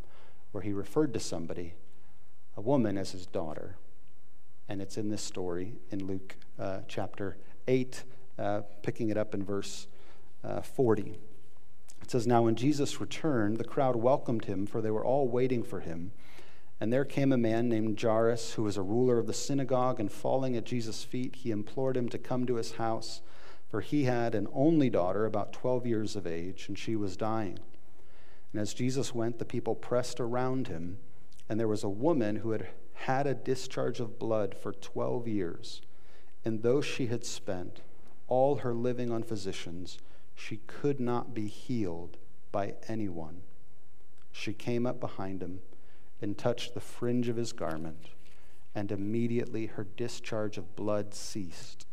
where 0.53 0.63
he 0.63 0.75
referred 0.75 1.15
to 1.15 1.21
somebody, 1.21 1.73
a 2.57 2.61
woman, 2.61 2.99
as 2.99 3.13
his 3.13 3.25
daughter. 3.25 3.77
And 4.69 4.83
it's 4.83 4.99
in 4.99 5.09
this 5.09 5.23
story 5.23 5.77
in 5.91 6.07
Luke 6.07 6.37
uh, 6.59 6.81
chapter 6.87 7.39
8, 7.67 8.05
uh, 8.39 8.63
picking 8.83 9.11
it 9.11 9.17
up 9.17 9.35
in 9.35 9.45
verse 9.45 9.87
uh, 10.43 10.61
40. 10.61 11.19
It 12.03 12.11
says, 12.11 12.27
Now 12.27 12.43
when 12.43 12.55
Jesus 12.55 13.01
returned, 13.01 13.57
the 13.57 13.65
crowd 13.65 13.97
welcomed 13.97 14.45
him, 14.45 14.67
for 14.67 14.81
they 14.81 14.91
were 14.91 15.05
all 15.05 15.29
waiting 15.29 15.63
for 15.63 15.81
him. 15.81 16.13
And 16.81 16.93
there 16.93 17.05
came 17.05 17.33
a 17.33 17.39
man 17.39 17.69
named 17.69 18.01
Jairus, 18.01 18.55
who 18.55 18.65
was 18.65 18.77
a 18.77 18.83
ruler 18.83 19.19
of 19.19 19.27
the 19.27 19.33
synagogue, 19.33 20.01
and 20.01 20.11
falling 20.11 20.57
at 20.57 20.67
Jesus' 20.67 21.05
feet, 21.05 21.37
he 21.37 21.51
implored 21.51 21.97
him 21.97 22.09
to 22.11 22.19
come 22.19 22.47
to 22.47 22.57
his 22.57 22.73
house, 22.73 23.23
for 23.71 23.81
he 23.81 24.05
had 24.05 24.35
an 24.35 24.49
only 24.53 24.91
daughter, 24.91 25.25
about 25.25 25.53
12 25.53 25.87
years 25.87 26.17
of 26.17 26.27
age, 26.27 26.67
and 26.69 26.79
she 26.79 26.95
was 26.95 27.17
dying. 27.17 27.59
And 28.53 28.61
as 28.61 28.75
Jesus 28.75 29.15
went, 29.15 29.39
the 29.39 29.45
people 29.45 29.75
pressed 29.75 30.21
around 30.21 30.69
him, 30.69 30.99
and 31.49 31.59
there 31.59 31.69
was 31.69 31.85
a 31.85 31.89
woman 31.89 32.37
who 32.37 32.51
had 32.51 32.69
had 32.93 33.27
a 33.27 33.35
discharge 33.35 34.01
of 34.01 34.19
blood 34.19 34.55
for 34.55 34.73
12 34.73 35.27
years. 35.27 35.81
And 36.45 36.63
though 36.63 36.81
she 36.81 37.07
had 37.07 37.25
spent 37.25 37.81
all 38.27 38.57
her 38.57 38.75
living 38.75 39.11
on 39.11 39.23
physicians, 39.23 39.99
she 40.35 40.59
could 40.67 41.01
not 41.01 41.35
be 41.35 41.47
healed 41.47 42.17
by 42.51 42.75
anyone. 42.89 43.43
She 44.33 44.53
came 44.53 44.87
up 44.87 45.01
behind 45.01 45.43
him 45.43 45.61
and 46.21 46.37
touched 46.37 46.75
the 46.75 46.81
fringe 46.81 47.29
of 47.29 47.37
his 47.37 47.53
garment, 47.53 48.11
and 48.75 48.91
immediately 48.91 49.67
her 49.67 49.87
discharge 49.97 50.59
of 50.59 50.75
blood 50.75 51.15
ceased. 51.15 51.87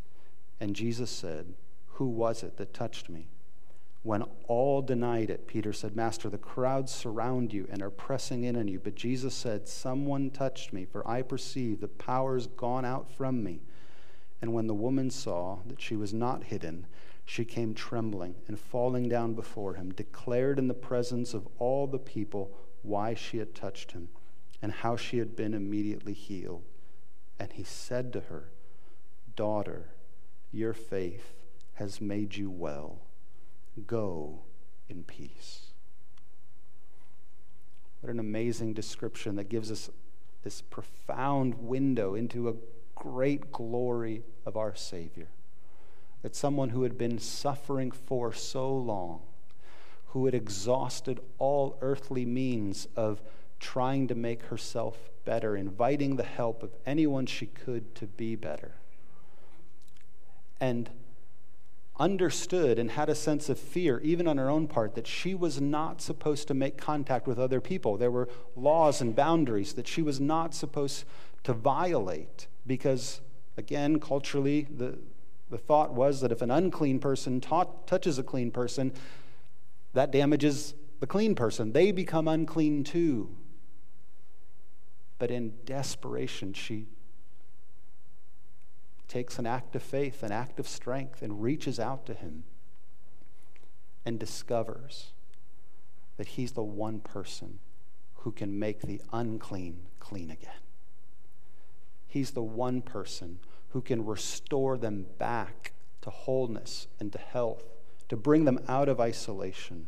And 0.59 0.75
Jesus 0.75 1.11
said, 1.11 1.53
Who 1.93 2.05
was 2.07 2.43
it 2.43 2.57
that 2.57 2.73
touched 2.73 3.09
me? 3.09 3.27
When 4.03 4.23
all 4.47 4.81
denied 4.81 5.29
it, 5.29 5.47
Peter 5.47 5.73
said, 5.73 5.95
Master, 5.95 6.29
the 6.29 6.37
crowds 6.39 6.91
surround 6.91 7.53
you 7.53 7.67
and 7.69 7.83
are 7.83 7.91
pressing 7.91 8.43
in 8.43 8.55
on 8.55 8.67
you. 8.67 8.79
But 8.79 8.95
Jesus 8.95 9.35
said, 9.35 9.67
Someone 9.67 10.31
touched 10.31 10.73
me, 10.73 10.85
for 10.85 11.07
I 11.07 11.21
perceive 11.21 11.79
the 11.81 11.87
power 11.87 12.33
has 12.33 12.47
gone 12.47 12.85
out 12.85 13.11
from 13.11 13.43
me. 13.43 13.61
And 14.41 14.53
when 14.53 14.67
the 14.67 14.73
woman 14.73 15.11
saw 15.11 15.59
that 15.67 15.81
she 15.81 15.95
was 15.95 16.13
not 16.13 16.45
hidden, 16.45 16.87
she 17.25 17.45
came 17.45 17.73
trembling 17.73 18.35
and 18.47 18.59
falling 18.59 19.07
down 19.07 19.33
before 19.35 19.75
him, 19.75 19.93
declared 19.93 20.57
in 20.57 20.67
the 20.67 20.73
presence 20.73 21.33
of 21.33 21.47
all 21.59 21.87
the 21.87 21.99
people 21.99 22.51
why 22.81 23.13
she 23.13 23.37
had 23.37 23.53
touched 23.53 23.91
him 23.91 24.09
and 24.61 24.71
how 24.71 24.95
she 24.95 25.19
had 25.19 25.35
been 25.35 25.53
immediately 25.53 26.13
healed. 26.13 26.63
And 27.39 27.51
he 27.53 27.63
said 27.63 28.11
to 28.13 28.21
her, 28.21 28.49
Daughter, 29.35 29.89
your 30.51 30.73
faith 30.73 31.33
has 31.75 32.01
made 32.01 32.35
you 32.35 32.49
well. 32.49 32.99
Go 33.87 34.41
in 34.89 35.03
peace. 35.03 35.67
What 38.01 38.11
an 38.11 38.19
amazing 38.19 38.73
description 38.73 39.35
that 39.35 39.49
gives 39.49 39.71
us 39.71 39.89
this 40.43 40.61
profound 40.61 41.55
window 41.55 42.15
into 42.15 42.49
a 42.49 42.55
great 43.01 43.51
glory 43.51 44.21
of 44.45 44.55
our 44.55 44.75
Savior. 44.75 45.27
That 46.21 46.35
someone 46.35 46.69
who 46.69 46.83
had 46.83 46.99
been 46.99 47.17
suffering 47.17 47.89
for 47.89 48.31
so 48.31 48.71
long, 48.71 49.21
who 50.07 50.25
had 50.25 50.35
exhausted 50.35 51.19
all 51.39 51.79
earthly 51.81 52.25
means 52.27 52.87
of 52.95 53.19
trying 53.59 54.07
to 54.07 54.13
make 54.13 54.43
herself 54.43 55.09
better, 55.25 55.55
inviting 55.55 56.15
the 56.15 56.23
help 56.23 56.61
of 56.61 56.75
anyone 56.85 57.25
she 57.25 57.47
could 57.47 57.95
to 57.95 58.05
be 58.05 58.35
better, 58.35 58.75
and 60.59 60.91
understood 61.99 62.77
and 62.77 62.91
had 62.91 63.09
a 63.09 63.15
sense 63.15 63.49
of 63.49 63.57
fear, 63.57 63.99
even 64.01 64.27
on 64.27 64.37
her 64.37 64.49
own 64.49 64.67
part, 64.67 64.93
that 64.93 65.07
she 65.07 65.33
was 65.33 65.59
not 65.59 66.01
supposed 66.01 66.47
to 66.47 66.53
make 66.53 66.77
contact 66.77 67.27
with 67.27 67.39
other 67.39 67.61
people. 67.61 67.97
There 67.97 68.11
were 68.11 68.29
laws 68.55 69.01
and 69.01 69.15
boundaries 69.15 69.73
that 69.73 69.87
she 69.87 70.03
was 70.03 70.19
not 70.19 70.53
supposed 70.53 71.03
to 71.43 71.53
violate 71.53 72.45
because, 72.65 73.21
again, 73.57 73.99
culturally, 73.99 74.67
the, 74.75 74.97
the 75.49 75.57
thought 75.57 75.93
was 75.93 76.21
that 76.21 76.31
if 76.31 76.41
an 76.41 76.51
unclean 76.51 76.99
person 76.99 77.41
touches 77.41 78.17
a 78.17 78.23
clean 78.23 78.51
person, 78.51 78.93
that 79.93 80.11
damages 80.11 80.73
the 80.99 81.07
clean 81.07 81.35
person. 81.35 81.73
They 81.73 81.91
become 81.91 82.27
unclean 82.27 82.83
too. 82.83 83.35
But 85.19 85.31
in 85.31 85.53
desperation, 85.65 86.53
she 86.53 86.87
takes 89.07 89.37
an 89.37 89.45
act 89.45 89.75
of 89.75 89.83
faith, 89.83 90.23
an 90.23 90.31
act 90.31 90.59
of 90.59 90.67
strength, 90.67 91.21
and 91.21 91.43
reaches 91.43 91.79
out 91.79 92.05
to 92.05 92.13
him 92.13 92.43
and 94.05 94.17
discovers 94.17 95.11
that 96.17 96.27
he's 96.27 96.53
the 96.53 96.63
one 96.63 96.99
person 96.99 97.59
who 98.15 98.31
can 98.31 98.57
make 98.57 98.81
the 98.81 99.01
unclean 99.11 99.81
clean 99.99 100.31
again. 100.31 100.51
He's 102.11 102.31
the 102.31 102.43
one 102.43 102.81
person 102.81 103.39
who 103.69 103.79
can 103.79 104.05
restore 104.05 104.77
them 104.77 105.05
back 105.17 105.71
to 106.01 106.09
wholeness 106.09 106.87
and 106.99 107.09
to 107.13 107.17
health, 107.17 107.63
to 108.09 108.17
bring 108.17 108.43
them 108.43 108.59
out 108.67 108.89
of 108.89 108.99
isolation. 108.99 109.87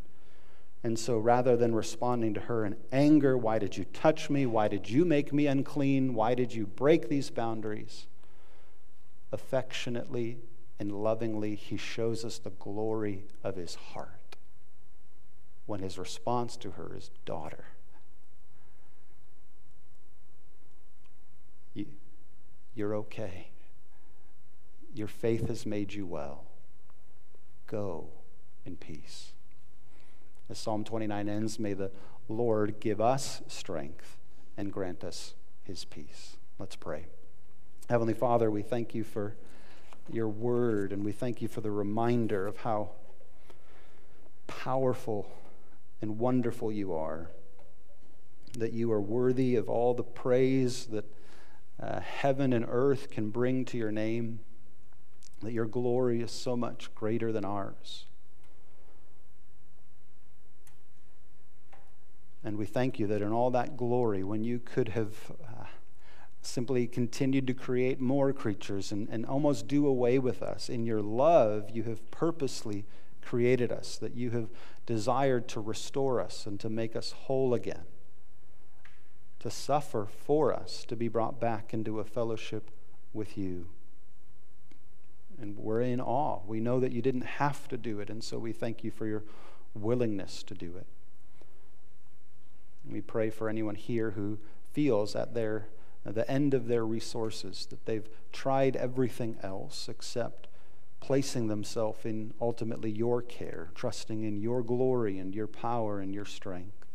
And 0.84 0.98
so 0.98 1.18
rather 1.18 1.58
than 1.58 1.76
responding 1.76 2.34
to 2.36 2.40
her 2.40 2.66
in 2.66 2.78
anger, 2.94 3.38
why 3.38 3.60
did 3.60 3.76
you 3.76 3.84
touch 3.84 4.30
me? 4.30 4.46
Why 4.46 4.70
did 4.70 4.90
you 4.90 5.04
make 5.04 5.34
me 5.34 5.48
unclean? 5.48 6.14
Why 6.14 6.34
did 6.34 6.54
you 6.54 6.66
break 6.66 7.10
these 7.10 7.30
boundaries? 7.30 8.08
Affectionately 9.34 10.38
and 10.80 10.94
lovingly, 10.94 11.56
he 11.56 11.76
shows 11.76 12.24
us 12.24 12.38
the 12.38 12.52
glory 12.52 13.26
of 13.44 13.58
his 13.58 13.76
heart 13.76 14.38
when 15.66 15.82
his 15.82 15.98
response 15.98 16.56
to 16.56 16.72
her 16.72 16.96
is, 16.96 17.12
Daughter. 17.26 17.66
You're 22.76 22.96
okay. 22.96 23.50
Your 24.94 25.08
faith 25.08 25.48
has 25.48 25.66
made 25.66 25.94
you 25.94 26.06
well. 26.06 26.46
Go 27.68 28.10
in 28.66 28.76
peace. 28.76 29.32
As 30.50 30.58
Psalm 30.58 30.84
29 30.84 31.30
ends, 31.30 31.60
may 31.60 31.74
the 31.74 31.92
Lord 32.28 32.80
give 32.80 33.00
us 33.00 33.42
strength 33.48 34.18
and 34.58 34.72
grant 34.72 35.04
us 35.04 35.34
his 35.64 35.86
peace. 35.86 36.38
Let's 36.60 36.76
pray. 36.76 37.06
Heavenly 37.90 38.14
Father, 38.14 38.50
we 38.50 38.62
thank 38.62 38.94
you 38.96 39.04
for 39.04 39.36
your 40.12 40.28
word 40.28 40.92
and 40.92 41.04
we 41.04 41.12
thank 41.12 41.42
you 41.42 41.48
for 41.48 41.62
the 41.62 41.72
reminder 41.72 42.46
of 42.48 42.58
how 42.58 42.92
powerful 44.48 45.32
and 46.02 46.20
wonderful 46.20 46.72
you 46.72 46.94
are. 46.94 47.30
That 48.58 48.74
you 48.74 48.92
are 48.92 49.02
worthy 49.02 49.56
of 49.56 49.70
all 49.70 49.94
the 49.94 50.04
praise 50.04 50.86
that 50.88 51.06
uh, 51.84 52.00
heaven 52.00 52.54
and 52.54 52.66
earth 52.68 53.10
can 53.10 53.30
bring 53.30 53.66
to 53.66 53.78
your 53.78 53.92
name, 53.92 54.40
that 55.42 55.52
your 55.52 55.66
glory 55.66 56.22
is 56.22 56.32
so 56.32 56.56
much 56.56 56.94
greater 56.96 57.32
than 57.32 57.44
ours. 57.44 58.06
And 62.44 62.58
we 62.58 62.66
thank 62.66 63.00
you 63.00 63.08
that 63.08 63.22
in 63.22 63.32
all 63.32 63.52
that 63.52 63.78
glory, 63.78 64.24
when 64.24 64.44
you 64.44 64.60
could 64.60 64.90
have 64.90 65.32
uh, 65.32 65.66
simply 66.42 66.88
continued 66.88 67.48
to 67.48 67.54
create 67.54 68.00
more 68.00 68.34
creatures 68.34 68.92
and, 68.92 69.08
and 69.10 69.26
almost 69.26 69.68
do 69.68 69.88
away 69.88 70.20
with 70.20 70.42
us, 70.42 70.70
in 70.70 70.86
your 70.86 71.02
love, 71.02 71.70
you 71.74 71.84
have 71.84 72.10
purposely 72.12 72.86
created 73.22 73.72
us, 73.72 73.98
that 73.98 74.16
you 74.16 74.32
have 74.32 74.50
desired 74.86 75.48
to 75.50 75.60
restore 75.60 76.22
us 76.22 76.46
and 76.46 76.60
to 76.60 76.70
make 76.70 76.96
us 76.96 77.12
whole 77.12 77.54
again 77.54 77.86
to 79.44 79.52
suffer 79.52 80.08
for 80.26 80.54
us 80.54 80.86
to 80.88 80.96
be 80.96 81.10
brought 81.10 81.38
back 81.38 81.74
into 81.74 82.00
a 82.00 82.06
fellowship 82.06 82.72
with 83.12 83.38
you. 83.38 83.68
And 85.38 85.58
we're 85.58 85.82
in 85.82 86.00
awe. 86.00 86.40
We 86.48 86.62
know 86.62 86.80
that 86.80 86.94
you 86.94 87.02
didn't 87.02 87.26
have 87.26 87.68
to 87.68 87.76
do 87.76 88.00
it, 88.00 88.10
and 88.10 88.24
so 88.24 88.40
we 88.40 88.54
thank 88.54 88.86
you 88.86 88.90
for 88.92 89.06
your 89.06 89.26
willingness 89.74 90.44
to 90.44 90.54
do 90.54 90.78
it. 90.78 90.88
We 92.90 93.02
pray 93.02 93.30
for 93.30 93.50
anyone 93.50 93.76
here 93.76 94.12
who 94.12 94.40
feels 94.72 95.14
at 95.14 95.34
their 95.34 95.68
the 96.06 96.30
end 96.30 96.54
of 96.54 96.68
their 96.68 96.86
resources, 96.86 97.66
that 97.70 97.86
they've 97.86 98.08
tried 98.32 98.78
everything 98.78 99.38
else 99.44 99.90
except 99.90 100.48
placing 101.02 101.48
themselves 101.48 102.06
in 102.06 102.34
ultimately 102.40 102.92
your 102.92 103.22
care, 103.22 103.72
trusting 103.76 104.24
in 104.24 104.38
your 104.38 104.64
glory 104.64 105.18
and 105.18 105.36
your 105.36 105.48
power 105.48 106.00
and 106.00 106.14
your 106.14 106.26
strength. 106.26 106.86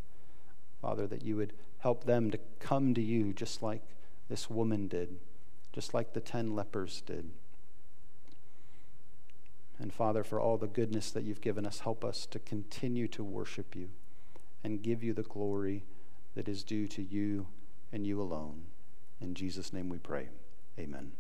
Father, 0.81 1.07
that 1.07 1.23
you 1.23 1.37
would 1.37 1.53
help 1.89 2.05
them 2.05 2.31
to 2.31 2.39
come 2.61 2.93
to 2.93 3.01
you 3.01 3.33
just 3.33 3.63
like 3.63 3.81
this 4.29 4.51
woman 4.51 4.89
did, 4.89 5.17
just 5.73 5.95
like 5.95 6.13
the 6.13 6.21
ten 6.21 6.55
lepers 6.55 7.01
did. 7.07 7.31
And 9.79 9.91
Father, 9.91 10.23
for 10.23 10.39
all 10.39 10.59
the 10.59 10.67
goodness 10.67 11.11
that 11.13 11.25
you've 11.25 11.41
given 11.41 11.65
us, 11.65 11.79
help 11.79 12.05
us 12.05 12.27
to 12.27 12.39
continue 12.39 13.09
to 13.09 13.25
worship 13.25 13.75
you 13.75 13.89
and 14.63 14.83
give 14.83 15.03
you 15.03 15.15
the 15.15 15.23
glory 15.23 15.83
that 16.35 16.47
is 16.47 16.63
due 16.63 16.87
to 16.89 17.03
you 17.03 17.47
and 17.91 18.07
you 18.07 18.21
alone. 18.21 18.65
In 19.19 19.33
Jesus' 19.33 19.73
name 19.73 19.89
we 19.89 19.97
pray. 19.97 20.29
Amen. 20.79 21.13